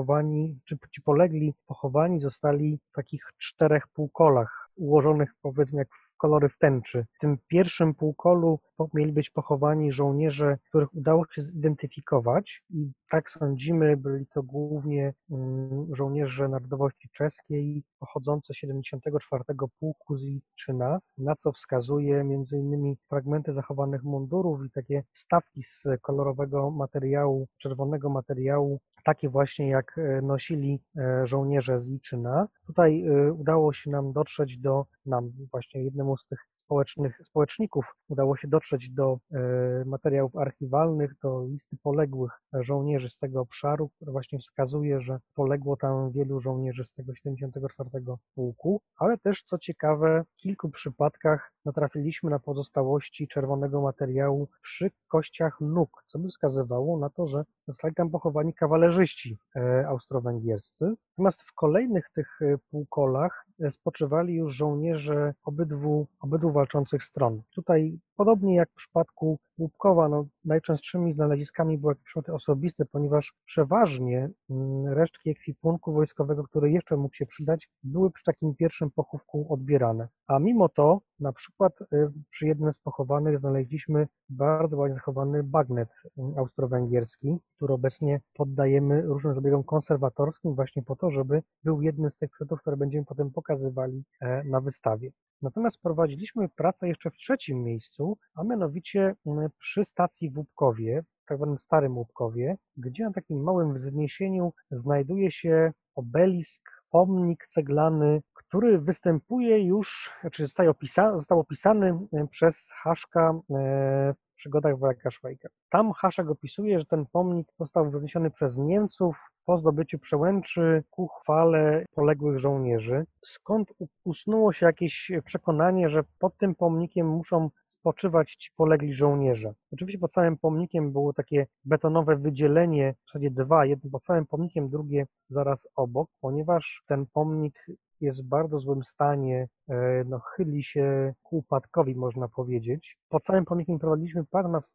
czy 0.64 0.78
ci 0.92 1.02
polegli 1.02 1.54
pochowani 1.66 2.20
zostali 2.22 2.80
w 2.90 2.92
takich 2.92 3.32
czterech 3.38 3.88
półkolach 3.88 4.63
ułożonych 4.76 5.36
powiedzmy 5.42 5.80
jak 5.80 5.88
w 5.90 6.18
kolory 6.18 6.50
w 6.50 6.58
tęczy. 6.58 7.06
W 7.14 7.20
tym 7.20 7.38
pierwszym 7.48 7.94
półkolu 7.94 8.60
mieli 8.94 9.14
być 9.14 9.30
pochowani 9.30 9.94
żołnierze, 9.94 10.58
których 10.70 10.96
udało 10.96 11.26
się 11.32 11.42
zidentyfikować 11.42 12.64
i 12.70 12.92
tak 13.10 13.30
sądzimy, 13.30 13.98
byli 13.98 14.26
to 14.28 14.44
głównie 14.44 15.14
mm, 15.32 15.96
żołnierze 15.96 16.48
narodowości 16.48 17.10
czeskiej 17.10 17.84
pochodzące 18.00 18.54
z 18.54 18.58
74 18.58 19.44
Pułku 19.80 20.16
z 20.16 20.26
Liczyna, 20.26 21.00
na 21.18 21.36
co 21.36 21.52
wskazuje 21.52 22.20
m.in. 22.20 22.96
fragmenty 23.10 23.54
zachowanych 23.54 24.04
mundurów 24.04 24.66
i 24.66 24.72
takie 24.72 25.04
stawki 25.14 25.64
z 25.64 25.88
kolorowego 26.02 26.72
materiału, 26.72 27.48
czerwonego 27.58 28.10
materiału, 28.10 28.80
takie 29.04 29.30
właśnie 29.30 29.70
jak 29.70 29.98
e, 29.98 30.22
nosili 30.22 30.80
e, 30.98 31.28
żołnierze 31.28 31.80
z 31.80 31.88
Liczyna. 31.88 32.48
Tutaj 32.68 33.06
e, 33.08 33.34
udało 33.34 33.74
się 33.74 33.92
nam 33.92 34.14
dotrzeć 34.14 34.58
do, 34.64 34.86
nam 35.06 35.32
właśnie 35.52 35.84
jednemu 35.84 36.18
z 36.18 36.28
tych 36.28 36.40
społecznych, 36.52 37.22
społeczników, 37.24 37.96
udało 38.10 38.36
się 38.36 38.48
dotrzeć 38.48 38.90
do 38.90 39.20
e, 39.32 39.40
materiałów 39.86 40.36
archiwalnych, 40.36 41.16
do 41.24 41.46
listy 41.46 41.78
poległych 41.84 42.32
żołnierzy 42.54 43.10
z 43.10 43.18
tego 43.18 43.42
obszaru, 43.42 43.90
która 43.90 44.12
właśnie 44.12 44.40
wskazuje, 44.40 45.00
że 45.00 45.20
poległo 45.36 45.78
tam 45.78 46.12
wielu 46.12 46.40
żołnierzy 46.40 46.86
z 46.86 46.94
tego 46.94 47.16
74 47.16 47.90
pułku, 48.36 48.82
ale 48.98 49.18
też 49.18 49.44
co 49.44 49.58
ciekawe, 49.58 50.24
w 50.34 50.36
kilku 50.36 50.70
przypadkach 50.70 51.54
natrafiliśmy 51.66 52.30
na 52.30 52.40
pozostałości 52.40 53.28
czerwonego 53.28 53.82
materiału 53.82 54.48
przy 54.62 54.92
kościach 55.08 55.58
nóg, 55.62 56.04
co 56.06 56.20
by 56.20 56.28
wskazywało 56.28 57.00
na 57.00 57.10
to, 57.10 57.28
że 57.28 57.44
zostali 57.68 57.96
tam 57.96 58.10
pochowani 58.10 58.54
kawalerzyści 58.54 59.38
e, 59.56 59.88
austro-węgierscy. 59.88 60.94
Natomiast 61.12 61.42
w 61.42 61.54
kolejnych 61.54 62.10
tych 62.10 62.42
e, 62.42 62.58
półkolach 62.72 63.46
spoczywali 63.70 64.36
już 64.36 64.53
żołnierze 64.54 65.34
obydwu, 65.44 66.08
obydwu 66.20 66.52
walczących 66.52 67.04
stron. 67.04 67.42
Tutaj, 67.56 68.00
podobnie 68.16 68.56
jak 68.56 68.70
w 68.70 68.76
przypadku 68.76 69.40
Łupkowa, 69.58 70.10
no, 70.10 70.26
najczęstszymi 70.46 71.14
znaleziskami 71.14 71.78
były 71.78 71.96
przedmioty 71.96 72.34
osobiste, 72.34 72.86
ponieważ 72.86 73.34
przeważnie 73.46 74.30
mm, 74.50 74.88
resztki 74.88 75.30
ekwipunku 75.30 75.94
wojskowego, 75.94 76.44
który 76.44 76.72
jeszcze 76.72 76.98
mógł 76.98 77.16
się 77.16 77.26
przydać, 77.26 77.70
były 77.84 78.12
przy 78.12 78.24
takim 78.24 78.56
pierwszym 78.56 78.92
pochówku 78.92 79.54
odbierane. 79.54 80.08
A 80.28 80.40
mimo 80.40 80.70
to, 80.70 81.02
na 81.20 81.34
przykład 81.34 81.74
z- 82.04 82.14
przy 82.30 82.48
jednym 82.48 82.74
z 82.74 82.80
pochowanych 82.80 83.40
znaleźliśmy 83.40 84.08
bardzo 84.30 84.78
ładnie 84.78 84.96
zachowany 84.96 85.44
bagnet 85.44 85.90
mm, 86.18 86.38
austro-węgierski, 86.38 87.38
który 87.56 87.74
obecnie 87.74 88.22
poddajemy 88.34 89.02
różnym 89.02 89.34
zabiegom 89.34 89.64
konserwatorskim 89.64 90.56
właśnie 90.56 90.84
po 90.84 90.96
to, 90.96 91.10
żeby 91.10 91.44
był 91.64 91.82
jednym 91.82 92.12
z 92.12 92.18
tych 92.18 92.30
przedmiotów, 92.32 92.62
które 92.62 92.78
będziemy 92.78 93.06
potem 93.06 93.32
pokazywali 93.32 94.04
e, 94.22 94.44
na 94.44 94.62
wystawie. 94.62 95.12
Natomiast 95.44 95.82
prowadziliśmy 95.82 96.50
pracę 96.50 96.88
jeszcze 96.88 97.12
w 97.12 97.18
trzecim 97.18 97.64
miejscu, 97.64 98.18
a 98.36 98.44
mianowicie 98.44 99.16
mm, 99.26 99.50
przy 99.60 99.86
stacji 99.86 100.30
w 100.30 100.38
Łupkowie, 100.38 101.04
tak 101.28 101.38
zwanym 101.38 101.58
Starym 101.58 101.98
Łupkowie, 101.98 102.58
gdzie 102.78 103.04
na 103.04 103.14
takim 103.14 103.44
małym 103.44 103.74
wzniesieniu 103.74 104.54
znajduje 104.72 105.32
się 105.32 105.72
obelisk, 105.96 106.62
pomnik 106.90 107.48
ceglany, 107.48 108.22
który 108.34 108.80
występuje 108.80 109.66
już, 109.66 110.14
czy 110.32 110.48
opisa, 110.70 111.14
został 111.14 111.40
opisany 111.40 112.00
e, 112.14 112.28
przez 112.28 112.72
Haszka 112.76 113.40
e, 113.52 114.14
przygodach 114.34 114.80
Wojaka 114.80 115.12
Szwajka. 115.12 115.50
Tam 115.70 115.92
Haszek 115.92 116.30
opisuje, 116.30 116.80
że 116.80 116.86
ten 116.86 117.06
pomnik 117.06 117.48
został 117.60 117.92
wzniesiony 117.92 118.32
przez 118.32 118.58
Niemców 118.58 119.34
po 119.46 119.58
zdobyciu 119.58 120.00
przełęczy 120.00 120.84
ku 120.90 121.08
chwale 121.08 121.86
poległych 121.96 122.40
żołnierzy, 122.40 123.06
skąd 123.26 123.74
usnuło 124.04 124.54
się 124.54 124.66
jakieś 124.66 125.12
przekonanie, 125.26 125.90
że 125.90 126.04
pod 126.20 126.38
tym 126.38 126.56
pomnikiem 126.56 127.08
muszą 127.08 127.50
spoczywać 127.64 128.36
ci 128.36 128.52
polegli 128.56 128.94
żołnierze. 128.94 129.54
Oczywiście 129.72 130.00
pod 130.00 130.14
samym 130.14 130.38
pomnikiem 130.38 130.92
było 130.92 131.14
takie 131.14 131.48
betonowe 131.66 132.16
wydzielenie, 132.16 132.94
w 132.94 133.08
zasadzie 133.08 133.32
dwa, 133.32 133.66
jedno 133.66 133.92
pod 133.92 134.04
samym 134.04 134.26
pomnikiem, 134.26 134.70
drugie 134.70 135.06
zaraz 135.30 135.68
obok, 135.76 136.10
ponieważ 136.22 136.84
ten 136.88 137.06
pomnik 137.14 137.66
jest 138.04 138.24
w 138.24 138.28
bardzo 138.28 138.60
złym 138.60 138.84
stanie, 138.84 139.48
e, 139.70 140.04
no, 140.04 140.20
chyli 140.20 140.64
się 140.64 141.14
ku 141.24 141.38
upadkowi, 141.38 141.96
można 141.96 142.28
powiedzieć. 142.28 142.98
Pod 143.10 143.24
całym 143.24 143.46
pomnikiem 143.46 143.80
prowadziliśmy, 143.80 144.24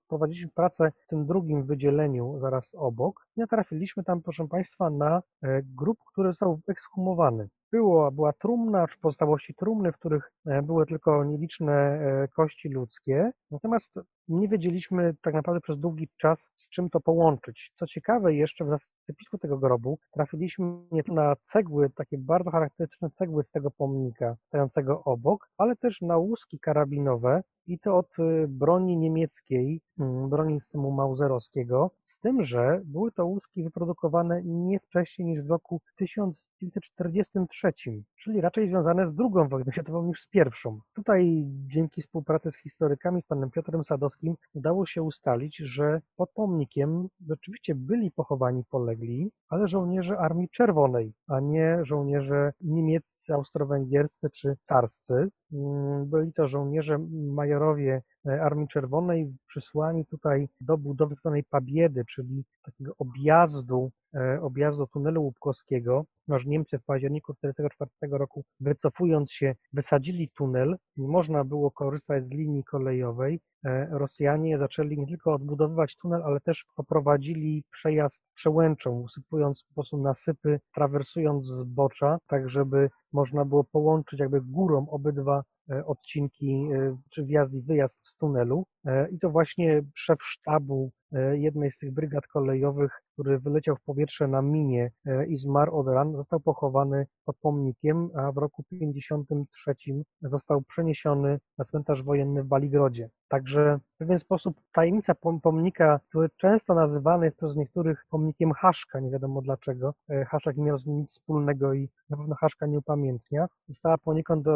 prowadziliśmy 0.09 0.51
pracę 0.55 0.93
w 1.05 1.07
tym 1.07 1.27
drugim 1.27 1.67
wydzieleniu 1.67 2.39
zaraz 2.39 2.75
obok 2.75 3.27
i 3.37 3.41
natrafiliśmy 3.41 4.05
tam, 4.05 4.23
proszę 4.23 4.49
Państwa, 4.49 4.91
na 4.91 5.23
e, 5.43 5.63
grób, 5.63 5.99
który 6.13 6.29
został 6.29 6.61
ekshumowany. 6.69 7.49
Było, 7.73 8.11
była 8.11 8.33
trumna, 8.33 8.89
czy 8.89 8.99
pozostałości 8.99 9.55
trumny, 9.55 9.93
w 9.93 9.99
których 9.99 10.33
e, 10.47 10.63
były 10.63 10.87
tylko 10.87 11.25
nieliczne 11.25 11.99
kości 12.37 12.69
ludzkie. 12.69 13.31
Natomiast 13.51 13.95
nie 14.29 14.49
wiedzieliśmy 14.49 15.15
tak 15.23 15.35
naprawdę 15.35 15.61
przez 15.61 15.79
długi 15.79 16.09
czas, 16.17 16.53
z 16.57 16.71
czym 16.71 16.91
to 16.91 17.01
połączyć. 17.01 17.73
Co 17.77 17.87
ciekawe, 17.87 18.35
jeszcze 18.35 18.65
w 18.65 18.69
zasypisku 18.69 19.39
tego 19.39 19.59
grobu 19.59 19.99
trafiliśmy 20.13 20.67
na 21.09 21.37
cegły, 21.43 21.91
takie 21.91 22.19
bardzo 22.19 22.51
charakterystyczne 22.51 23.11
cegły 23.11 23.43
z 23.43 23.51
tego 23.51 23.71
pomnika 23.71 24.37
stojącego 24.47 25.05
obok, 25.05 25.49
ale 25.57 25.77
też 25.77 26.01
na 26.01 26.17
łuski 26.17 26.59
karabinowe 26.59 27.43
i 27.69 27.79
to 27.79 27.97
od 27.97 28.19
y, 28.19 28.49
broni 28.49 28.97
niemieckiej, 28.97 29.81
mm, 29.99 30.29
broni 30.29 30.61
systemu 30.61 30.91
mauserowskiego, 30.91 31.91
z 32.03 32.19
tym, 32.19 32.43
że 32.43 32.81
były 32.85 33.13
to 33.13 33.27
łuski 33.27 33.63
wyprodukowane 33.63 34.43
nie 34.45 34.81
wcześniej 34.81 35.29
niż 35.29 35.43
w 35.43 35.51
roku 35.51 35.81
1943, 35.97 37.73
czyli 38.17 38.41
raczej 38.41 38.69
związane 38.69 39.07
z 39.07 39.15
II 39.21 39.49
wojną 39.49 39.73
światową 39.73 40.07
niż 40.07 40.21
z 40.21 40.29
pierwszą. 40.29 40.81
Tutaj 40.95 41.45
dzięki 41.47 42.03
współpracy 42.03 42.51
z 42.51 42.63
historykami, 42.63 43.23
z 43.23 43.27
panem 43.27 43.51
Piotrem 43.51 43.85
Sadowskim, 43.85 44.18
udało 44.55 44.87
się 44.87 45.03
ustalić, 45.03 45.57
że 45.57 46.01
pod 46.17 46.31
pomnikiem 46.31 47.09
rzeczywiście 47.29 47.75
byli 47.75 48.11
pochowani 48.11 48.65
polegli, 48.71 49.31
ale 49.49 49.69
żołnierze 49.69 50.19
Armii 50.19 50.49
Czerwonej, 50.49 51.13
a 51.27 51.41
nie 51.41 51.79
żołnierze 51.83 52.53
niemieccy, 52.61 53.35
austro-węgierscy 53.35 54.31
czy 54.31 54.57
carscy. 54.63 55.29
Mm, 55.53 56.07
byli 56.07 56.33
to 56.33 56.49
żołnierze 56.49 56.99
majorowie 57.13 58.03
Armii 58.29 58.69
Czerwonej 58.69 59.37
przysłani 59.47 60.07
tutaj 60.07 60.49
do 60.61 60.79
budowy 60.79 61.15
tzw. 61.15 61.43
Pabiedy, 61.51 62.05
czyli 62.05 62.45
takiego 62.63 62.93
objazdu, 62.99 63.91
e, 64.15 64.41
objazdu 64.43 64.87
tunelu 64.87 65.23
łupkowskiego, 65.23 66.05
ponieważ 66.27 66.47
Niemcy 66.47 66.79
w 66.79 66.85
październiku 66.85 67.35
1944 67.35 68.19
roku 68.19 68.45
wycofując 68.61 69.33
się 69.33 69.55
wysadzili 69.73 70.31
tunel, 70.31 70.77
nie 70.97 71.09
można 71.09 71.45
było 71.45 71.71
korzystać 71.71 72.25
z 72.25 72.31
linii 72.31 72.65
kolejowej, 72.65 73.41
e, 73.65 73.89
Rosjanie 73.91 74.59
zaczęli 74.59 74.99
nie 74.99 75.07
tylko 75.07 75.35
odbudowywać 75.35 75.97
tunel, 75.97 76.23
ale 76.23 76.41
też 76.41 76.67
poprowadzili 76.77 77.65
przejazd 77.71 78.25
przełęczą, 78.35 79.01
usypując 79.01 79.65
po 79.69 79.75
prostu 79.75 79.99
nasypy, 79.99 80.61
trawersując 80.75 81.47
zbocza, 81.47 82.19
tak 82.27 82.49
żeby 82.49 82.91
można 83.13 83.45
było 83.45 83.65
połączyć 83.65 84.21
jakby 84.21 84.41
górą 84.41 84.87
obydwa 84.91 85.43
e, 85.71 85.87
odcinki, 85.87 86.69
e, 86.73 86.97
czy 87.11 87.25
wjazd 87.25 87.55
i 87.55 87.63
wyjazd 87.63 88.05
z 88.05 88.17
tunelu. 88.17 88.67
I 89.13 89.19
to 89.19 89.31
właśnie 89.31 89.83
szef 89.95 90.19
sztabu 90.23 90.91
jednej 91.33 91.71
z 91.71 91.79
tych 91.79 91.93
brygad 91.95 92.27
kolejowych, 92.27 93.03
który 93.13 93.39
wyleciał 93.39 93.77
w 93.77 93.83
powietrze 93.83 94.29
na 94.29 94.43
minie 94.43 94.91
i 95.29 95.37
zmarł 95.37 95.79
od 95.79 95.89
ran, 95.89 96.17
został 96.17 96.41
pochowany 96.41 97.07
pod 97.25 97.37
pomnikiem, 97.37 98.11
a 98.15 98.33
w 98.33 98.37
roku 98.37 98.63
1953 98.63 99.75
został 100.23 100.63
przeniesiony 100.63 101.39
na 101.59 101.65
cmentarz 101.65 102.03
wojenny 102.03 102.43
w 102.43 102.47
Baligrodzie. 102.47 103.11
Także 103.29 103.79
w 103.95 103.99
pewien 103.99 104.19
sposób 104.19 104.61
tajemnica 104.73 105.15
pomnika, 105.43 106.01
który 106.09 106.29
często 106.37 106.75
nazywany 106.75 107.25
jest 107.25 107.37
przez 107.37 107.57
niektórych 107.57 108.05
pomnikiem 108.11 108.53
Haszka, 108.53 109.01
nie 109.01 109.11
wiadomo 109.11 109.43
dlaczego, 109.43 109.95
Haszak 110.27 110.57
nie 110.57 110.65
miał 110.65 110.79
z 110.79 110.87
nim 110.87 110.99
nic 110.99 111.11
wspólnego 111.11 111.75
i 111.75 111.89
na 112.11 112.17
pewno 112.17 112.35
Haszka 112.35 112.67
nie 112.67 112.79
upamiętnia, 112.79 113.47
została 113.69 113.99
poniekąd 113.99 114.47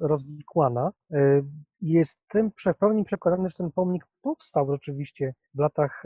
rozwikłana. 0.00 0.92
Jestem 1.80 2.50
w 2.50 2.78
pełni 2.78 3.04
przekonany, 3.04 3.48
że 3.48 3.54
ten 3.54 3.72
pomnik 3.72 4.06
powstał 4.22 4.72
rzeczywiście 4.72 5.34
w 5.54 5.58
latach 5.58 6.02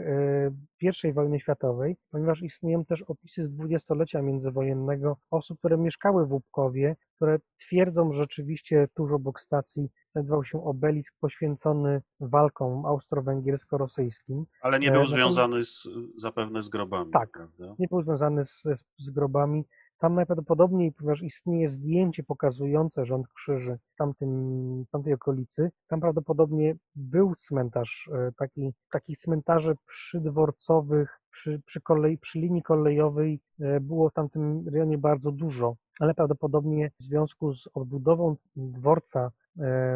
I 1.03 1.13
wojny 1.13 1.39
światowej, 1.39 1.97
ponieważ 2.11 2.41
istnieją 2.41 2.85
też 2.85 3.01
opisy 3.01 3.43
z 3.45 3.49
dwudziestolecia 3.49 4.21
międzywojennego 4.21 5.17
osób, 5.31 5.59
które 5.59 5.77
mieszkały 5.77 6.27
w 6.27 6.31
Łupkowie, 6.31 6.95
które 7.15 7.39
twierdzą, 7.59 8.13
że 8.13 8.19
rzeczywiście 8.19 8.87
tuż 8.93 9.11
obok 9.11 9.39
stacji 9.39 9.89
znajdował 10.05 10.43
się 10.43 10.63
obelisk 10.63 11.15
poświęcony 11.19 12.01
walkom 12.19 12.85
austro-węgiersko-rosyjskim. 12.85 14.43
Ale 14.61 14.79
nie 14.79 14.91
był 14.91 15.05
związany 15.05 15.63
z, 15.63 15.89
zapewne 16.15 16.61
z 16.61 16.69
grobami. 16.69 17.11
Tak, 17.11 17.31
prawda? 17.31 17.75
nie 17.79 17.87
był 17.87 18.01
związany 18.01 18.45
z, 18.45 18.63
z 18.97 19.09
grobami. 19.09 19.65
Tam 19.99 20.15
najprawdopodobniej, 20.15 20.91
ponieważ 20.91 21.21
istnieje 21.21 21.69
zdjęcie 21.69 22.23
pokazujące 22.23 23.05
rząd 23.05 23.27
krzyży 23.27 23.77
w, 23.93 23.95
tamtym, 23.95 24.83
w 24.83 24.89
tamtej 24.91 25.13
okolicy, 25.13 25.71
tam 25.87 25.99
prawdopodobnie 26.01 26.75
był 26.95 27.35
cmentarz, 27.35 28.09
taki, 28.37 28.73
takich 28.91 29.17
cmentarzy 29.17 29.75
przydworcowych, 29.87 31.21
przy, 31.31 31.61
przy, 31.65 31.81
kolei, 31.81 32.17
przy 32.17 32.39
linii 32.39 32.63
kolejowej 32.63 33.39
było 33.81 34.09
w 34.09 34.13
tamtym 34.13 34.67
rejonie 34.67 34.97
bardzo 34.97 35.31
dużo, 35.31 35.75
ale 35.99 36.13
prawdopodobnie 36.13 36.91
w 36.99 37.03
związku 37.03 37.53
z 37.53 37.69
odbudową 37.73 38.35
dworca 38.55 39.31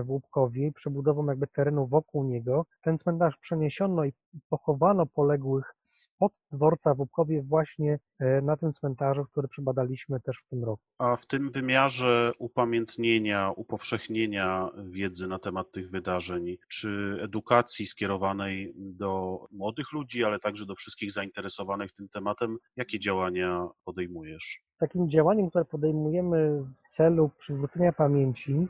w 0.03 0.09
Łupkowie, 0.09 0.71
przebudową 0.71 1.25
jakby 1.25 1.47
terenu 1.47 1.87
wokół 1.87 2.23
niego, 2.23 2.65
ten 2.81 2.97
cmentarz 2.97 3.37
przeniesiono 3.37 4.05
i 4.05 4.13
pochowano 4.49 5.05
poległych 5.05 5.75
spod 5.83 6.31
dworca 6.51 6.93
w 6.93 6.99
Łupkowie 6.99 7.43
właśnie 7.43 7.99
na 8.41 8.57
tym 8.57 8.73
cmentarzu, 8.73 9.25
który 9.25 9.47
przebadaliśmy 9.47 10.19
też 10.19 10.37
w 10.37 10.49
tym 10.49 10.63
roku. 10.63 10.83
A 10.97 11.15
w 11.15 11.27
tym 11.27 11.51
wymiarze 11.51 12.31
upamiętnienia, 12.39 13.51
upowszechnienia 13.55 14.69
wiedzy 14.85 15.27
na 15.27 15.39
temat 15.39 15.71
tych 15.71 15.89
wydarzeń, 15.89 16.57
czy 16.67 17.17
edukacji 17.21 17.85
skierowanej 17.85 18.73
do 18.75 19.39
młodych 19.51 19.91
ludzi, 19.91 20.23
ale 20.23 20.39
także 20.39 20.65
do 20.65 20.75
wszystkich 20.75 21.11
zainteresowanych 21.11 21.91
tym 21.91 22.09
tematem, 22.09 22.57
jakie 22.75 22.99
działania 22.99 23.67
podejmujesz? 23.85 24.63
Takim 24.79 25.09
działaniem, 25.09 25.49
które 25.49 25.65
podejmujemy 25.65 26.63
celu 26.93 27.29
przywrócenia 27.37 27.91
pamięci, 27.93 28.67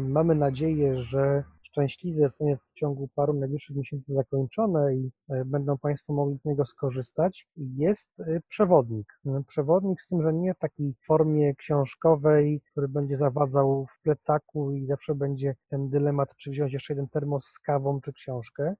mamy 0.00 0.34
nadzieję, 0.34 1.02
że 1.02 1.44
szczęśliwie 1.62 2.22
zostanie 2.22 2.56
ciągu 2.82 3.08
paru 3.14 3.32
najbliższych 3.32 3.76
miesięcy 3.76 4.12
zakończone 4.12 4.94
i 4.94 5.10
będą 5.44 5.78
Państwo 5.78 6.12
mogli 6.12 6.38
z 6.38 6.44
niego 6.44 6.64
skorzystać, 6.64 7.46
jest 7.56 8.10
przewodnik. 8.48 9.18
Przewodnik 9.46 10.00
z 10.00 10.08
tym, 10.08 10.22
że 10.22 10.32
nie 10.32 10.54
w 10.54 10.58
takiej 10.58 10.94
formie 11.06 11.54
książkowej, 11.54 12.60
który 12.70 12.88
będzie 12.88 13.16
zawadzał 13.16 13.86
w 13.86 14.02
plecaku 14.02 14.72
i 14.72 14.86
zawsze 14.86 15.14
będzie 15.14 15.54
ten 15.68 15.88
dylemat, 15.90 16.36
czy 16.36 16.50
wziąć 16.50 16.72
jeszcze 16.72 16.92
jeden 16.92 17.08
termos 17.08 17.44
z 17.44 17.58
kawą, 17.58 18.00
czy 18.00 18.12
książkę 18.12 18.74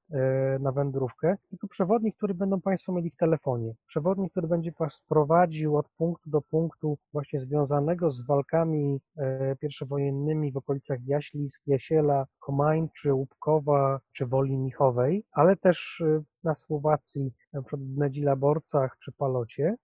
na 0.59 0.71
wędrówkę, 0.71 1.35
tylko 1.49 1.67
przewodnik, 1.67 2.15
który 2.17 2.33
będą 2.33 2.61
Państwo 2.61 2.91
mieli 2.91 3.09
w 3.09 3.17
telefonie. 3.17 3.73
Przewodnik, 3.87 4.31
który 4.31 4.47
będzie 4.47 4.71
Was 4.79 5.03
prowadził 5.09 5.77
od 5.77 5.89
punktu 5.89 6.29
do 6.29 6.41
punktu 6.41 6.97
właśnie 7.13 7.39
związanego 7.39 8.11
z 8.11 8.25
walkami 8.25 8.99
pierwszowojennymi 9.59 10.51
w 10.51 10.57
okolicach 10.57 10.99
Jaślisk, 11.05 11.67
Jasiela, 11.67 12.25
Komań, 12.39 12.89
czy 12.95 13.13
Czy 14.13 14.25
Woli 14.25 14.57
Michowej, 14.57 15.25
ale 15.31 15.55
też 15.55 16.03
na 16.43 16.55
Słowacji, 16.55 17.33
na 17.53 17.61
przykład 17.61 17.81
w 17.81 17.97
Nedzilaborcach 17.97 18.97
czy 18.99 19.11
Palocie. 19.11 19.75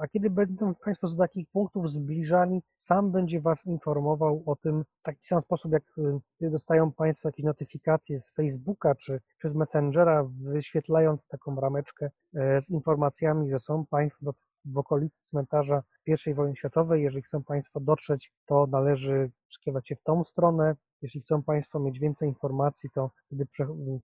A 0.00 0.08
kiedy 0.08 0.30
będą 0.30 0.74
Państwo 0.74 1.08
z 1.08 1.16
takich 1.16 1.50
punktów 1.50 1.90
zbliżani, 1.90 2.62
sam 2.74 3.12
będzie 3.12 3.40
Was 3.40 3.66
informował 3.66 4.42
o 4.46 4.56
tym 4.56 4.84
w 4.84 5.02
taki 5.02 5.26
sam 5.26 5.42
sposób, 5.42 5.72
jak 5.72 5.82
kiedy 6.38 6.50
dostają 6.50 6.92
Państwo 6.92 7.28
jakieś 7.28 7.44
notyfikacje 7.44 8.20
z 8.20 8.34
Facebooka 8.34 8.94
czy 8.94 9.20
przez 9.38 9.54
Messengera, 9.54 10.24
wyświetlając 10.40 11.26
taką 11.26 11.60
rameczkę 11.60 12.10
z 12.60 12.70
informacjami, 12.70 13.50
że 13.50 13.58
są 13.58 13.86
Państwo 13.86 14.34
w 14.64 14.78
okolicy 14.78 15.22
cmentarza 15.22 15.82
z 15.92 16.26
I 16.26 16.34
wojny 16.34 16.56
światowej. 16.56 17.02
Jeżeli 17.02 17.22
chcą 17.22 17.44
Państwo 17.44 17.80
dotrzeć, 17.80 18.32
to 18.46 18.66
należy 18.66 19.30
skierować 19.50 19.88
się 19.88 19.96
w 19.96 20.02
tą 20.02 20.24
stronę. 20.24 20.74
Jeśli 21.02 21.20
chcą 21.20 21.42
Państwo 21.42 21.80
mieć 21.80 21.98
więcej 21.98 22.28
informacji, 22.28 22.90
to 22.94 23.10
wtedy 23.26 23.46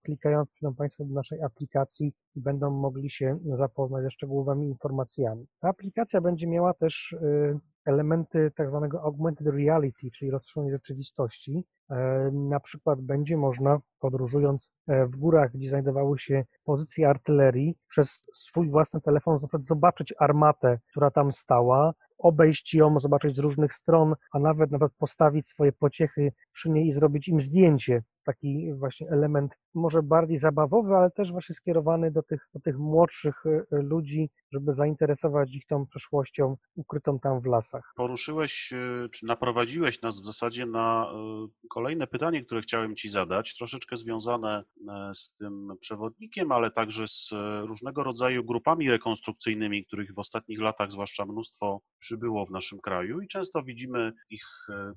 klikając 0.02 0.50
przyjdą 0.50 0.74
Państwo 0.74 1.04
do 1.04 1.14
naszej 1.14 1.42
aplikacji 1.42 2.12
i 2.34 2.40
będą 2.40 2.70
mogli 2.70 3.10
się 3.10 3.38
zapoznać 3.54 4.02
ze 4.02 4.10
szczegółowymi 4.10 4.68
informacjami. 4.68 5.46
Ta 5.60 5.68
aplikacja 5.68 6.20
będzie 6.20 6.46
miała 6.46 6.74
też 6.74 7.16
elementy 7.84 8.52
tak 8.56 8.68
zwanego 8.68 9.02
augmented 9.02 9.46
reality, 9.46 10.10
czyli 10.10 10.30
rozszerzonej 10.30 10.72
rzeczywistości. 10.72 11.64
Na 12.32 12.60
przykład 12.60 13.00
będzie 13.00 13.36
można, 13.36 13.80
podróżując 14.00 14.72
w 14.88 15.16
górach, 15.16 15.52
gdzie 15.52 15.68
znajdowały 15.68 16.18
się 16.18 16.44
pozycje 16.64 17.08
artylerii, 17.08 17.76
przez 17.88 18.26
swój 18.34 18.70
własny 18.70 19.00
telefon 19.00 19.38
zobaczyć 19.60 20.14
armatę, 20.18 20.78
która 20.90 21.10
tam 21.10 21.32
stała, 21.32 21.94
obejść 22.18 22.74
ją, 22.74 23.00
zobaczyć 23.00 23.36
z 23.36 23.38
różnych 23.38 23.72
stron, 23.72 24.14
a 24.32 24.38
nawet 24.38 24.70
nawet 24.70 24.92
postawić 24.98 25.46
swoje 25.46 25.72
pociechy 25.72 26.32
przy 26.52 26.70
niej 26.70 26.86
i 26.86 26.92
zrobić 26.92 27.28
im 27.28 27.40
zdjęcie. 27.40 28.02
Taki 28.24 28.74
właśnie 28.74 29.08
element 29.10 29.58
może 29.74 30.02
bardziej 30.02 30.38
zabawowy, 30.38 30.94
ale 30.94 31.10
też 31.10 31.32
właśnie 31.32 31.54
skierowany 31.54 32.10
do 32.10 32.22
tych, 32.22 32.48
do 32.54 32.60
tych 32.60 32.78
młodszych 32.78 33.44
ludzi, 33.70 34.30
żeby 34.52 34.72
zainteresować 34.72 35.54
ich 35.54 35.66
tą 35.66 35.86
przeszłością 35.86 36.56
ukrytą 36.74 37.18
tam 37.20 37.40
w 37.40 37.46
lasach. 37.46 37.92
Poruszyłeś, 37.96 38.72
czy 39.12 39.26
naprowadziłeś 39.26 40.02
nas 40.02 40.20
w 40.20 40.26
zasadzie 40.26 40.66
na 40.66 41.12
kolejne 41.70 42.06
pytanie, 42.06 42.44
które 42.44 42.60
chciałem 42.60 42.96
Ci 42.96 43.08
zadać, 43.08 43.54
troszeczkę 43.54 43.96
związane 43.96 44.64
z 45.14 45.34
tym 45.34 45.68
przewodnikiem, 45.80 46.52
ale 46.52 46.70
także 46.70 47.08
z 47.08 47.30
różnego 47.68 48.02
rodzaju 48.02 48.44
grupami 48.44 48.90
rekonstrukcyjnymi, 48.90 49.86
których 49.86 50.14
w 50.14 50.18
ostatnich 50.18 50.60
latach 50.60 50.90
zwłaszcza 50.90 51.26
mnóstwo 51.26 51.80
przybyło 51.98 52.46
w 52.46 52.50
naszym 52.50 52.78
kraju 52.80 53.20
i 53.20 53.28
często 53.28 53.62
widzimy 53.62 54.12
ich 54.30 54.46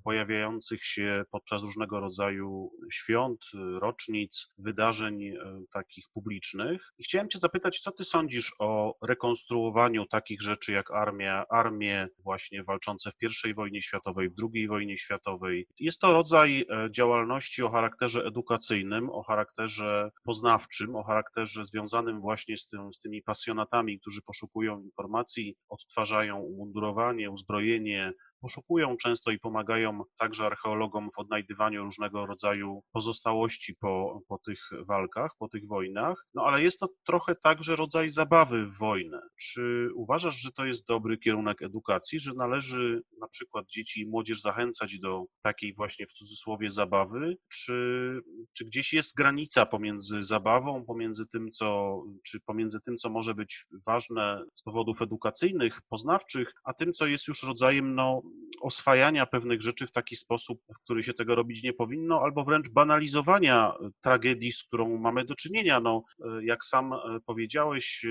pojawiających 0.04 0.84
się 0.84 1.24
podczas 1.32 1.64
różnego 1.64 2.00
rodzaju 2.00 2.72
świąt, 2.92 3.16
świąt, 3.18 3.45
rocznic, 3.80 4.53
wydarzeń 4.57 5.24
e, 5.24 5.36
takich 5.74 6.05
publicznych. 6.13 6.93
I 6.97 7.03
chciałem 7.03 7.30
Cię 7.30 7.39
zapytać, 7.39 7.80
co 7.80 7.91
Ty 7.91 8.03
sądzisz 8.03 8.51
o 8.59 8.95
rekonstruowaniu 9.01 10.05
takich 10.05 10.41
rzeczy 10.41 10.72
jak 10.72 10.91
armia, 10.91 11.45
armie 11.49 12.07
właśnie 12.20 12.63
walczące 12.63 13.11
w 13.11 13.45
I 13.47 13.53
wojnie 13.53 13.82
światowej, 13.82 14.30
w 14.30 14.34
II 14.53 14.68
wojnie 14.68 14.97
światowej. 14.97 15.68
Jest 15.80 15.99
to 15.99 16.11
rodzaj 16.13 16.65
e, 16.70 16.91
działalności 16.91 17.63
o 17.63 17.70
charakterze 17.70 18.26
edukacyjnym, 18.26 19.09
o 19.09 19.24
charakterze 19.24 20.11
poznawczym, 20.24 20.95
o 20.95 21.03
charakterze 21.03 21.65
związanym 21.65 22.22
właśnie 22.22 22.57
z, 22.57 22.68
tym, 22.68 22.93
z 22.93 22.99
tymi 22.99 23.22
pasjonatami, 23.22 23.99
którzy 23.99 24.22
poszukują 24.22 24.82
informacji, 24.82 25.55
odtwarzają 25.70 26.38
umundurowanie, 26.38 27.32
uzbrojenie, 27.32 28.13
poszukują 28.42 28.98
często 28.98 29.32
i 29.32 29.40
pomagają 29.40 30.04
także 30.18 30.46
archeologom 30.46 31.10
w 31.16 31.20
odnajdywaniu 31.20 31.84
różnego 31.84 32.26
rodzaju 32.26 32.84
pozostałości 32.92 33.76
po, 33.76 34.22
po 34.28 34.38
tych 34.38 34.70
walkach, 34.88 35.32
po 35.40 35.48
tych 35.48 35.68
wojnach. 35.68 36.26
No 36.34 36.44
ale 36.44 36.64
jest 36.64 36.80
to 36.80 36.88
trochę 37.06 37.36
także 37.36 37.76
rodzaj 37.76 38.10
zabawy 38.10 38.66
w 38.66 38.78
wojnę. 38.78 39.22
Czy 39.40 39.90
uważasz, 39.96 40.36
że 40.42 40.52
to 40.52 40.66
jest 40.66 40.88
dobry 40.88 41.18
kierunek 41.18 41.62
edukacji, 41.62 42.20
że 42.20 42.34
należy 42.34 43.02
na 43.22 43.28
przykład 43.28 43.66
dzieci 43.68 44.02
i 44.02 44.08
młodzież 44.08 44.42
zachęcać 44.42 45.00
do 45.00 45.26
takiej 45.42 45.74
właśnie 45.74 46.06
w 46.06 46.12
cudzysłowie 46.12 46.70
zabawy? 46.70 47.38
Czy, 47.48 48.20
czy 48.54 48.66
gdzieś 48.66 48.94
jest 48.94 49.16
granica 49.16 49.66
pomiędzy 49.66 50.22
zabawą, 50.22 50.86
pomiędzy 50.86 51.28
tym, 51.28 51.52
co, 51.52 52.02
czy 52.24 52.40
pomiędzy 52.40 52.82
tym, 52.82 52.98
co 52.98 53.10
może 53.10 53.36
być 53.36 53.66
ważne 53.86 54.44
z 54.54 54.62
powodów 54.62 55.02
edukacyjnych, 55.02 55.80
poznawczych, 55.90 56.54
a 56.64 56.74
tym, 56.74 56.94
co 56.94 57.08
jest 57.08 57.28
już 57.28 57.44
rodzajem 57.44 57.96
no, 57.96 58.22
oswajania 58.62 59.26
pewnych 59.26 59.62
rzeczy 59.62 59.88
w 59.88 59.92
taki 59.92 60.16
sposób, 60.16 60.62
w 60.76 60.80
który 60.84 61.04
się 61.04 61.14
tego 61.14 61.36
robić 61.36 61.64
nie 61.64 61.74
powinno, 61.74 62.22
albo 62.22 62.44
wręcz 62.44 62.70
banalizowania 62.70 63.74
tragedii, 64.02 64.52
z 64.52 64.64
którą 64.64 64.98
mamy 64.98 65.26
do 65.26 65.36
czynienia. 65.36 65.80
No, 65.80 66.04
jak 66.42 66.66
sam 66.66 66.94
powiedziałeś, 67.26 68.06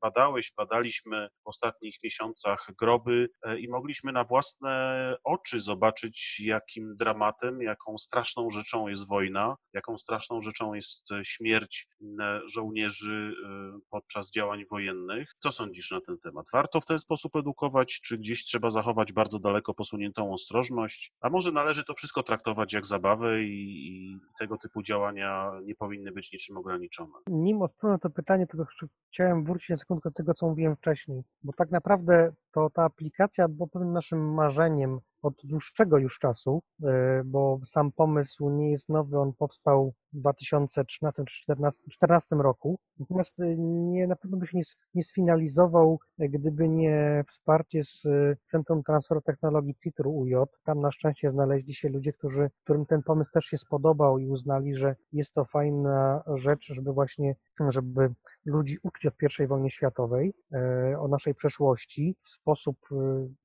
badałeś, 0.00 0.52
badaliśmy 0.56 1.28
w 1.44 1.48
ostatnich 1.48 1.96
miesiącach 2.04 2.66
groby 2.78 3.28
i 3.58 3.68
mogliśmy 3.68 4.12
na 4.12 4.24
własne 4.24 5.16
oczy 5.24 5.60
zobaczyć, 5.60 6.40
jakim 6.40 6.96
dramatem, 6.96 7.62
jaką 7.62 7.98
straszną 7.98 8.50
rzeczą 8.50 8.88
jest 8.88 9.08
wojna, 9.08 9.56
jaką 9.72 9.96
straszną 9.96 10.40
rzeczą 10.40 10.74
jest 10.74 11.08
śmierć 11.22 11.88
żołnierzy 12.46 13.34
podczas 13.90 14.30
działań 14.30 14.64
wojennych. 14.70 15.34
Co 15.38 15.52
sądzisz 15.52 15.90
na 15.90 16.00
ten 16.00 16.18
temat? 16.18 16.46
Warto 16.52 16.80
w 16.80 16.86
ten 16.86 16.98
sposób 16.98 17.36
edukować, 17.36 18.00
czy 18.00 18.18
gdzieś 18.18 18.44
trzeba 18.44 18.70
zachować 18.70 19.12
bardzo 19.12 19.38
daleko 19.38 19.49
posuniętą 19.74 20.32
ostrożność, 20.32 21.12
a 21.20 21.30
może 21.30 21.52
należy 21.52 21.84
to 21.84 21.94
wszystko 21.94 22.22
traktować 22.22 22.72
jak 22.72 22.86
zabawę 22.86 23.42
i, 23.42 23.88
i 23.88 24.18
tego 24.38 24.58
typu 24.58 24.82
działania 24.82 25.52
nie 25.64 25.74
powinny 25.74 26.12
być 26.12 26.32
niczym 26.32 26.56
ograniczone. 26.56 27.12
Nim 27.26 27.62
odpowiem 27.62 27.92
na 27.92 27.98
to 27.98 28.10
pytanie, 28.10 28.46
to 28.46 28.58
chciałem 29.12 29.44
wrócić 29.44 29.68
na 29.68 29.76
sekundkę 29.76 30.10
do 30.10 30.14
tego, 30.14 30.34
co 30.34 30.48
mówiłem 30.48 30.76
wcześniej, 30.76 31.22
bo 31.42 31.52
tak 31.52 31.70
naprawdę 31.70 32.32
to 32.52 32.70
ta 32.70 32.84
aplikacja 32.84 33.48
była 33.48 33.68
pewnym 33.68 33.92
naszym 33.92 34.34
marzeniem 34.34 35.00
od 35.22 35.34
dłuższego 35.44 35.98
już 35.98 36.18
czasu, 36.18 36.62
e, 36.82 37.22
bo 37.24 37.60
sam 37.66 37.92
pomysł 37.92 38.50
nie 38.50 38.70
jest 38.70 38.88
nowy, 38.88 39.18
on 39.18 39.32
powstał 39.32 39.94
w 40.12 40.22
2013-2014 40.22 42.40
roku, 42.40 42.78
natomiast 42.98 43.40
e, 43.40 43.56
nie, 43.56 44.06
na 44.06 44.16
pewno 44.16 44.36
by 44.36 44.46
się 44.46 44.58
nie, 44.58 44.64
nie 44.94 45.02
sfinalizował, 45.02 45.98
e, 46.18 46.28
gdyby 46.28 46.68
nie 46.68 47.22
wsparcie 47.26 47.84
z 47.84 48.02
Centrum 48.46 48.82
Transferu 48.82 49.20
Technologii 49.20 49.74
CITRU 49.74 50.18
UJ. 50.18 50.34
Tam 50.64 50.80
na 50.80 50.92
szczęście 50.92 51.30
znaleźli 51.30 51.74
się 51.74 51.88
ludzie, 51.88 52.12
którzy, 52.12 52.50
którym 52.64 52.86
ten 52.86 53.02
pomysł 53.02 53.30
też 53.30 53.44
się 53.44 53.58
spodobał 53.58 54.18
i 54.18 54.28
uznali, 54.28 54.74
że 54.74 54.96
jest 55.12 55.34
to 55.34 55.44
fajna 55.44 56.22
rzecz, 56.34 56.74
żeby 56.74 56.92
właśnie, 56.92 57.36
żeby 57.68 58.14
ludzi 58.44 58.78
uczyć 58.82 59.06
od 59.06 59.14
I 59.40 59.46
wojny 59.46 59.70
światowej, 59.70 60.34
o 60.98 61.08
naszej 61.08 61.34
przeszłości 61.34 62.16
w 62.22 62.28
sposób, 62.28 62.76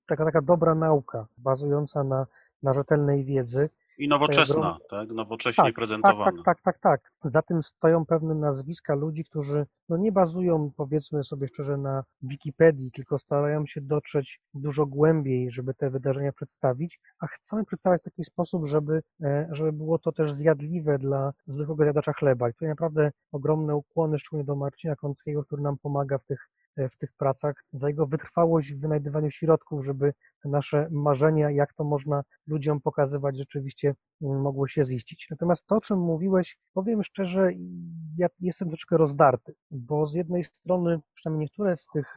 taka, 0.06 0.26
taka 0.26 0.42
dobra 0.42 0.76
nauka, 0.76 1.28
bazująca 1.66 2.04
na, 2.04 2.28
na 2.64 2.74
rzetelnej 2.74 3.26
wiedzy. 3.26 3.70
I 3.98 4.08
nowoczesna, 4.08 4.78
tak? 4.90 5.10
Nowocześnie 5.10 5.64
tak, 5.64 5.76
prezentowana. 5.76 6.26
Tak, 6.26 6.36
tak, 6.46 6.62
tak, 6.62 6.80
tak, 6.82 7.02
tak. 7.02 7.12
Za 7.24 7.42
tym 7.42 7.64
stoją 7.64 8.06
pewne 8.06 8.36
nazwiska 8.36 8.96
ludzi, 8.96 9.24
którzy 9.24 9.66
no 9.90 9.98
nie 9.98 10.12
bazują, 10.12 10.72
powiedzmy 10.78 11.24
sobie 11.24 11.48
szczerze, 11.48 11.78
na 11.78 12.04
Wikipedii, 12.22 12.92
tylko 12.92 13.20
starają 13.20 13.66
się 13.66 13.82
dotrzeć 13.82 14.40
dużo 14.54 14.86
głębiej, 14.86 15.52
żeby 15.52 15.74
te 15.74 15.90
wydarzenia 15.90 16.32
przedstawić, 16.32 17.00
a 17.20 17.28
chcą 17.28 17.66
przedstawiać 17.66 18.02
w 18.02 18.06
taki 18.06 18.24
sposób, 18.24 18.66
żeby, 18.66 19.02
żeby 19.52 19.74
było 19.74 20.00
to 20.00 20.12
też 20.12 20.34
zjadliwe 20.34 20.98
dla 21.00 21.34
zwykłego 21.48 21.84
jadacza 21.84 22.14
chleba. 22.14 22.50
I 22.50 22.54
tutaj 22.54 22.70
naprawdę 22.70 23.12
ogromne 23.32 23.76
ukłony, 23.76 24.20
szczególnie 24.20 24.46
do 24.46 24.56
Marcina 24.56 24.96
Kąckiego, 24.96 25.44
który 25.44 25.62
nam 25.62 25.78
pomaga 25.78 26.18
w 26.18 26.24
tych 26.24 26.50
w 26.78 26.98
tych 26.98 27.14
pracach, 27.18 27.64
za 27.74 27.88
jego 27.88 28.06
wytrwałość 28.08 28.74
w 28.74 28.82
wynajdywaniu 28.82 29.32
środków, 29.32 29.86
żeby 29.86 30.14
te 30.44 30.50
nasze 30.50 30.88
marzenia, 30.92 31.52
jak 31.52 31.74
to 31.74 31.84
można 31.84 32.24
ludziom 32.48 32.82
pokazywać, 32.82 33.38
rzeczywiście 33.38 33.96
mogło 34.22 34.68
się 34.68 34.84
ziścić. 34.84 35.28
Natomiast 35.32 35.66
to, 35.66 35.76
o 35.76 35.82
czym 35.82 36.00
mówiłeś, 36.00 36.58
powiem 36.74 37.04
szczerze, 37.04 37.52
ja 38.18 38.28
jestem 38.40 38.68
troszkę 38.68 38.98
rozdarty, 38.98 39.54
bo 39.72 40.08
z 40.08 40.14
jednej 40.14 40.44
strony, 40.44 41.00
przynajmniej 41.14 41.46
niektóre 41.46 41.78
z 41.78 41.88
tych, 41.94 42.16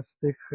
z 0.00 0.16
tych 0.16 0.50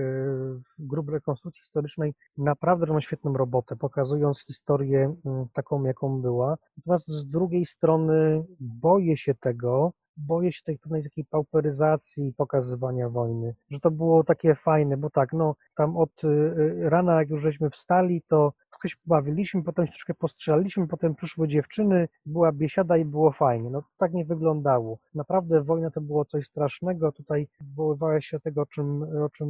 grup 0.79 1.09
rekonstrukcji 1.09 1.61
historycznej 1.61 2.13
naprawdę 2.37 2.85
robią 2.85 3.01
świetną 3.01 3.33
robotę, 3.33 3.75
pokazując 3.75 4.45
historię 4.45 5.15
taką, 5.53 5.83
jaką 5.83 6.21
była. 6.21 6.57
Natomiast 6.77 7.07
z 7.07 7.27
drugiej 7.27 7.65
strony 7.65 8.45
boję 8.59 9.17
się 9.17 9.35
tego, 9.35 9.91
boję 10.27 10.53
się 10.53 10.63
tej 10.63 10.77
pewnej 10.77 11.03
takiej 11.03 11.25
pauperyzacji 11.25 12.33
pokazywania 12.37 13.09
wojny, 13.09 13.55
że 13.69 13.79
to 13.79 13.91
było 13.91 14.23
takie 14.23 14.55
fajne, 14.55 14.97
bo 14.97 15.09
tak, 15.09 15.33
no 15.33 15.55
tam 15.75 15.97
od 15.97 16.23
y, 16.23 16.27
y, 16.27 16.89
rana, 16.89 17.19
jak 17.19 17.29
już 17.29 17.41
żeśmy 17.41 17.69
wstali, 17.69 18.21
to 18.27 18.53
trochę 18.69 18.89
się 18.89 18.95
pobawiliśmy, 19.03 19.63
potem 19.63 19.85
się 19.85 19.91
troszkę 19.91 20.13
postrzelaliśmy, 20.13 20.87
potem 20.87 21.15
przyszły 21.15 21.47
dziewczyny, 21.47 22.07
była 22.25 22.51
biesiada 22.51 22.97
i 22.97 23.05
było 23.05 23.31
fajnie. 23.31 23.69
No 23.69 23.83
tak 23.97 24.13
nie 24.13 24.25
wyglądało. 24.25 24.97
Naprawdę 25.13 25.61
wojna 25.63 25.91
to 25.91 26.01
było 26.01 26.25
coś 26.25 26.45
strasznego, 26.45 27.11
tutaj 27.11 27.47
odwoływałeś 27.61 28.25
się 28.25 28.39
tego, 28.39 28.61
o 28.61 28.65
czym, 28.65 29.03
o 29.03 29.29
czym 29.29 29.49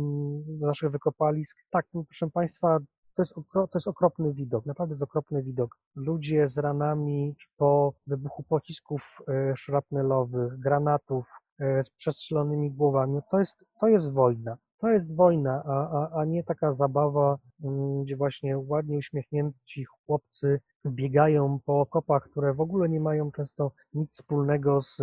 naszych 0.60 0.92
wykopalisk. 0.92 1.58
Tak, 1.70 1.86
proszę 2.08 2.30
Państwa, 2.30 2.80
to 3.16 3.22
jest, 3.22 3.38
okro, 3.38 3.68
to 3.68 3.78
jest 3.78 3.88
okropny 3.88 4.34
widok, 4.34 4.66
naprawdę 4.66 4.94
jest 4.94 5.04
okropny 5.04 5.44
widok. 5.44 5.78
Ludzie 5.96 6.48
z 6.48 6.58
ranami 6.58 7.36
po 7.58 7.94
wybuchu 8.08 8.44
pocisków 8.44 9.20
e, 9.28 9.56
szrapnelowych, 9.56 10.60
granatów, 10.60 11.30
e, 11.60 11.84
z 11.84 11.90
przestrzelonymi 11.90 12.72
głowami. 12.72 13.20
To 13.32 13.40
jest, 13.40 13.66
to 13.80 13.88
jest 13.88 14.14
wojna. 14.14 14.58
To 14.82 14.90
jest 14.90 15.16
wojna, 15.16 15.64
a, 15.66 15.90
a, 15.90 16.20
a 16.20 16.26
nie 16.26 16.44
taka 16.44 16.72
zabawa, 16.72 17.38
mm, 17.64 18.04
gdzie 18.04 18.16
właśnie 18.16 18.58
ładnie 18.58 18.98
uśmiechnięci 18.98 19.86
chłopcy 19.86 20.60
biegają 20.86 21.60
po 21.66 21.80
okopach, 21.80 22.24
które 22.24 22.54
w 22.54 22.62
ogóle 22.62 22.90
nie 22.90 23.00
mają 23.00 23.32
często 23.32 23.72
nic 23.94 24.12
wspólnego 24.12 24.82
z, 24.82 24.96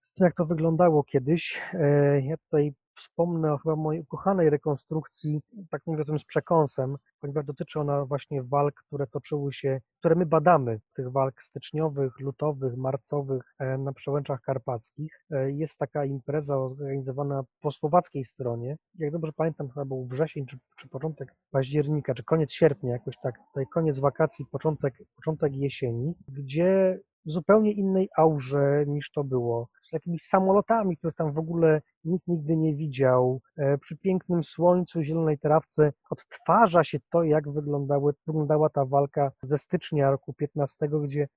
z 0.00 0.12
tym, 0.12 0.24
jak 0.24 0.34
to 0.34 0.46
wyglądało 0.46 1.04
kiedyś. 1.04 1.62
E, 1.72 2.20
ja 2.20 2.36
tutaj 2.36 2.74
wspomnę 2.94 3.52
o 3.52 3.58
chyba 3.58 3.76
mojej 3.76 4.02
ukochanej 4.02 4.50
rekonstrukcji, 4.50 5.40
tak 5.70 5.82
mówię 5.86 6.04
tym 6.04 6.18
z 6.18 6.24
przekąsem, 6.24 6.96
ponieważ 7.20 7.44
dotyczy 7.44 7.80
ona 7.80 8.04
właśnie 8.04 8.42
walk, 8.42 8.74
które 8.86 9.06
toczyły 9.06 9.52
się, 9.52 9.80
które 9.98 10.14
my 10.14 10.26
badamy, 10.26 10.80
tych 10.94 11.12
walk 11.12 11.42
styczniowych, 11.42 12.20
lutowych, 12.20 12.76
marcowych 12.76 13.54
e, 13.58 13.78
na 13.78 13.92
przełęczach 13.92 14.40
karpackich. 14.40 15.24
E, 15.30 15.50
jest 15.50 15.78
taka 15.78 16.04
impreza 16.04 16.58
organizowana 16.58 17.42
po 17.60 17.72
słowackiej 17.72 18.24
stronie. 18.24 18.76
Jak 18.98 19.12
dobrze 19.12 19.32
pamiętam, 19.32 19.68
chyba 19.68 19.84
był 19.84 20.06
wrzesień, 20.06 20.46
czy, 20.46 20.58
czy 20.78 20.88
początek 20.88 21.34
października, 21.50 22.14
czy 22.14 22.24
koniec 22.24 22.52
sierpnia, 22.52 22.92
jakoś 22.92 23.14
tak, 23.22 23.34
tutaj 23.48 23.64
koniec 23.72 23.98
wakacji, 23.98 24.46
początek, 24.50 24.94
początek 25.16 25.54
jesieni, 25.54 26.14
gdzie 26.28 27.00
w 27.26 27.30
zupełnie 27.30 27.72
innej 27.72 28.08
aurze 28.16 28.84
niż 28.86 29.10
to 29.10 29.24
było. 29.24 29.68
Z 29.88 29.92
jakimiś 29.92 30.22
samolotami, 30.22 30.96
których 30.96 31.16
tam 31.16 31.32
w 31.32 31.38
ogóle 31.38 31.82
nikt 32.04 32.28
nigdy 32.28 32.56
nie 32.56 32.74
widział. 32.74 33.40
E, 33.56 33.78
przy 33.78 33.96
pięknym 33.96 34.44
słońcu, 34.44 35.02
zielonej 35.02 35.38
trawce 35.38 35.92
odtwarza 36.10 36.84
się 36.84 36.98
to, 37.10 37.22
jak 37.22 37.50
wyglądały, 37.50 38.12
wyglądała 38.26 38.68
ta 38.68 38.84
walka 38.84 39.32
ze 39.42 39.58
stycznia 39.58 40.10
roku 40.10 40.32
15, 40.32 40.88
gdzie 40.88 41.28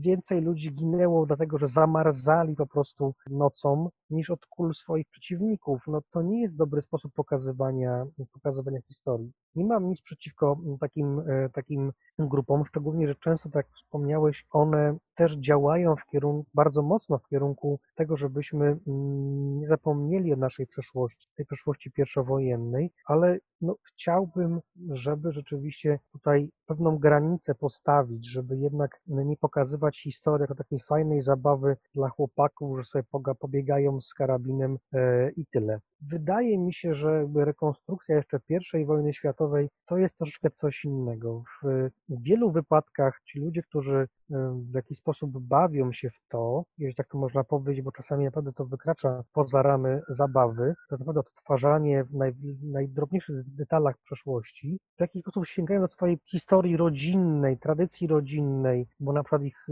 więcej 0.00 0.40
ludzi 0.40 0.74
ginęło 0.74 1.26
dlatego, 1.26 1.58
że 1.58 1.66
zamarzali 1.66 2.56
po 2.56 2.66
prostu 2.66 3.14
nocą, 3.30 3.90
niż 4.10 4.30
od 4.30 4.46
kul 4.46 4.74
swoich 4.74 5.08
przeciwników. 5.10 5.82
No 5.86 6.02
to 6.10 6.22
nie 6.22 6.42
jest 6.42 6.56
dobry 6.56 6.80
sposób 6.80 7.12
pokazywania, 7.14 8.06
pokazywania 8.32 8.80
historii. 8.80 9.32
Nie 9.54 9.64
mam 9.64 9.88
nic 9.88 10.02
przeciwko 10.02 10.58
takim, 10.80 11.20
e, 11.20 11.48
takim 11.48 11.92
grupom, 12.18 12.64
szczególnie, 12.64 13.08
że 13.08 13.14
często, 13.14 13.48
tak 13.48 13.66
jak 13.66 13.76
wspomniałeś, 13.76 14.46
one 14.50 14.96
też 15.14 15.36
działają 15.36 15.96
w 15.96 16.06
kierunku, 16.06 16.50
bardzo 16.54 16.82
mocno 16.82 17.18
w 17.18 17.28
kierunku 17.28 17.71
tego, 17.94 18.16
żebyśmy 18.16 18.66
mm, 18.66 19.60
nie 19.60 19.66
zapomnieli 19.66 20.32
o 20.32 20.36
naszej 20.36 20.66
przeszłości, 20.66 21.28
tej 21.36 21.46
przeszłości 21.46 21.90
pierwszowojennej, 21.90 22.90
ale 23.06 23.38
no, 23.60 23.76
chciałbym, 23.82 24.60
żeby 24.90 25.32
rzeczywiście 25.32 25.98
tutaj 26.12 26.50
pewną 26.66 26.98
granicę 26.98 27.54
postawić, 27.54 28.30
żeby 28.30 28.56
jednak 28.56 29.00
nie 29.06 29.36
pokazywać 29.36 30.02
historii 30.02 30.42
jako 30.42 30.54
takiej 30.54 30.80
fajnej 30.80 31.20
zabawy 31.20 31.76
dla 31.94 32.08
chłopaków, 32.08 32.78
że 32.78 32.84
sobie 32.84 33.04
pobiegają 33.38 34.00
z 34.00 34.14
karabinem 34.14 34.78
e, 34.92 35.30
i 35.30 35.46
tyle. 35.46 35.80
Wydaje 36.00 36.58
mi 36.58 36.74
się, 36.74 36.94
że 36.94 37.28
rekonstrukcja 37.34 38.16
jeszcze 38.16 38.80
I 38.80 38.84
wojny 38.84 39.12
światowej 39.12 39.68
to 39.86 39.96
jest 39.96 40.16
troszeczkę 40.16 40.50
coś 40.50 40.84
innego. 40.84 41.42
W 41.62 41.90
wielu 42.08 42.52
wypadkach 42.52 43.20
ci 43.24 43.40
ludzie, 43.40 43.62
którzy 43.62 44.08
w 44.54 44.74
jakiś 44.74 44.98
sposób 44.98 45.38
bawią 45.38 45.92
się 45.92 46.10
w 46.10 46.20
to, 46.28 46.64
jeżeli 46.78 46.94
tak 46.94 47.08
to 47.08 47.18
można 47.18 47.44
powiedzieć, 47.44 47.84
bo 47.84 47.92
czasami 47.92 48.24
naprawdę 48.24 48.52
to 48.52 48.64
wykracza 48.64 49.24
poza 49.32 49.62
ramy 49.62 50.02
zabawy, 50.08 50.74
to 50.88 50.96
naprawdę 50.96 51.20
odtwarzanie 51.20 52.04
w, 52.04 52.14
naj, 52.14 52.32
najdrobniejszych 52.62 53.54
detalach 53.54 53.98
przeszłości, 53.98 54.78
w 54.96 55.00
jakiś 55.00 55.22
sposób 55.22 55.46
sięgają 55.46 55.80
do 55.80 55.88
swojej 55.88 56.18
historii 56.24 56.76
rodzinnej, 56.76 57.58
tradycji 57.58 58.06
rodzinnej, 58.06 58.86
bo 59.00 59.12
na 59.12 59.22
przykład 59.22 59.42
ich 59.42 59.66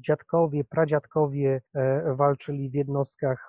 dziadkowie, 0.00 0.64
pradziadkowie 0.64 1.62
e, 1.74 2.14
walczyli 2.14 2.70
w 2.70 2.74
jednostkach 2.74 3.48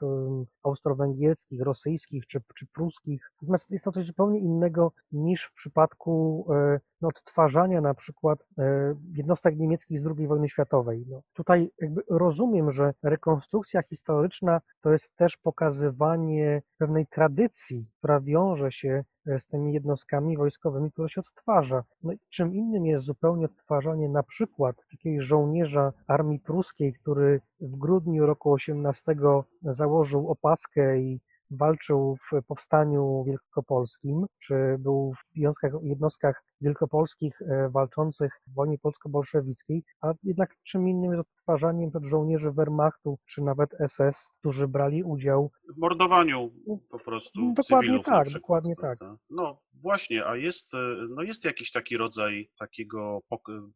austro-węgierskich, 0.64 1.62
rosyjskich 1.62 2.28
czy, 2.28 2.41
czy 2.55 2.68
pruskich. 2.68 3.32
Natomiast 3.41 3.72
jest 3.72 3.86
to 3.86 3.91
coś 3.91 4.05
zupełnie 4.05 4.39
innego 4.39 4.91
niż 5.12 5.43
w 5.43 5.53
przypadku 5.53 6.45
e, 6.53 6.80
odtwarzania 7.07 7.81
na 7.81 7.93
przykład 7.93 8.47
e, 8.57 8.95
jednostek 9.15 9.57
niemieckich 9.57 9.99
z 9.99 10.05
II 10.05 10.27
wojny 10.27 10.49
światowej. 10.49 11.05
No, 11.09 11.21
tutaj 11.33 11.71
jakby 11.81 12.01
rozumiem, 12.09 12.71
że 12.71 12.93
rekonstrukcja 13.03 13.81
historyczna 13.81 14.61
to 14.81 14.91
jest 14.91 15.15
też 15.15 15.37
pokazywanie 15.37 16.61
pewnej 16.77 17.07
tradycji, 17.07 17.85
która 17.97 18.21
wiąże 18.21 18.71
się 18.71 19.03
e, 19.27 19.39
z 19.39 19.47
tymi 19.47 19.73
jednostkami 19.73 20.37
wojskowymi, 20.37 20.91
które 20.91 21.09
się 21.09 21.21
odtwarza. 21.21 21.83
No, 22.03 22.13
czym 22.29 22.55
innym 22.55 22.85
jest 22.85 23.05
zupełnie 23.05 23.45
odtwarzanie 23.45 24.09
na 24.09 24.23
przykład 24.23 24.75
jakiegoś 24.91 25.23
żołnierza 25.23 25.93
armii 26.07 26.39
pruskiej, 26.39 26.93
który 26.93 27.41
w 27.61 27.77
grudniu 27.77 28.25
roku 28.25 28.51
18 28.51 29.15
założył 29.63 30.31
opaskę 30.31 30.99
i 30.99 31.19
walczył 31.51 32.15
w 32.15 32.43
powstaniu 32.47 33.23
wielkopolskim, 33.23 34.25
czy 34.39 34.75
był 34.79 35.13
w 35.13 35.37
jednostkach 35.83 36.43
wielkopolskich 36.62 37.41
e, 37.41 37.70
walczących 37.70 38.32
w 38.47 38.53
wojnie 38.53 38.78
polsko-bolszewickiej, 38.78 39.84
a 40.01 40.14
jednak 40.24 40.55
czym 40.64 40.88
innym 40.88 41.12
jest 41.12 41.22
odtwarzaniem 41.22 41.91
żołnierzy 42.01 42.51
Wehrmachtu, 42.51 43.18
czy 43.26 43.43
nawet 43.43 43.70
SS, 43.88 44.30
którzy 44.39 44.68
brali 44.68 45.03
udział 45.03 45.51
w 45.76 45.78
mordowaniu 45.78 46.51
po 46.89 46.99
prostu 46.99 47.41
no, 47.41 47.53
dokładnie 47.53 47.88
cywilów 47.88 48.05
tak, 48.05 48.28
przykład, 48.28 48.64
dokładnie 48.64 48.76
tak. 48.76 48.99
No 49.30 49.62
właśnie, 49.82 50.26
a 50.26 50.36
jest, 50.36 50.74
e, 50.74 50.78
no 51.09 51.22
jest 51.22 51.45
jakiś 51.45 51.72
taki 51.72 51.97
rodzaj 51.97 52.49
takiego, 52.59 53.20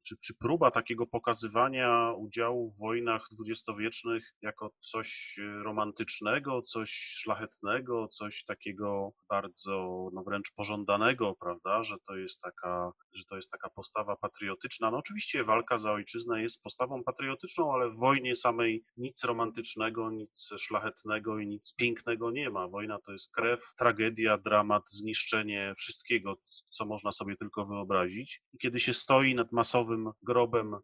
czy, 0.04 0.18
czy 0.18 0.34
próba 0.38 0.72
takiego 0.72 1.08
pokazywania 1.08 2.14
udziału 2.18 2.72
w 2.72 2.80
wojnach 2.80 3.28
dwudziestowiecznych 3.32 4.36
jako 4.42 4.70
coś 4.82 5.40
e, 5.40 5.64
romantycznego, 5.64 6.62
coś 6.62 6.90
szlachetnego, 6.92 8.08
coś 8.08 8.46
takiego 8.46 9.12
bardzo, 9.30 10.08
no 10.14 10.24
wręcz 10.24 10.52
pożądanego, 10.56 11.36
prawda, 11.40 11.84
że 11.84 11.96
to 12.08 12.16
jest 12.16 12.42
taka 12.42 12.75
że 13.14 13.24
to 13.26 13.36
jest 13.36 13.52
taka 13.52 13.70
postawa 13.70 14.16
patriotyczna. 14.16 14.92
No 14.92 14.98
oczywiście 14.98 15.44
walka 15.44 15.78
za 15.78 15.92
ojczyznę 15.92 16.42
jest 16.42 16.64
postawą 16.64 17.04
patriotyczną, 17.04 17.74
ale 17.74 17.90
w 17.90 17.98
wojnie 17.98 18.36
samej 18.36 18.84
nic 18.98 19.24
romantycznego, 19.24 20.12
nic 20.12 20.50
szlachetnego 20.58 21.40
i 21.40 21.48
nic 21.48 21.76
pięknego 21.76 22.32
nie 22.32 22.50
ma. 22.50 22.68
Wojna 22.68 23.00
to 23.06 23.12
jest 23.12 23.36
krew, 23.36 23.60
tragedia, 23.78 24.38
dramat, 24.38 24.84
zniszczenie 24.92 25.74
wszystkiego, 25.78 26.36
co 26.70 26.86
można 26.86 27.12
sobie 27.12 27.36
tylko 27.36 27.66
wyobrazić. 27.66 28.42
I 28.54 28.58
kiedy 28.58 28.80
się 28.80 28.94
stoi 28.94 29.36
nad 29.36 29.52
masowym 29.52 30.12
grobem 30.22 30.74
e, 30.74 30.80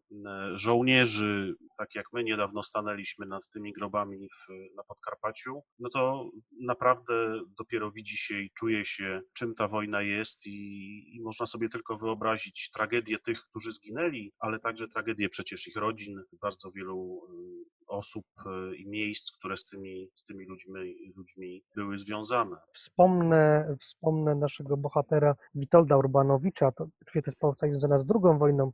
żołnierzy, 0.54 1.54
tak 1.78 1.94
jak 1.94 2.06
my 2.12 2.24
niedawno 2.24 2.62
stanęliśmy 2.62 3.26
nad 3.26 3.48
tymi 3.48 3.72
grobami 3.72 4.28
w, 4.28 4.74
na 4.76 4.82
Podkarpaciu, 4.82 5.62
no 5.78 5.90
to 5.90 6.30
naprawdę 6.60 7.40
dopiero 7.58 7.90
widzi 7.90 8.16
się 8.16 8.40
i 8.40 8.50
czuje 8.50 8.84
się, 8.84 9.20
czym 9.32 9.54
ta 9.54 9.68
wojna 9.68 10.02
jest 10.02 10.46
i, 10.46 11.16
i 11.16 11.20
można 11.22 11.46
sobie 11.46 11.68
tylko 11.68 11.81
tylko 11.82 12.06
wyobrazić 12.06 12.70
tragedię 12.70 13.18
tych, 13.18 13.40
którzy 13.40 13.72
zginęli, 13.72 14.32
ale 14.38 14.58
także 14.58 14.88
tragedię 14.88 15.28
przecież 15.28 15.68
ich 15.68 15.76
rodzin, 15.76 16.22
bardzo 16.42 16.70
wielu 16.70 17.20
y, 17.30 17.86
osób 17.86 18.24
y, 18.46 18.76
i 18.76 18.88
miejsc, 18.88 19.32
które 19.32 19.56
z 19.56 19.64
tymi, 19.64 20.10
z 20.14 20.24
tymi 20.24 20.44
ludźmi, 20.44 20.96
ludźmi 21.16 21.64
były 21.76 21.98
związane. 21.98 22.56
Wspomnę, 22.74 23.76
wspomnę 23.80 24.34
naszego 24.34 24.76
bohatera 24.76 25.34
Witolda 25.54 25.96
Urbanowicza, 25.96 26.72
to 26.72 26.86
to 27.04 27.66
jest 27.66 27.80
związana 27.80 27.98
z 27.98 28.06
drugą 28.06 28.38
wojną 28.38 28.72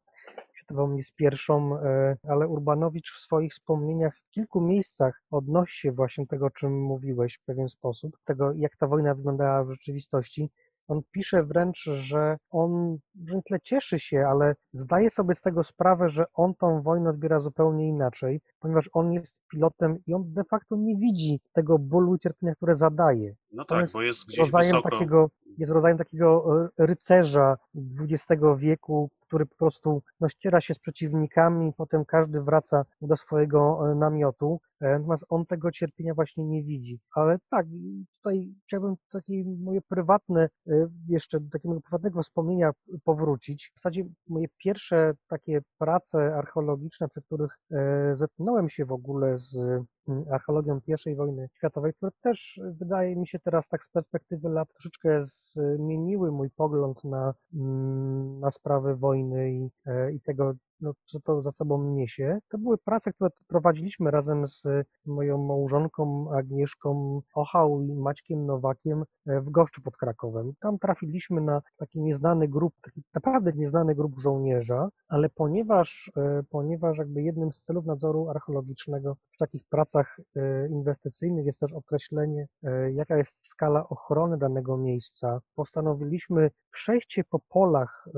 światową 0.55 0.93
niż 0.93 1.13
pierwszą, 1.13 1.77
e, 1.77 2.17
ale 2.29 2.49
Urbanowicz 2.49 3.11
w 3.11 3.21
swoich 3.21 3.53
wspomnieniach 3.53 4.19
w 4.19 4.31
kilku 4.31 4.61
miejscach 4.61 5.23
odnosi 5.31 5.81
się 5.81 5.93
właśnie 5.93 6.27
tego, 6.27 6.47
o 6.47 6.51
czym 6.51 6.83
mówiłeś 6.83 7.35
w 7.35 7.45
pewien 7.45 7.69
sposób, 7.69 8.19
tego 8.25 8.53
jak 8.57 8.77
ta 8.77 8.87
wojna 8.87 9.15
wyglądała 9.15 9.65
w 9.65 9.71
rzeczywistości 9.71 10.51
on 10.89 11.01
pisze 11.13 11.43
wręcz, 11.43 11.85
że 11.95 12.37
on 12.51 12.99
wręcz 13.15 13.45
cieszy 13.63 13.99
się, 13.99 14.27
ale 14.29 14.55
zdaje 14.73 15.11
sobie 15.11 15.35
z 15.35 15.43
tego 15.43 15.65
sprawę, 15.65 16.09
że 16.09 16.25
on 16.35 16.55
tą 16.55 16.83
wojnę 16.83 17.11
odbiera 17.11 17.39
zupełnie 17.39 17.89
inaczej, 17.89 18.41
ponieważ 18.61 18.91
on 18.93 19.13
jest 19.13 19.41
pilotem 19.51 19.99
i 20.07 20.15
on 20.15 20.33
de 20.33 20.45
facto 20.45 20.77
nie 20.77 20.97
widzi 20.97 21.41
tego 21.53 21.79
bólu 21.79 22.15
i 22.15 22.19
cierpienia, 22.19 22.55
które 22.55 22.75
zadaje. 22.75 23.35
No 23.53 23.65
tak, 23.65 23.81
jest 23.81 23.95
bo 23.95 24.03
jest 24.03 24.29
gdzieś 24.29 24.51
wysoko. 24.53 24.91
Takiego, 24.91 25.31
jest 25.59 25.73
rodzajem 25.73 25.99
takiego 25.99 26.45
e, 26.79 26.87
rycerza 26.87 27.57
XX 28.01 28.43
wieku, 28.57 29.11
który 29.21 29.47
po 29.47 29.57
prostu 29.57 30.03
no, 30.21 30.29
ściera 30.29 30.61
się 30.61 30.75
z 30.75 30.79
przeciwnikami, 30.79 31.73
potem 31.77 32.05
każdy 32.05 32.41
wraca 32.41 32.85
do 33.01 33.17
swojego 33.17 33.91
e, 33.91 33.95
namiotu, 33.95 34.61
e, 34.81 34.99
natomiast 34.99 35.25
on 35.29 35.47
tego 35.47 35.73
cierpienia 35.73 36.15
właśnie 36.15 36.45
nie 36.45 36.63
widzi. 36.63 37.01
Ale 37.15 37.39
tak, 37.51 37.67
tutaj 38.17 38.55
chciałbym 38.67 38.95
takie 39.11 39.45
moje 39.45 39.81
prywatne, 39.81 40.49
jeszcze 41.09 41.41
do 41.41 41.51
takiego 41.51 41.81
prywatnego 41.81 42.23
wspomnienia 42.23 42.71
powrócić. 43.05 43.73
W 43.75 43.79
zasadzie 43.79 44.05
moje 44.29 44.47
pierwsze 44.59 45.15
takie 45.29 45.61
prace 45.79 46.35
archeologiczne, 46.37 47.09
przy 47.09 47.23
których 47.23 47.59
zetknąłem 48.13 48.69
się 48.69 48.85
w 48.85 48.93
ogóle 48.93 49.39
z 49.39 49.83
archeologią 50.33 50.81
I 51.07 51.15
wojny 51.15 51.49
światowej, 51.53 51.95
które 51.95 52.13
też 52.23 52.61
wydaje 52.79 53.17
mi 53.17 53.27
się 53.27 53.39
teraz 53.39 53.69
tak 53.69 53.85
z 53.85 53.89
perspektywy 53.89 54.49
lat 54.49 54.69
troszeczkę 54.73 55.21
zmieniły 55.25 56.33
mój 56.33 56.51
pogląd 56.51 57.05
na, 57.05 57.35
mm, 57.55 58.41
na 58.41 58.51
sprawy 58.51 58.97
wojny 58.97 59.53
i, 59.53 59.71
e, 59.87 60.13
i 60.13 60.21
tego, 60.21 60.53
no, 60.81 60.93
co 61.07 61.21
to 61.21 61.43
za 61.43 61.53
sobą 61.53 61.83
niesie. 61.83 62.39
To 62.49 62.59
były 62.59 62.79
prace, 62.79 63.13
które 63.13 63.31
prowadziliśmy 63.47 64.11
razem 64.11 64.49
z 64.49 64.67
moją 65.07 65.39
małżonką 65.39 66.33
Agnieszką 66.35 67.21
Ochał 67.35 67.83
i 67.83 67.95
Maćkiem 67.95 68.47
Nowakiem 68.47 69.05
e, 69.27 69.41
w 69.41 69.51
Goszczu 69.51 69.83
pod 69.83 69.97
Krakowem. 69.97 70.53
Tam 70.61 70.79
trafiliśmy 70.79 71.41
na 71.41 71.63
taki 71.77 72.01
nieznany 72.01 72.49
grup, 72.49 72.75
taki 72.83 73.03
naprawdę 73.15 73.53
nieznany 73.53 73.95
grup 73.95 74.19
żołnierza, 74.19 74.89
ale 75.09 75.29
ponieważ, 75.29 76.13
e, 76.17 76.43
ponieważ 76.51 76.99
jakby 76.99 77.23
jednym 77.23 77.53
z 77.53 77.61
celów 77.61 77.87
nadzoru 77.87 78.29
archeologicznego 78.29 79.17
w 79.31 79.37
takich 79.37 79.65
pracach 79.71 80.21
e, 80.37 80.69
inwestycyjnych 80.69 81.47
jest 81.47 81.61
też 81.61 81.73
określenie, 81.73 82.47
jaka 82.93 83.17
jest 83.17 83.47
skala 83.47 83.89
ochrony 83.89 84.39
danego 84.39 84.77
miejsca, 84.77 85.41
postanowiliśmy 85.55 86.51
przejście 86.71 87.25
po 87.25 87.39
polach, 87.39 88.09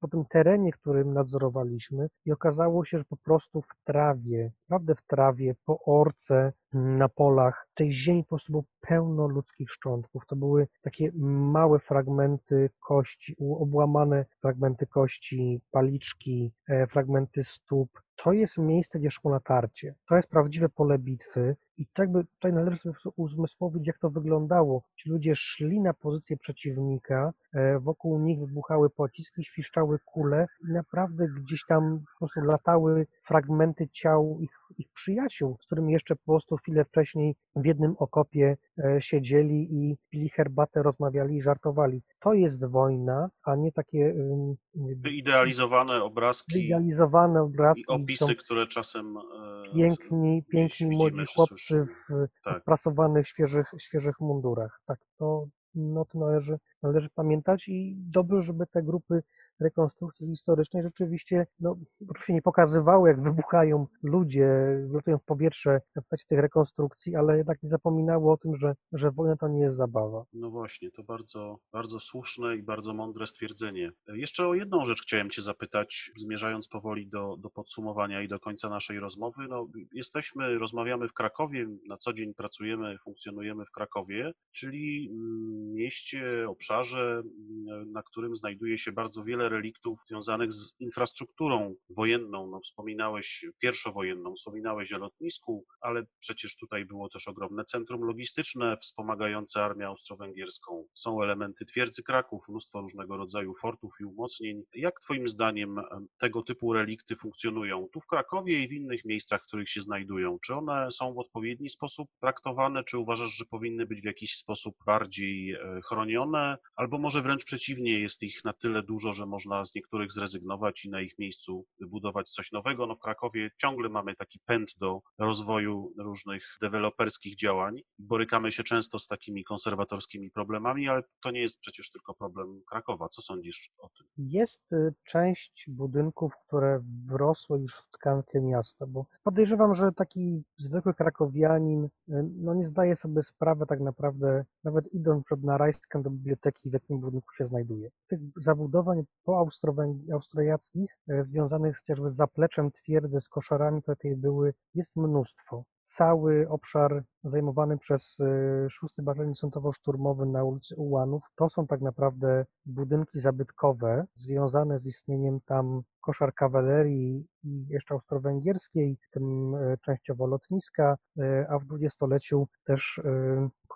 po 0.00 0.08
tym 0.08 0.24
terenie, 0.24 0.72
którym 0.72 1.14
nadzorowaliśmy, 1.14 2.01
i 2.24 2.32
okazało 2.32 2.84
się, 2.84 2.98
że 2.98 3.04
po 3.04 3.16
prostu 3.16 3.62
w 3.62 3.84
trawie, 3.84 4.52
naprawdę 4.68 4.94
w 4.94 5.02
trawie, 5.02 5.54
po 5.64 5.78
orce, 5.84 6.52
na 6.72 7.08
polach, 7.08 7.68
tej 7.74 7.92
ziemi 7.92 8.22
po 8.22 8.28
prostu 8.28 8.52
było 8.52 8.64
pełno 8.80 9.26
ludzkich 9.26 9.70
szczątków. 9.70 10.26
To 10.26 10.36
były 10.36 10.68
takie 10.82 11.12
małe 11.52 11.78
fragmenty 11.78 12.70
kości, 12.80 13.36
obłamane 13.38 14.24
fragmenty 14.40 14.86
kości, 14.86 15.60
paliczki, 15.70 16.52
e, 16.68 16.86
fragmenty 16.86 17.44
stóp. 17.44 18.02
To 18.16 18.32
jest 18.32 18.58
miejsce, 18.58 18.98
gdzie 18.98 19.10
szło 19.10 19.30
natarcie. 19.30 19.94
To 20.08 20.16
jest 20.16 20.28
prawdziwe 20.28 20.68
pole 20.68 20.98
bitwy 20.98 21.56
i 21.82 21.86
tak 21.94 22.12
by 22.12 22.24
tutaj 22.24 22.52
należy 22.52 22.78
sobie 22.78 22.94
uzmysłowić, 23.16 23.86
jak 23.86 23.98
to 23.98 24.10
wyglądało. 24.10 24.82
Ci 24.96 25.10
ludzie 25.10 25.34
szli 25.34 25.80
na 25.80 25.94
pozycję 25.94 26.36
przeciwnika, 26.36 27.32
e, 27.52 27.78
wokół 27.78 28.18
nich 28.18 28.40
wybuchały 28.40 28.90
pociski, 28.90 29.44
świszczały 29.44 29.98
kule 30.04 30.46
i 30.68 30.72
naprawdę 30.72 31.28
gdzieś 31.28 31.64
tam 31.66 31.98
po 32.12 32.18
prostu 32.18 32.40
latały 32.40 33.06
fragmenty 33.22 33.88
ciał 33.88 34.38
ich 34.40 34.50
ich 34.78 34.86
przyjaciół, 34.94 35.56
z 35.62 35.66
którymi 35.66 35.92
jeszcze 35.92 36.16
po 36.16 36.32
prostu 36.32 36.56
chwilę 36.56 36.84
wcześniej 36.84 37.34
w 37.56 37.66
jednym 37.66 37.94
okopie 37.98 38.56
e, 38.84 38.96
siedzieli 39.00 39.68
i 39.70 39.96
pili 40.10 40.28
herbatę, 40.28 40.82
rozmawiali 40.82 41.36
i 41.36 41.42
żartowali. 41.42 42.02
To 42.20 42.32
jest 42.34 42.64
wojna, 42.66 43.30
a 43.44 43.56
nie 43.56 43.72
takie 43.72 44.06
ym, 44.10 44.54
Wyidealizowane 44.96 46.02
obrazki 46.02 46.52
wyidealizowane 46.54 47.42
obrazki. 47.42 47.82
i 47.88 47.92
opisy, 47.94 48.34
które 48.36 48.66
czasem 48.66 49.16
e, 49.16 49.74
piękni, 49.74 50.42
piękni 50.52 50.96
młodzi 50.96 51.24
chłopcy 51.36 51.84
w 52.10 52.26
Tak. 52.44 52.64
prasowanych, 52.64 53.28
świeżych, 53.28 53.66
świeżych 53.80 54.14
mundurach. 54.20 54.80
Tak, 54.86 54.98
to, 55.18 55.46
no, 55.74 56.04
to 56.04 56.18
należy, 56.18 56.58
należy 56.82 57.08
pamiętać 57.10 57.68
i 57.68 57.96
dobrze, 57.96 58.42
żeby 58.42 58.66
te 58.66 58.82
grupy 58.82 59.22
rekonstrukcji 59.60 60.26
historycznej 60.26 60.82
rzeczywiście, 60.82 61.46
no, 61.60 61.76
oczywiście 62.08 62.32
nie 62.32 62.42
pokazywały, 62.42 63.08
jak 63.08 63.22
wybuchają 63.22 63.86
ludzie, 64.02 64.48
wylatują 64.88 65.18
w 65.18 65.24
powietrze 65.24 65.80
w 65.96 66.08
trakcie 66.08 66.26
tych 66.28 66.38
rekonstrukcji, 66.38 67.16
ale 67.16 67.36
jednak 67.36 67.62
nie 67.62 67.68
zapominały 67.68 68.30
o 68.30 68.36
tym, 68.36 68.56
że, 68.56 68.74
że 68.92 69.10
wojna 69.10 69.36
to 69.36 69.48
nie 69.48 69.60
jest 69.60 69.76
zabawa. 69.76 70.24
No 70.32 70.50
właśnie, 70.50 70.90
to 70.90 71.02
bardzo, 71.02 71.58
bardzo 71.72 72.00
słuszne 72.00 72.56
i 72.56 72.62
bardzo 72.62 72.94
mądre 72.94 73.26
stwierdzenie. 73.26 73.92
E, 74.08 74.18
Jeszcze 74.18 74.46
o 74.46 74.54
jedną 74.54 74.84
rzecz 74.84 75.02
chciałem 75.02 75.30
Cię 75.30 75.42
zapytać, 75.42 76.10
zmierzając 76.16 76.68
powoli 76.68 77.08
do, 77.08 77.36
do 77.36 77.50
podsumowania 77.50 78.22
i 78.22 78.28
do 78.28 78.38
końca 78.38 78.68
naszej 78.68 78.98
rozmowy. 78.98 79.46
No, 79.48 79.68
jesteśmy, 79.92 80.58
rozmawiamy 80.58 81.08
w 81.08 81.12
Krakowie, 81.12 81.66
na 81.88 81.96
co 81.96 82.12
dzień 82.12 82.34
pracujemy, 82.34 82.98
funkcjonujemy 82.98 83.64
w 83.64 83.70
Krakowie, 83.70 84.32
czyli 84.52 85.10
mm, 85.10 85.72
mieście, 85.74 86.48
obszarze, 86.48 86.71
mm, 86.80 87.92
na 87.92 88.02
którym 88.02 88.36
znajduje 88.36 88.78
się 88.78 88.92
bardzo 88.92 89.24
wiele 89.24 89.48
reliktów 89.48 89.98
związanych 90.08 90.52
z 90.52 90.74
infrastrukturą 90.80 91.74
wojenną. 91.90 92.46
No, 92.46 92.60
wspominałeś 92.60 93.46
pierwszowojenną, 93.58 94.34
wspominałeś 94.34 94.92
o 94.92 94.98
lotnisku, 94.98 95.66
ale 95.80 96.06
przecież 96.20 96.56
tutaj 96.56 96.84
było 96.84 97.08
też 97.08 97.28
ogromne 97.28 97.64
centrum 97.64 98.04
logistyczne 98.04 98.76
wspomagające 98.76 99.64
armię 99.64 99.86
austro-węgierską. 99.86 100.84
Są 100.94 101.22
elementy 101.22 101.64
twierdzy 101.64 102.02
Kraków, 102.02 102.48
mnóstwo 102.48 102.80
różnego 102.80 103.16
rodzaju 103.16 103.54
fortów 103.54 103.92
i 104.00 104.04
umocnień. 104.04 104.62
Jak 104.74 105.00
Twoim 105.00 105.28
zdaniem 105.28 105.78
em, 105.78 106.06
tego 106.18 106.42
typu 106.42 106.72
relikty 106.72 107.16
funkcjonują 107.16 107.88
tu 107.92 108.00
w 108.00 108.06
Krakowie 108.06 108.62
i 108.62 108.68
w 108.68 108.72
innych 108.72 109.04
miejscach, 109.04 109.42
w 109.42 109.46
których 109.46 109.68
się 109.68 109.80
znajdują? 109.82 110.38
Czy 110.38 110.54
one 110.54 110.90
są 110.90 111.14
w 111.14 111.18
odpowiedni 111.18 111.70
sposób 111.70 112.08
traktowane, 112.20 112.84
czy 112.84 112.98
uważasz, 112.98 113.30
że 113.30 113.44
powinny 113.44 113.86
być 113.86 114.00
w 114.00 114.04
jakiś 114.04 114.36
sposób 114.36 114.76
bardziej 114.86 115.52
e, 115.52 115.80
chronione, 115.84 116.58
albo 116.76 116.98
może 116.98 117.22
wręcz 117.22 117.44
przeciwnie, 117.44 118.00
jest 118.00 118.22
ich 118.22 118.44
na 118.44 118.52
tyle 118.52 118.82
dużo, 118.82 119.12
że 119.12 119.26
można 119.26 119.64
z 119.64 119.74
niektórych 119.74 120.12
zrezygnować 120.12 120.84
i 120.84 120.90
na 120.90 121.00
ich 121.00 121.18
miejscu 121.18 121.66
wybudować 121.80 122.30
coś 122.30 122.52
nowego? 122.52 122.86
No 122.86 122.94
w 122.94 123.00
Krakowie 123.00 123.50
ciągle 123.60 123.88
mamy 123.88 124.16
taki 124.16 124.40
pęd 124.46 124.70
do 124.78 125.00
rozwoju 125.18 125.92
różnych 125.98 126.44
deweloperskich 126.62 127.36
działań. 127.36 127.80
Borykamy 127.98 128.52
się 128.52 128.62
często 128.62 128.98
z 128.98 129.06
takimi 129.06 129.44
konserwatorskimi 129.44 130.30
problemami, 130.30 130.88
ale 130.88 131.02
to 131.22 131.30
nie 131.30 131.40
jest 131.40 131.60
przecież 131.60 131.90
tylko 131.90 132.14
problem 132.14 132.60
Krakowa. 132.70 133.08
Co 133.08 133.22
sądzisz 133.22 133.70
o 133.78 133.88
tym? 133.88 134.06
Jest 134.16 134.72
y, 134.72 134.94
część 135.04 135.64
budynków, 135.68 136.32
które 136.46 136.80
wrosły 137.06 137.60
już 137.60 137.74
w 137.74 137.90
tkankę 137.90 138.40
miasta, 138.40 138.86
bo 138.86 139.06
podejrzewam, 139.22 139.74
że 139.74 139.92
taki 139.92 140.42
zwykły 140.56 140.94
krakowianin 140.94 141.84
y, 141.84 141.90
no 142.36 142.54
nie 142.54 142.64
zdaje 142.64 142.96
sobie 142.96 143.22
sprawy 143.22 143.66
tak 143.66 143.80
naprawdę, 143.80 144.44
nawet 144.64 144.94
idąc 144.94 145.24
przed 145.24 145.44
Narajskiem 145.44 146.02
do 146.02 146.10
biblioteki, 146.10 146.51
w 146.64 146.72
jakim 146.72 147.00
budynku 147.00 147.34
się 147.34 147.44
znajduje. 147.44 147.88
Tych 148.08 148.20
zabudowań 148.36 149.02
po 149.24 149.38
Austro-Węg- 149.38 150.12
austriackich, 150.12 150.90
y, 151.10 151.22
związanych 151.22 151.76
chociażby 151.76 152.12
z 152.12 152.16
zapleczem 152.16 152.70
twierdzy, 152.70 153.20
z 153.20 153.28
koszarami, 153.28 153.82
które 153.82 153.96
tutaj 153.96 154.16
były, 154.16 154.54
jest 154.74 154.96
mnóstwo. 154.96 155.64
Cały 155.84 156.48
obszar 156.48 157.04
zajmowany 157.24 157.78
przez 157.78 158.20
y, 158.20 158.66
6 158.70 159.02
Batalion 159.02 159.34
Sątowo-Szturmowy 159.34 160.26
na 160.26 160.44
ulicy 160.44 160.76
Ułanów, 160.76 161.22
to 161.34 161.48
są 161.48 161.66
tak 161.66 161.80
naprawdę 161.80 162.44
budynki 162.66 163.20
zabytkowe 163.20 164.04
związane 164.16 164.78
z 164.78 164.86
istnieniem 164.86 165.40
tam 165.40 165.82
koszar 166.00 166.34
kawalerii 166.34 167.26
i 167.44 167.66
jeszcze 167.68 167.94
austro-węgierskiej, 167.94 168.96
w 169.08 169.10
tym 169.10 169.54
e, 169.54 169.76
częściowo 169.82 170.26
lotniska, 170.26 170.96
e, 171.18 171.46
a 171.48 171.58
w 171.58 171.64
dwudziestoleciu 171.64 172.48
też 172.64 173.00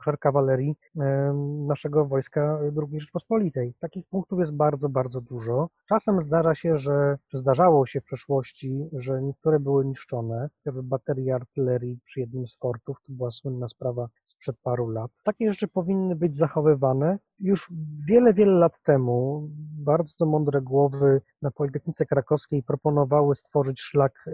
e, 0.06 0.16
kawalerii 0.16 0.76
e, 0.96 1.32
naszego 1.66 2.06
wojska 2.06 2.58
II 2.62 3.00
Rzeczpospolitej. 3.00 3.74
Takich 3.80 4.06
punktów 4.06 4.38
jest 4.38 4.56
bardzo, 4.56 4.88
bardzo 4.88 5.20
dużo. 5.20 5.68
Czasem 5.88 6.22
zdarza 6.22 6.54
się, 6.54 6.76
że, 6.76 7.18
zdarzało 7.32 7.86
się 7.86 8.00
w 8.00 8.04
przeszłości, 8.04 8.88
że 8.92 9.22
niektóre 9.22 9.60
były 9.60 9.84
niszczone, 9.84 10.48
chociażby 10.58 10.82
baterie 10.82 11.34
artylerii 11.34 11.98
przy 12.04 12.20
jednym 12.20 12.46
z 12.46 12.56
fortów, 12.56 12.96
to 13.02 13.12
była 13.12 13.30
słynna 13.30 13.68
sprawa 13.68 14.08
sprzed 14.24 14.56
paru 14.62 14.88
lat. 14.88 15.10
Takie 15.24 15.52
rzeczy 15.52 15.68
powinny 15.68 16.16
być 16.16 16.36
zachowywane. 16.36 17.18
Już 17.38 17.72
wiele, 18.08 18.32
wiele 18.34 18.52
lat 18.52 18.80
temu 18.80 19.48
bardzo 19.84 20.26
mądre 20.26 20.62
głowy 20.62 21.20
na 21.42 21.50
Politechnice 21.50 22.06
Krakowskiej 22.06 22.62
proponowały 22.62 23.34
stworzyć 23.34 23.80
szlak 23.80 24.24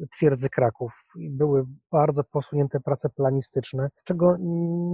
e, 0.00 0.06
twierdzy 0.12 0.50
Kraków. 0.50 0.92
I 1.16 1.30
były 1.30 1.66
bardzo 1.92 2.24
posunięte 2.24 2.80
prace 2.80 3.08
planistyczne, 3.08 3.90
z 3.96 4.04
czego 4.04 4.36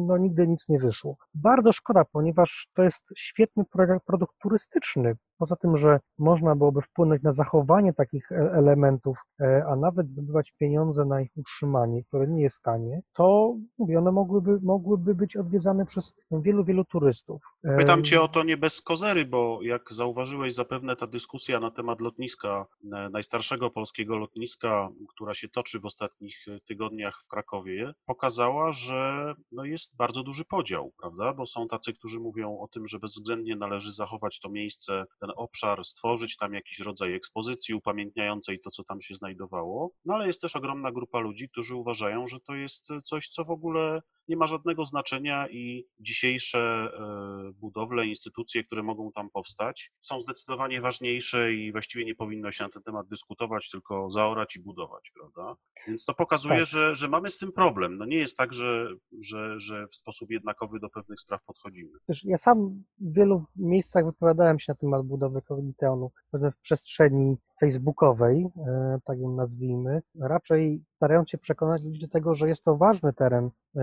no, 0.06 0.18
nigdy 0.18 0.48
nic 0.48 0.68
nie 0.68 0.78
wyszło. 0.78 1.16
Bardzo 1.34 1.72
szkoda, 1.72 2.04
ponieważ 2.04 2.68
to 2.74 2.82
jest 2.82 3.02
świetny 3.16 3.64
pro- 3.64 4.00
produkt 4.06 4.38
turystyczny. 4.38 5.16
Poza 5.44 5.56
tym, 5.56 5.76
że 5.76 6.00
można 6.18 6.56
byłoby 6.56 6.82
wpłynąć 6.82 7.22
na 7.22 7.30
zachowanie 7.30 7.92
takich 7.92 8.32
e- 8.32 8.52
elementów, 8.52 9.18
e, 9.40 9.64
a 9.68 9.76
nawet 9.76 10.08
zdobywać 10.08 10.52
pieniądze 10.52 11.04
na 11.04 11.20
ich 11.20 11.30
utrzymanie, 11.36 12.04
które 12.04 12.28
nie 12.28 12.42
jest 12.42 12.62
tanie, 12.62 13.02
to 13.12 13.54
mówię, 13.78 13.98
one 13.98 14.12
mogłyby, 14.12 14.58
mogłyby 14.62 15.14
być 15.14 15.36
odwiedzane 15.36 15.86
przez 15.86 16.16
wielu, 16.30 16.64
wielu 16.64 16.84
turystów. 16.84 17.42
E, 17.64 17.76
Pytam 17.76 18.04
Cię 18.04 18.22
o 18.22 18.28
to 18.28 18.42
nie 18.42 18.56
bez 18.56 18.82
kozery, 18.82 19.24
bo 19.24 19.58
jak 19.62 19.92
zauważyłeś, 19.92 20.54
zapewne 20.54 20.96
ta 20.96 21.06
dyskusja 21.06 21.60
na 21.60 21.70
temat 21.70 22.00
lotniska, 22.00 22.66
najstarszego 23.10 23.70
polskiego 23.70 24.16
lotniska, 24.16 24.88
która 25.08 25.34
się 25.34 25.48
toczy 25.48 25.80
w 25.80 25.86
ostatnich 25.86 26.46
tygodniach 26.68 27.22
w 27.24 27.28
Krakowie, 27.28 27.94
pokazała, 28.06 28.72
że 28.72 29.34
no 29.52 29.64
jest 29.64 29.96
bardzo 29.96 30.22
duży 30.22 30.44
podział, 30.44 30.92
prawda? 31.00 31.32
Bo 31.32 31.46
są 31.46 31.68
tacy, 31.68 31.92
którzy 31.94 32.20
mówią 32.20 32.58
o 32.58 32.68
tym, 32.68 32.86
że 32.86 32.98
bezwzględnie 32.98 33.56
należy 33.56 33.92
zachować 33.92 34.40
to 34.40 34.48
miejsce, 34.48 35.04
ten 35.20 35.30
obszar, 35.36 35.84
stworzyć 35.84 36.36
tam 36.36 36.54
jakiś 36.54 36.78
rodzaj 36.78 37.14
ekspozycji 37.14 37.74
upamiętniającej 37.74 38.60
to, 38.60 38.70
co 38.70 38.84
tam 38.84 39.00
się 39.00 39.14
znajdowało. 39.14 39.90
No 40.04 40.14
ale 40.14 40.26
jest 40.26 40.40
też 40.40 40.56
ogromna 40.56 40.92
grupa 40.92 41.20
ludzi, 41.20 41.48
którzy 41.48 41.74
uważają, 41.76 42.28
że 42.28 42.40
to 42.40 42.54
jest 42.54 42.88
coś, 43.04 43.28
co 43.28 43.44
w 43.44 43.50
ogóle 43.50 44.00
nie 44.28 44.36
ma 44.36 44.46
żadnego 44.46 44.84
znaczenia 44.84 45.48
i 45.48 45.84
dzisiejsze 46.00 46.58
e, 46.58 47.52
budowle, 47.52 48.06
instytucje, 48.06 48.64
które 48.64 48.82
mogą 48.82 49.12
tam 49.12 49.30
powstać, 49.30 49.92
są 50.00 50.20
zdecydowanie 50.20 50.80
ważniejsze 50.80 51.54
i 51.54 51.72
właściwie 51.72 52.04
nie 52.04 52.14
powinno 52.14 52.50
się 52.50 52.64
na 52.64 52.70
ten 52.70 52.82
temat 52.82 53.08
dyskutować, 53.08 53.70
tylko 53.70 54.10
zaorać 54.10 54.56
i 54.56 54.62
budować, 54.62 55.12
prawda? 55.14 55.56
Więc 55.86 56.04
to 56.04 56.14
pokazuje, 56.14 56.58
Tak. 56.58 56.66
że, 56.66 56.94
że 56.94 57.08
mamy 57.08 57.30
z 57.30 57.38
tym 57.38 57.52
problem. 57.52 57.98
No 57.98 58.04
nie 58.04 58.16
jest 58.16 58.36
tak, 58.36 58.52
że, 58.52 58.88
że, 59.20 59.58
że 59.58 59.86
w 59.86 59.96
sposób 59.96 60.30
jednakowy 60.30 60.80
do 60.80 60.90
pewnych 60.90 61.20
spraw 61.20 61.44
podchodzimy. 61.44 61.90
Ja 62.24 62.38
sam 62.38 62.84
w 63.00 63.14
wielu 63.16 63.44
miejscach 63.56 64.04
wypowiadałem 64.04 64.58
się 64.58 64.72
na 64.72 64.76
temat 64.76 65.06
budowy 65.14 65.42
Kogniteonu, 65.42 66.10
pewnie 66.30 66.50
w 66.50 66.58
przestrzeni 66.58 67.36
facebookowej, 67.60 68.46
e, 68.66 68.98
tak 69.04 69.18
ją 69.18 69.32
nazwijmy. 69.32 70.02
Raczej 70.20 70.84
starają 70.96 71.26
się 71.26 71.38
przekonać 71.38 71.82
ludzi 71.82 72.00
do 72.00 72.08
tego, 72.08 72.34
że 72.34 72.48
jest 72.48 72.64
to 72.64 72.76
ważny 72.76 73.12
teren, 73.12 73.50
e, 73.76 73.80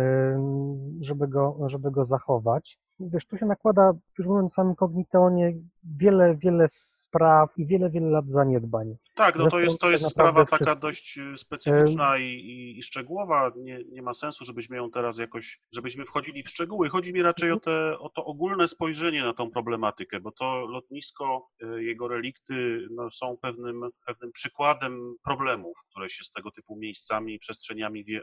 żeby 1.02 1.28
go, 1.28 1.58
żeby 1.68 1.92
go 1.92 2.04
zachować. 2.04 2.78
Wiesz, 3.14 3.26
tu 3.26 3.38
się 3.38 3.46
nakłada, 3.46 3.94
już 4.18 4.28
mówiąc 4.28 4.54
o 4.54 4.56
samym 4.56 4.76
Kogniteonie, 4.76 5.54
wiele, 5.84 6.36
wiele 6.36 6.68
spraw 7.12 7.58
i 7.58 7.66
wiele, 7.66 7.90
wiele 7.90 8.10
lat 8.10 8.32
zaniedbań. 8.32 8.96
Tak, 9.16 9.36
no 9.36 9.50
to 9.50 9.60
jest, 9.60 9.80
to 9.80 9.92
jest 9.92 10.10
sprawa 10.10 10.46
taka 10.46 10.66
wszyscy- 10.66 10.82
dość 10.82 11.18
e, 11.18 11.38
specyficzna 11.38 12.18
i, 12.18 12.24
i, 12.24 12.78
i 12.78 12.84
szczegółowa. 12.84 13.52
Nie, 13.58 13.84
nie 13.92 14.02
ma 14.02 14.14
sensu, 14.14 14.46
żebyśmy 14.46 14.78
ją 14.78 14.92
teraz 14.92 15.18
jakoś, 15.18 15.60
żebyśmy 15.76 16.06
wchodzili 16.06 16.44
w 16.44 16.50
szczegóły. 16.50 16.90
Chodzi 16.90 17.14
mi 17.14 17.22
raczej 17.22 17.52
o, 17.52 17.60
te, 17.60 18.00
o 18.00 18.10
to 18.10 18.26
ogólne 18.26 18.68
spojrzenie 18.68 19.24
na 19.24 19.34
tą 19.34 19.52
problematykę, 19.52 20.20
bo 20.20 20.32
to 20.32 20.66
lotnisko, 20.66 21.50
e, 21.62 21.84
jego 21.84 22.08
relikty 22.08 22.88
no, 22.92 23.10
są 23.10 23.38
pewnym, 23.42 23.90
pewnym 24.06 24.32
przykładem 24.32 25.16
problemów, 25.24 25.78
które 25.90 26.10
się 26.10 26.24
z 26.24 26.32
tego 26.32 26.52
typu 26.52 26.76
miejscami 26.76 27.34
i 27.34 27.40
przestrzeniami 27.40 28.00
e, 28.00 28.22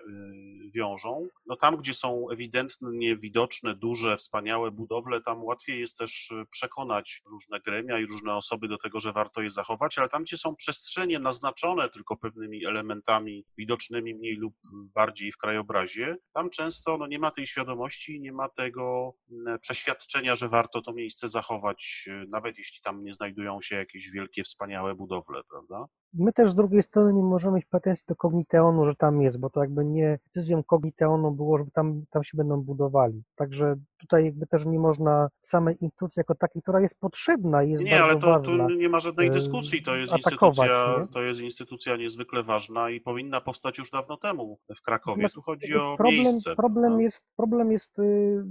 wiążą. 0.74 1.26
No 1.46 1.56
tam, 1.56 1.76
gdzie 1.76 1.94
są 1.94 2.30
ewidentnie 2.30 3.16
widoczne, 3.16 3.74
duże, 3.74 4.16
wspaniałe 4.16 4.67
budowle, 4.70 5.20
tam 5.20 5.44
łatwiej 5.44 5.80
jest 5.80 5.98
też 5.98 6.30
e, 6.30 6.44
przekonać 6.50 7.22
różne 7.30 7.60
gremia 7.60 7.98
i 7.98 8.06
różne 8.06 8.34
osoby 8.34 8.68
do 8.68 8.78
tego, 8.78 9.00
że 9.00 9.12
warto 9.12 9.42
je 9.42 9.50
zachować, 9.50 9.98
ale 9.98 10.08
tam, 10.08 10.22
gdzie 10.22 10.36
są 10.36 10.56
przestrzenie 10.56 11.18
naznaczone 11.18 11.90
tylko 11.90 12.16
pewnymi 12.16 12.66
elementami 12.66 13.44
widocznymi 13.58 14.14
mniej 14.14 14.36
lub 14.36 14.54
bardziej 14.94 15.32
w 15.32 15.36
krajobrazie, 15.36 16.16
tam 16.32 16.50
często 16.50 16.98
no, 16.98 17.06
nie 17.06 17.18
ma 17.18 17.30
tej 17.30 17.46
świadomości, 17.46 18.20
nie 18.20 18.32
ma 18.32 18.48
tego 18.48 19.14
mm, 19.30 19.58
przeświadczenia, 19.58 20.34
że 20.34 20.48
warto 20.48 20.82
to 20.82 20.92
miejsce 20.92 21.28
zachować, 21.28 22.04
e, 22.08 22.24
nawet 22.28 22.58
jeśli 22.58 22.80
tam 22.82 23.04
nie 23.04 23.12
znajdują 23.12 23.60
się 23.62 23.76
jakieś 23.76 24.10
wielkie, 24.10 24.44
wspaniałe 24.44 24.94
budowle, 24.94 25.42
prawda? 25.50 25.86
My 26.14 26.32
też 26.32 26.50
z 26.50 26.54
drugiej 26.54 26.82
strony 26.82 27.12
nie 27.12 27.22
możemy 27.22 27.56
mieć 27.56 27.64
pretensji 27.66 28.04
do 28.08 28.16
Cogniteonu, 28.16 28.84
że 28.86 28.94
tam 28.94 29.22
jest, 29.22 29.40
bo 29.40 29.50
to 29.50 29.60
jakby 29.60 29.84
nie 29.84 30.18
decyzją 30.34 30.64
Cogniteonu 30.64 31.30
było, 31.30 31.58
żeby 31.58 31.70
tam, 31.70 32.02
tam 32.10 32.24
się 32.24 32.38
będą 32.38 32.60
budowali. 32.60 33.22
Także 33.34 33.76
tutaj 33.98 34.24
jakby 34.24 34.46
też 34.46 34.66
nie 34.66 34.78
można 34.78 35.28
samej 35.42 35.76
instytucji 35.80 36.20
jako 36.20 36.34
takiej, 36.34 36.62
która 36.62 36.80
jest 36.80 37.00
potrzebna, 37.00 37.62
jest 37.62 37.82
Nie, 37.82 37.90
bardzo 37.90 38.04
ale 38.04 38.16
to, 38.20 38.26
ważna. 38.26 38.66
tu 38.66 38.74
nie 38.74 38.88
ma 38.88 39.00
żadnej 39.00 39.30
dyskusji. 39.30 39.82
To 39.82 39.96
jest, 39.96 40.12
instytucja, 40.12 40.96
nie? 41.00 41.06
to 41.06 41.22
jest 41.22 41.40
instytucja 41.40 41.96
niezwykle 41.96 42.42
ważna 42.42 42.90
i 42.90 43.00
powinna 43.00 43.40
powstać 43.40 43.78
już 43.78 43.90
dawno 43.90 44.16
temu 44.16 44.58
w 44.76 44.82
Krakowie. 44.82 45.28
Tu 45.28 45.42
chodzi 45.42 45.74
o 45.76 45.96
problem, 45.96 46.24
miejsce. 46.24 46.56
Problem 46.56 46.82
prawda? 46.82 47.02
jest, 47.02 47.24
problem 47.36 47.72
jest 47.72 47.98
y, 47.98 48.44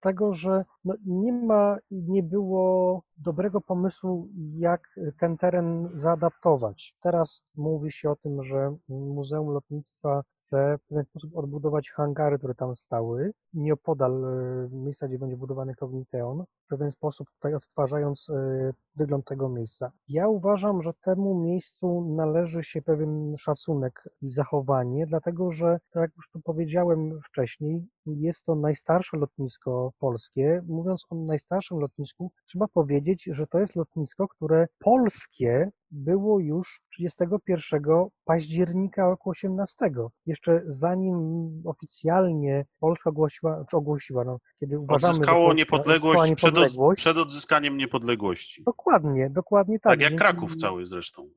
tego, 0.00 0.34
że 0.34 0.64
no 0.84 0.94
nie 1.06 1.32
ma 1.32 1.76
i 1.90 2.02
nie 2.02 2.22
było 2.22 3.02
dobrego 3.18 3.60
pomysłu, 3.60 4.28
jak 4.52 5.00
ten 5.18 5.36
teren 5.36 5.88
zaadaptować. 5.94 6.79
Teraz 7.02 7.44
mówi 7.56 7.92
się 7.92 8.10
o 8.10 8.16
tym, 8.16 8.42
że 8.42 8.76
Muzeum 8.88 9.48
Lotnictwa 9.48 10.22
chce 10.34 10.78
w 10.78 10.88
pewien 10.88 11.04
sposób 11.04 11.36
odbudować 11.36 11.90
hangary, 11.90 12.38
które 12.38 12.54
tam 12.54 12.76
stały, 12.76 13.32
nieopodal 13.52 14.24
y, 14.24 14.68
miejsca, 14.72 15.08
gdzie 15.08 15.18
będzie 15.18 15.36
budowany 15.36 15.74
Cogniteon, 15.74 16.44
w 16.64 16.68
pewien 16.68 16.90
sposób 16.90 17.30
tutaj 17.30 17.54
odtwarzając 17.54 18.28
y, 18.28 18.72
wygląd 18.96 19.24
tego 19.24 19.48
miejsca. 19.48 19.92
Ja 20.08 20.28
uważam, 20.28 20.82
że 20.82 20.92
temu 21.04 21.40
miejscu 21.40 22.14
należy 22.16 22.62
się 22.62 22.82
pewien 22.82 23.36
szacunek 23.36 24.08
i 24.22 24.30
zachowanie, 24.30 25.06
dlatego 25.06 25.52
że, 25.52 25.78
tak 25.90 26.00
jak 26.00 26.16
już 26.16 26.30
tu 26.30 26.40
powiedziałem 26.40 27.20
wcześniej, 27.24 27.86
jest 28.06 28.44
to 28.44 28.54
najstarsze 28.54 29.16
lotnisko 29.16 29.92
polskie. 29.98 30.62
Mówiąc 30.68 31.06
o 31.10 31.14
najstarszym 31.14 31.78
lotnisku, 31.78 32.30
trzeba 32.46 32.68
powiedzieć, 32.68 33.24
że 33.32 33.46
to 33.46 33.58
jest 33.58 33.76
lotnisko, 33.76 34.28
które 34.28 34.66
polskie 34.78 35.70
było 35.90 36.40
już 36.40 36.80
31 36.92 37.82
października 38.24 39.08
roku 39.08 39.30
18. 39.30 39.90
Jeszcze 40.26 40.62
zanim 40.66 41.16
oficjalnie 41.64 42.64
Polska 42.80 43.10
ogłosiła, 43.10 43.64
czy 43.70 43.76
ogłosiła, 43.76 44.24
no, 44.24 44.38
kiedy 44.56 44.78
uważamy, 44.78 45.10
Odzyskało 45.10 45.38
Polska 45.38 45.56
niepodległość, 45.56 46.34
przed, 46.34 46.48
od, 46.48 46.54
niepodległość. 46.54 47.00
przed 47.00 47.16
odzyskaniem 47.16 47.76
niepodległości. 47.76 48.62
Dokładnie, 48.64 49.30
dokładnie 49.30 49.80
tak. 49.80 49.92
Tak 49.92 50.00
jak 50.00 50.10
Dzięki- 50.10 50.22
Kraków 50.24 50.56
cały 50.56 50.86
zresztą. 50.86 51.28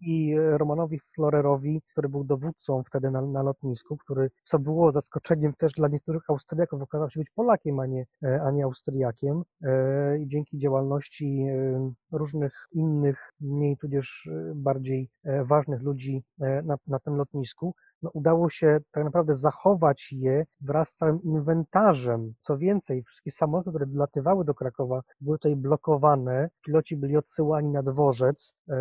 i 0.00 0.34
Romanowi 0.38 0.98
Florerowi, 1.14 1.82
który 1.92 2.08
był 2.08 2.24
dowódcą 2.24 2.82
wtedy 2.82 3.10
na, 3.10 3.22
na 3.22 3.42
lotnisku, 3.42 3.96
który, 3.96 4.30
co 4.44 4.58
było 4.58 4.92
zaskoczeniem 4.92 5.52
też 5.52 5.72
dla 5.72 5.88
niektórych 5.88 6.30
Austriaków, 6.30 6.82
okazał 6.82 7.10
się 7.10 7.20
być 7.20 7.30
Polakiem, 7.30 7.80
a 7.80 7.86
nie, 7.86 8.06
e, 8.24 8.42
a 8.42 8.50
nie 8.50 8.64
Austriakiem. 8.64 9.42
E, 9.62 10.18
I 10.18 10.28
dzięki 10.28 10.58
działalności 10.58 11.40
e, 11.42 11.92
różnych 12.12 12.68
innych, 12.72 13.32
mniej 13.40 13.76
tudzież 13.76 13.99
e, 14.26 14.52
bardziej 14.54 15.10
e, 15.24 15.44
ważnych 15.44 15.82
ludzi 15.82 16.22
e, 16.40 16.62
na, 16.62 16.76
na 16.86 16.98
tym 16.98 17.16
lotnisku, 17.16 17.74
no, 18.02 18.10
udało 18.14 18.50
się 18.50 18.78
tak 18.92 19.04
naprawdę 19.04 19.34
zachować 19.34 20.12
je 20.12 20.46
wraz 20.60 20.88
z 20.88 20.94
całym 20.94 21.22
inwentarzem. 21.22 22.34
Co 22.40 22.58
więcej, 22.58 23.02
wszystkie 23.02 23.30
samoloty, 23.30 23.70
które 23.70 23.86
dolatywały 23.86 24.44
do 24.44 24.54
Krakowa, 24.54 25.02
były 25.20 25.38
tutaj 25.38 25.56
blokowane. 25.56 26.48
Piloci 26.66 26.96
byli 26.96 27.16
odsyłani 27.16 27.68
na 27.68 27.82
dworzec, 27.82 28.54
e, 28.68 28.74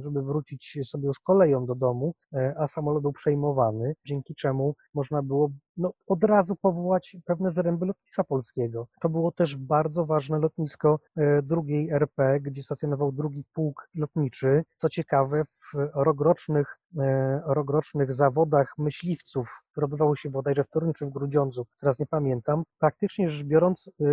żeby 0.00 0.22
wrócić 0.22 0.78
sobie 0.84 1.06
już 1.06 1.18
koleją 1.18 1.66
do 1.66 1.74
domu, 1.74 2.14
a 2.56 2.66
samolot 2.66 3.02
był 3.02 3.12
przejmowany, 3.12 3.94
dzięki 4.06 4.34
czemu 4.34 4.74
można 4.94 5.22
było 5.22 5.50
no, 5.76 5.92
od 6.06 6.24
razu 6.24 6.56
powołać 6.56 7.16
pewne 7.24 7.50
zręby 7.50 7.86
lotnictwa 7.86 8.24
polskiego. 8.24 8.86
To 9.00 9.08
było 9.08 9.32
też 9.32 9.56
bardzo 9.56 10.06
ważne 10.06 10.38
lotnisko 10.38 10.98
e, 11.16 11.42
drugiej 11.42 11.90
RP, 11.90 12.40
gdzie 12.40 12.62
stacjonował 12.62 13.12
drugi 13.12 13.44
pułk 13.52 13.88
lotniczy. 13.94 14.62
Co 14.78 14.88
ciekawe, 14.88 15.44
w 15.44 15.90
rokrocznych, 15.94 16.78
e, 16.98 17.40
rokrocznych 17.46 18.12
zawodach 18.12 18.74
myśliwców, 18.78 19.63
które 19.74 19.84
odbywały 19.84 20.16
się 20.16 20.30
bodajże 20.30 20.64
w 20.64 20.70
Toruniu 20.70 20.92
czy 20.92 21.06
w 21.06 21.10
Grudziądzu, 21.10 21.66
teraz 21.80 21.98
nie 21.98 22.06
pamiętam, 22.06 22.62
praktycznie 22.78 23.30
rzecz 23.30 23.46
biorąc, 23.46 23.88
e, 23.88 24.04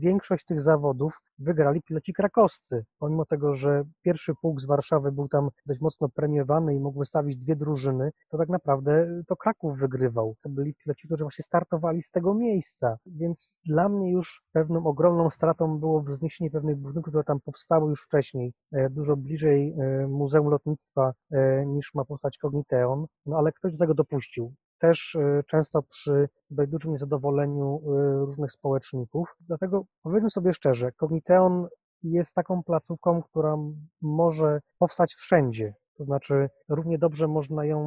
większość 0.00 0.44
tych 0.44 0.60
zawodów 0.60 1.20
wygrali 1.38 1.82
piloci 1.82 2.12
krakowscy. 2.12 2.84
Pomimo 2.98 3.24
tego, 3.24 3.54
że 3.54 3.84
pierwszy 4.02 4.34
pułk 4.42 4.60
z 4.60 4.66
Warszawy 4.66 5.12
był 5.12 5.28
tam 5.28 5.48
dość 5.66 5.80
mocno 5.80 6.08
premiowany 6.08 6.74
i 6.74 6.80
mógł 6.80 6.98
wystawić 6.98 7.36
dwie 7.36 7.56
drużyny, 7.56 8.10
to 8.28 8.38
tak 8.38 8.48
naprawdę 8.48 9.22
to 9.26 9.36
Kraków 9.36 9.78
wygrywał. 9.78 10.34
To 10.42 10.48
byli 10.48 10.74
piloci, 10.74 11.08
którzy 11.08 11.24
właśnie 11.24 11.42
startowali 11.42 12.02
z 12.02 12.10
tego 12.10 12.34
miejsca. 12.34 12.96
Więc 13.06 13.56
dla 13.64 13.88
mnie 13.88 14.12
już 14.12 14.42
pewną 14.52 14.86
ogromną 14.86 15.30
stratą 15.30 15.78
było 15.78 16.02
wzniesienie 16.02 16.50
pewnych 16.50 16.76
budynków, 16.76 17.12
które 17.12 17.24
tam 17.24 17.40
powstały 17.40 17.90
już 17.90 18.02
wcześniej, 18.02 18.52
e, 18.72 18.90
dużo 18.90 19.16
bliżej 19.16 19.74
e, 19.78 20.06
Muzeum 20.06 20.48
Lotnictwa 20.48 21.12
e, 21.30 21.66
niż 21.66 21.94
ma 21.94 22.04
powstać 22.04 22.38
Cogniteon, 22.38 23.06
no 23.26 23.36
ale 23.36 23.52
ktoś 23.52 23.72
do 23.72 23.78
tego 23.78 23.94
dopuścił. 23.94 24.54
Też 24.80 25.16
e, 25.16 25.42
często 25.46 25.82
przy 25.82 26.28
dość 26.50 26.70
dużym 26.70 26.92
niezadowoleniu 26.92 27.80
e, 27.84 28.18
różnych 28.24 28.52
społeczników. 28.52 29.36
Dlatego 29.40 29.84
powiedzmy 30.02 30.30
sobie 30.30 30.52
szczerze, 30.52 30.92
Cogniteon 30.92 31.68
jest 32.02 32.34
taką 32.34 32.62
placówką, 32.62 33.22
która 33.22 33.56
może 34.02 34.60
powstać 34.78 35.14
wszędzie. 35.14 35.74
To 35.96 36.04
znaczy, 36.04 36.48
równie 36.68 36.98
dobrze 36.98 37.28
można 37.28 37.64
ją 37.64 37.80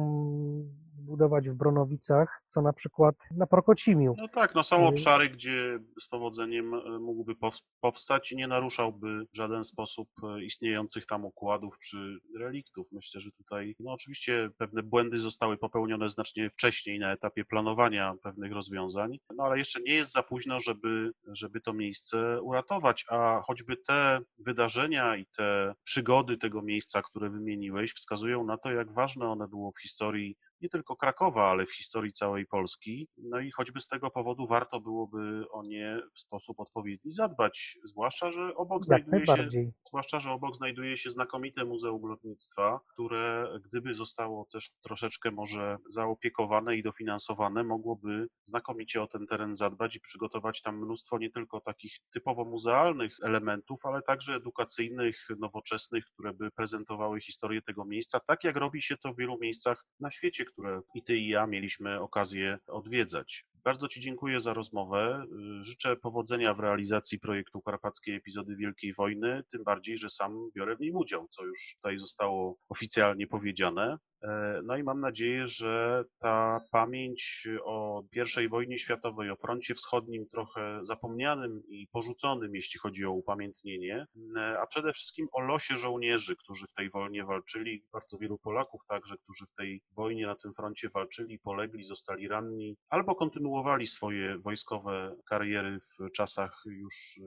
zbudować 1.08 1.48
w 1.50 1.54
Bronowicach, 1.54 2.42
co 2.48 2.62
na 2.62 2.72
przykład 2.72 3.14
na 3.30 3.46
Prokocimiu. 3.46 4.14
No 4.18 4.28
tak, 4.28 4.54
no 4.54 4.62
są 4.62 4.82
Y- 4.84 4.86
obszary, 4.88 5.28
gdzie 5.28 5.78
z 6.00 6.08
powodzeniem 6.08 6.74
e, 6.74 6.98
mógłby 6.98 7.34
pow- 7.34 7.62
powstać 7.80 8.32
i 8.32 8.36
nie 8.36 8.48
naruszałby 8.48 9.24
w 9.32 9.36
żaden 9.36 9.64
sposób 9.64 10.08
e, 10.22 10.44
istniejących 10.44 11.06
tam 11.06 11.24
układów 11.24 11.78
czy 11.78 12.18
reliktów. 12.38 12.86
Myślę, 12.92 13.20
że 13.20 13.30
tutaj, 13.32 13.74
no 13.80 13.92
oczywiście 13.92 14.50
pewne 14.58 14.82
błędy 14.82 15.18
zostały 15.18 15.56
popełnione 15.56 16.08
znacznie 16.08 16.50
wcześniej 16.50 16.98
na 16.98 17.12
etapie 17.12 17.44
planowania 17.44 18.14
pewnych 18.22 18.52
rozwiązań, 18.52 19.18
no 19.36 19.44
ale 19.44 19.58
jeszcze 19.58 19.80
nie 19.82 19.94
jest 19.94 20.12
za 20.12 20.22
późno, 20.22 20.60
żeby, 20.60 21.12
żeby 21.26 21.60
to 21.60 21.72
miejsce 21.72 22.42
uratować, 22.42 23.04
a 23.10 23.42
choćby 23.46 23.76
te 23.76 24.20
wydarzenia 24.38 25.16
i 25.16 25.26
te 25.36 25.74
przygody 25.84 26.38
tego 26.38 26.62
miejsca, 26.62 27.02
które 27.02 27.30
wymieniłeś, 27.30 27.92
wskazują 27.92 28.44
na 28.44 28.58
to, 28.58 28.70
jak 28.70 28.92
ważne 28.92 29.26
one 29.28 29.48
było 29.48 29.72
w 29.72 29.82
historii 29.82 30.36
nie 30.60 30.68
tylko 30.68 30.96
Krakowa, 30.96 31.50
ale 31.50 31.66
w 31.66 31.74
historii 31.74 32.12
całej 32.12 32.46
Polski. 32.46 33.08
No 33.18 33.40
i 33.40 33.50
choćby 33.50 33.80
z 33.80 33.88
tego 33.88 34.10
powodu 34.10 34.46
warto 34.46 34.80
byłoby 34.80 35.44
o 35.50 35.62
nie 35.62 36.00
w 36.14 36.20
sposób 36.20 36.60
odpowiedni 36.60 37.12
zadbać, 37.12 37.78
zwłaszcza, 37.84 38.30
że 38.30 38.54
obok 38.54 38.82
Jak 38.90 39.04
znajduje 39.06 39.26
się. 39.26 39.70
Zwłaszcza, 39.88 40.20
że 40.20 40.30
obok 40.30 40.56
znajduje 40.56 40.96
się 40.96 41.10
znakomite 41.10 41.64
Muzeum 41.64 42.06
Lotnictwa, 42.06 42.80
które 42.92 43.48
gdyby 43.64 43.94
zostało 43.94 44.46
też 44.52 44.70
troszeczkę 44.82 45.30
może 45.30 45.78
zaopiekowane 45.88 46.76
i 46.76 46.82
dofinansowane, 46.82 47.64
mogłoby 47.64 48.28
znakomicie 48.44 49.02
o 49.02 49.06
ten 49.06 49.26
teren 49.26 49.54
zadbać 49.54 49.96
i 49.96 50.00
przygotować 50.00 50.62
tam 50.62 50.78
mnóstwo 50.78 51.18
nie 51.18 51.30
tylko 51.30 51.60
takich 51.60 51.92
typowo 52.12 52.44
muzealnych 52.44 53.16
elementów, 53.22 53.80
ale 53.84 54.02
także 54.02 54.34
edukacyjnych, 54.34 55.26
nowoczesnych, 55.38 56.04
które 56.04 56.34
by 56.34 56.50
prezentowały 56.50 57.20
historię 57.20 57.62
tego 57.62 57.84
miejsca, 57.84 58.20
tak 58.20 58.44
jak 58.44 58.56
robi 58.56 58.82
się 58.82 58.96
to 58.96 59.12
w 59.12 59.16
wielu 59.16 59.38
miejscach 59.38 59.84
na 60.00 60.10
świecie, 60.10 60.44
które 60.54 60.80
i 60.94 61.02
ty 61.02 61.16
i 61.16 61.28
ja 61.28 61.46
mieliśmy 61.46 62.00
okazję 62.00 62.58
odwiedzać. 62.66 63.44
Bardzo 63.64 63.88
Ci 63.88 64.00
dziękuję 64.00 64.40
za 64.40 64.54
rozmowę. 64.54 65.26
Y, 65.60 65.62
Życzę 65.62 65.96
powodzenia 65.96 66.54
w 66.54 66.60
realizacji 66.60 67.20
projektu 67.20 67.60
Karpackiej 67.62 68.16
Epizody 68.16 68.56
Wielkiej 68.56 68.94
Wojny, 68.94 69.42
tym 69.52 69.64
bardziej, 69.64 69.96
że 69.96 70.08
sam 70.08 70.50
biorę 70.56 70.76
w 70.76 70.80
nim 70.80 70.96
udział, 70.96 71.28
co 71.30 71.44
już 71.44 71.74
tutaj 71.76 71.98
zostało 71.98 72.56
oficjalnie 72.68 73.26
powiedziane. 73.26 73.98
E, 74.22 74.60
No 74.64 74.76
i 74.76 74.82
mam 74.82 75.00
nadzieję, 75.00 75.46
że 75.46 76.04
ta 76.18 76.60
pamięć 76.70 77.48
o 77.64 78.02
I 78.44 78.48
wojnie 78.48 78.78
światowej, 78.78 79.30
o 79.30 79.36
froncie 79.36 79.74
wschodnim, 79.74 80.26
trochę 80.28 80.78
zapomnianym 80.82 81.62
i 81.68 81.88
porzuconym, 81.92 82.54
jeśli 82.54 82.80
chodzi 82.80 83.04
o 83.04 83.12
upamiętnienie, 83.12 84.06
e, 84.36 84.58
a 84.60 84.66
przede 84.66 84.92
wszystkim 84.92 85.26
o 85.32 85.40
losie 85.40 85.76
żołnierzy, 85.76 86.36
którzy 86.36 86.66
w 86.66 86.74
tej 86.74 86.90
wojnie 86.90 87.24
walczyli, 87.24 87.84
bardzo 87.92 88.18
wielu 88.18 88.38
Polaków 88.38 88.80
także, 88.88 89.16
którzy 89.18 89.46
w 89.46 89.52
tej 89.52 89.82
wojnie 89.96 90.26
na 90.26 90.36
tym 90.36 90.52
froncie 90.52 90.88
walczyli, 90.88 91.38
polegli, 91.38 91.84
zostali 91.84 92.28
ranni, 92.28 92.76
albo 92.88 93.14
kontynuowali 93.14 93.53
swoje 93.86 94.38
wojskowe 94.38 95.16
kariery 95.26 95.80
w 95.80 96.10
czasach 96.12 96.62
już 96.66 97.16
y, 97.16 97.22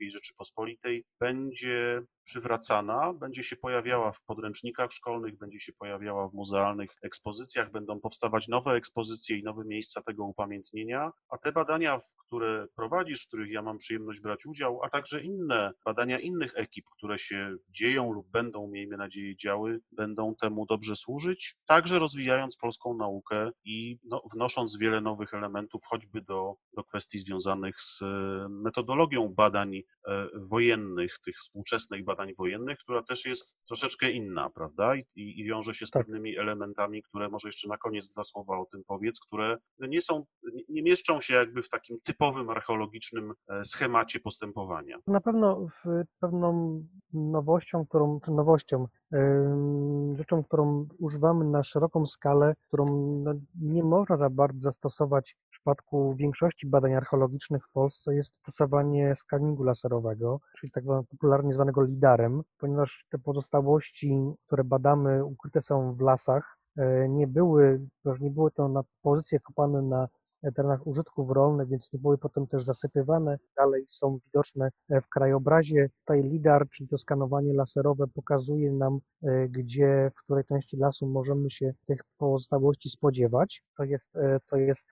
II 0.00 0.10
Rzeczypospolitej, 0.10 1.04
będzie 1.20 2.02
przywracana, 2.24 3.12
będzie 3.12 3.42
się 3.42 3.56
pojawiała 3.56 4.12
w 4.12 4.22
podręcznikach 4.22 4.92
szkolnych, 4.92 5.38
będzie 5.38 5.58
się 5.58 5.72
pojawiała 5.72 6.28
w 6.28 6.34
muzealnych 6.34 6.90
ekspozycjach, 7.02 7.70
będą 7.70 8.00
powstawać 8.00 8.48
nowe 8.48 8.72
ekspozycje 8.72 9.38
i 9.38 9.42
nowe 9.42 9.64
miejsca 9.64 10.02
tego 10.02 10.24
upamiętnienia, 10.24 11.10
a 11.28 11.38
te 11.38 11.52
badania, 11.52 11.98
w 11.98 12.14
które 12.26 12.66
prowadzisz, 12.76 13.24
w 13.24 13.28
których 13.28 13.50
ja 13.50 13.62
mam 13.62 13.78
przyjemność 13.78 14.20
brać 14.20 14.46
udział, 14.46 14.80
a 14.82 14.90
także 14.90 15.22
inne 15.22 15.72
badania 15.84 16.18
innych 16.18 16.52
ekip, 16.56 16.84
które 16.96 17.18
się 17.18 17.56
dzieją 17.68 18.12
lub 18.12 18.30
będą, 18.30 18.68
miejmy 18.68 18.96
nadzieję, 18.96 19.36
działy, 19.36 19.80
będą 19.92 20.34
temu 20.40 20.66
dobrze 20.66 20.96
służyć, 20.96 21.56
także 21.66 21.98
rozwijając 21.98 22.56
polską 22.56 22.96
naukę 22.96 23.50
i 23.64 23.98
no, 24.04 24.22
wnosząc 24.34 24.78
wiele 24.78 25.00
nowych 25.00 25.34
elementów, 25.34 25.82
choćby 25.90 26.22
do, 26.22 26.54
do 26.76 26.84
kwestii 26.84 27.18
związanych 27.18 27.80
z 27.80 28.02
metodologią 28.48 29.28
badań 29.28 29.54
badań 29.54 29.76
e, 29.76 30.28
wojennych, 30.34 31.18
tych 31.24 31.36
współczesnych 31.38 32.04
badań 32.04 32.13
wojennych, 32.38 32.78
która 32.78 33.02
też 33.02 33.26
jest 33.26 33.58
troszeczkę 33.66 34.10
inna, 34.10 34.50
prawda? 34.50 34.96
I, 34.96 35.04
i 35.16 35.44
wiąże 35.44 35.74
się 35.74 35.86
z 35.86 35.90
Tak. 35.90 36.06
pewnymi 36.06 36.38
elementami, 36.38 37.02
które 37.02 37.28
może 37.28 37.48
jeszcze 37.48 37.68
na 37.68 37.76
koniec 37.78 38.12
dwa 38.12 38.24
słowa 38.24 38.58
o 38.58 38.66
tym 38.72 38.82
powiedz, 38.86 39.20
które 39.20 39.56
nie 39.78 40.02
są, 40.02 40.24
nie- 40.68 40.82
mieszczą 40.82 41.20
się 41.20 41.34
jakby 41.34 41.62
w 41.62 41.68
takim 41.68 41.98
typowym 42.04 42.50
archeologicznym 42.50 43.32
e, 43.48 43.64
schemacie 43.64 44.20
postępowania. 44.20 44.98
Na 45.06 45.20
pewno 45.20 45.66
pewną 46.20 46.82
nowością, 47.12 47.86
którą, 47.86 48.20
czy 48.24 48.30
nowością, 48.32 48.86
rzeczą, 50.12 50.44
którą 50.44 50.86
używamy 50.98 51.44
na 51.44 51.62
szeroką 51.62 52.06
skalę, 52.06 52.54
którą 52.68 52.86
no, 53.24 53.34
nie 53.60 53.82
można 53.82 54.16
za 54.16 54.30
bardzo 54.30 54.60
zastosować 54.60 55.36
w 55.46 55.50
przypadku 55.50 56.14
większości 56.14 56.66
badań 56.66 56.94
archeologicznych 56.94 57.66
w 57.66 57.70
Polsce, 57.70 58.14
jest 58.14 58.34
stosowanie 58.42 59.16
skaningu 59.16 59.62
laserowego, 59.62 60.40
czyli 60.56 60.70
tak 60.72 60.84
popularnie 61.10 61.52
zwanego 61.52 61.82
lidarem, 61.82 62.42
ponieważ 62.58 63.04
te 63.10 63.18
pozostałości, 63.18 64.34
które 64.46 64.64
badamy, 64.64 65.24
ukryte 65.24 65.60
są 65.60 65.94
w 65.94 66.00
lasach, 66.00 66.58
e, 66.76 67.08
nie 67.08 67.26
były, 67.26 67.86
ponieważ 68.02 68.20
nie 68.20 68.30
były 68.30 68.50
to 68.50 68.68
na 68.68 68.82
pozycje 69.02 69.40
kopane 69.40 69.82
na 69.82 70.08
terenach 70.52 70.86
użytków 70.86 71.30
rolnych, 71.30 71.68
więc 71.68 71.92
nie 71.92 71.98
były 71.98 72.18
potem 72.18 72.46
też 72.46 72.64
zasypywane. 72.64 73.38
Dalej 73.56 73.84
są 73.86 74.18
widoczne 74.26 74.70
e, 74.90 75.00
w 75.00 75.08
krajobrazie. 75.08 75.90
Tutaj 76.00 76.22
LIDAR, 76.22 76.68
czyli 76.70 76.88
to 76.88 76.98
skanowanie 76.98 77.54
laserowe, 77.54 78.06
pokazuje 78.06 78.72
nam, 78.72 78.98
e, 79.22 79.48
gdzie, 79.48 80.10
w 80.16 80.22
której 80.24 80.44
części 80.44 80.76
lasu 80.76 81.06
możemy 81.06 81.50
się 81.50 81.74
tych 81.86 82.00
pozostałości 82.18 82.90
spodziewać, 82.90 83.62
co 83.76 83.84
jest, 83.84 84.16
e, 84.16 84.40
co 84.44 84.56
jest 84.56 84.86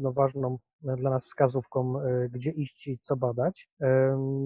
no, 0.00 0.12
ważną 0.12 0.58
dla 0.82 1.10
nas 1.10 1.24
wskazówką, 1.24 2.00
e, 2.00 2.28
gdzie 2.28 2.50
iść 2.50 2.88
i 2.88 2.98
co 3.02 3.16
badać. 3.16 3.68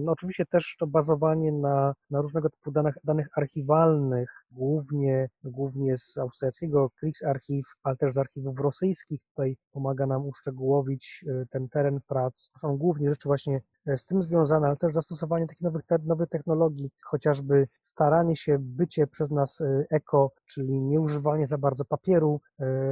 No, 0.04 0.12
oczywiście 0.12 0.46
też 0.46 0.76
to 0.78 0.86
bazowanie 0.86 1.52
na, 1.52 1.94
na 2.10 2.20
różnego 2.20 2.50
typu 2.50 2.70
danych, 2.70 2.94
danych 3.04 3.28
archiwalnych, 3.36 4.30
głównie, 4.50 5.28
głównie 5.44 5.96
z 5.96 6.18
austriackiego 6.18 6.90
Kriegsarchiv, 6.90 7.66
ale 7.82 7.96
też 7.96 8.12
z 8.12 8.18
archiwów 8.18 8.60
rosyjskich. 8.60 9.20
Tutaj 9.28 9.56
pomaga 9.72 10.06
nam 10.06 10.26
uszczegółowić 10.26 11.24
e, 11.28 11.46
ten 11.50 11.68
teren 11.68 12.00
prac. 12.06 12.50
Są 12.60 12.76
głównie 12.76 13.10
rzeczy 13.10 13.28
właśnie 13.28 13.60
e, 13.86 13.96
z 13.96 14.06
tym 14.06 14.22
związane, 14.22 14.66
ale 14.66 14.76
też 14.76 14.92
zastosowanie 14.92 15.46
takich 15.46 15.62
nowych, 15.62 15.82
nowych 16.04 16.28
technologii, 16.28 16.90
chociażby 17.04 17.68
staranie 17.82 18.36
się 18.36 18.56
bycie 18.58 19.06
przez 19.06 19.30
nas 19.30 19.62
eko, 19.90 20.32
czyli 20.46 20.80
nieużywanie 20.80 21.46
za 21.46 21.58
bardzo 21.58 21.84
papieru, 21.84 22.40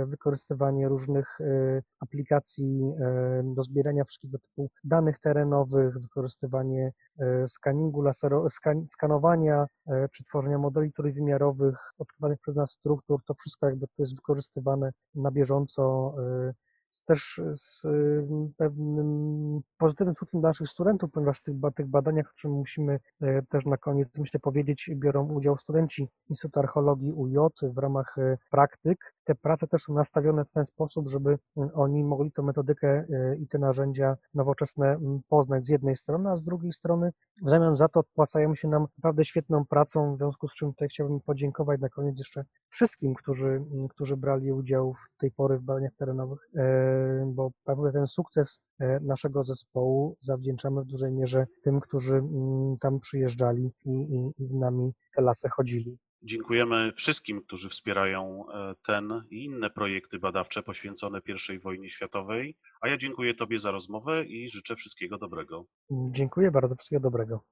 wykorzystywanie 0.07 0.89
różnych 0.89 1.39
aplikacji 2.01 2.93
do 3.45 3.62
zbierania 3.62 4.05
wszystkiego 4.05 4.39
typu 4.39 4.70
danych 4.84 5.18
terenowych, 5.18 5.99
wykorzystywanie 5.99 6.93
e, 7.18 7.49
skaningu 7.49 8.03
lasero, 8.03 8.51
skan, 8.51 8.89
skanowania, 8.89 9.66
e, 9.87 10.09
czy 10.09 10.24
tworzenia 10.24 10.59
modeli 10.59 10.93
trójwymiarowych, 10.93 11.93
odkrywanych 11.99 12.39
przez 12.41 12.57
nas 12.57 12.70
struktur, 12.70 13.20
to 13.24 13.34
wszystko 13.34 13.66
jakby 13.66 13.87
to 13.87 13.95
jest 13.99 14.16
wykorzystywane 14.16 14.93
na 15.14 15.30
bieżąco 15.30 16.14
e, 16.18 16.53
z, 16.89 17.05
też 17.05 17.41
z 17.55 17.87
pewnym 18.57 19.61
pozytywnym 19.78 20.14
skutkiem 20.14 20.41
dla 20.41 20.51
naszych 20.51 20.68
studentów, 20.68 21.11
ponieważ 21.11 21.39
w 21.39 21.43
tych, 21.43 21.55
tych 21.76 21.87
badaniach, 21.87 22.32
o 22.32 22.41
czym 22.41 22.51
musimy 22.51 23.01
też 23.49 23.64
na 23.64 23.76
koniec 23.76 24.18
myślę 24.18 24.41
powiedzieć, 24.41 24.91
biorą 24.95 25.28
udział 25.32 25.57
studenci 25.57 26.09
Instytutu 26.28 26.61
Archeologii 26.61 27.12
UJ 27.12 27.37
w 27.62 27.78
ramach 27.78 28.16
praktyk. 28.51 29.15
Te 29.26 29.34
prace 29.34 29.66
też 29.66 29.82
są 29.82 29.94
nastawione 29.94 30.44
w 30.44 30.52
ten 30.52 30.64
sposób, 30.64 31.08
żeby 31.08 31.38
mm, 31.56 31.70
oni 31.74 32.04
mogli 32.04 32.32
tę 32.32 32.42
metodykę 32.42 32.88
e, 32.88 33.36
i 33.36 33.48
te 33.48 33.58
narzędzia 33.58 34.16
nowoczesne 34.34 34.86
mm, 34.86 35.20
poznać 35.28 35.64
z 35.64 35.68
jednej 35.68 35.94
strony, 35.94 36.30
a 36.30 36.36
z 36.36 36.42
drugiej 36.42 36.72
strony 36.72 37.12
w 37.42 37.50
zamian 37.50 37.76
za 37.76 37.88
to 37.88 38.00
odpłacają 38.00 38.54
się 38.54 38.68
nam 38.68 38.86
naprawdę 38.98 39.24
świetną 39.24 39.64
pracą, 39.64 40.14
w 40.14 40.18
związku 40.18 40.48
z 40.48 40.54
czym 40.54 40.72
tutaj 40.72 40.88
chciałbym 40.88 41.20
podziękować 41.20 41.80
na 41.80 41.88
koniec 41.88 42.18
jeszcze 42.18 42.44
wszystkim, 42.68 43.14
którzy, 43.14 43.48
m, 43.48 43.88
którzy 43.88 44.16
brali 44.16 44.52
udział 44.52 44.94
w 44.94 45.20
tej 45.20 45.30
pory 45.30 45.58
w 45.58 45.62
badaniach 45.62 45.92
terenowych, 45.98 46.38
e, 46.56 47.32
bo 47.34 47.50
prawie 47.64 47.92
ten 47.92 48.06
sukces 48.06 48.60
e, 48.78 49.00
naszego 49.00 49.44
zespołu 49.44 50.16
zawdzięczamy 50.20 50.82
w 50.82 50.86
dużej 50.86 51.12
mierze 51.12 51.46
tym, 51.62 51.80
którzy 51.80 52.16
mm, 52.16 52.76
tam 52.80 53.00
przyjeżdżali 53.00 53.72
i, 53.84 53.90
i, 53.90 54.42
i 54.42 54.46
z 54.46 54.54
nami 54.54 54.92
te 55.16 55.22
lasy 55.22 55.48
chodzili. 55.48 55.98
Dziękujemy 56.22 56.92
wszystkim, 56.92 57.42
którzy 57.42 57.68
wspierają 57.68 58.44
e, 58.48 58.74
ten 58.86 59.22
i 59.30 59.44
inne 59.44 59.70
projekty 59.70 60.18
badawcze 60.18 60.62
poświęcone 60.62 61.20
I 61.54 61.58
wojnie 61.58 61.90
światowej, 61.90 62.56
a 62.80 62.88
ja 62.88 62.96
dziękuję 62.96 63.34
Tobie 63.34 63.58
za 63.58 63.70
rozmowę 63.70 64.24
i 64.24 64.48
życzę 64.48 64.76
wszystkiego 64.76 65.18
dobrego. 65.18 65.66
Dziękuję 65.90 66.50
bardzo, 66.50 66.76
wszystkiego 66.76 67.00
dobrego. 67.00 67.44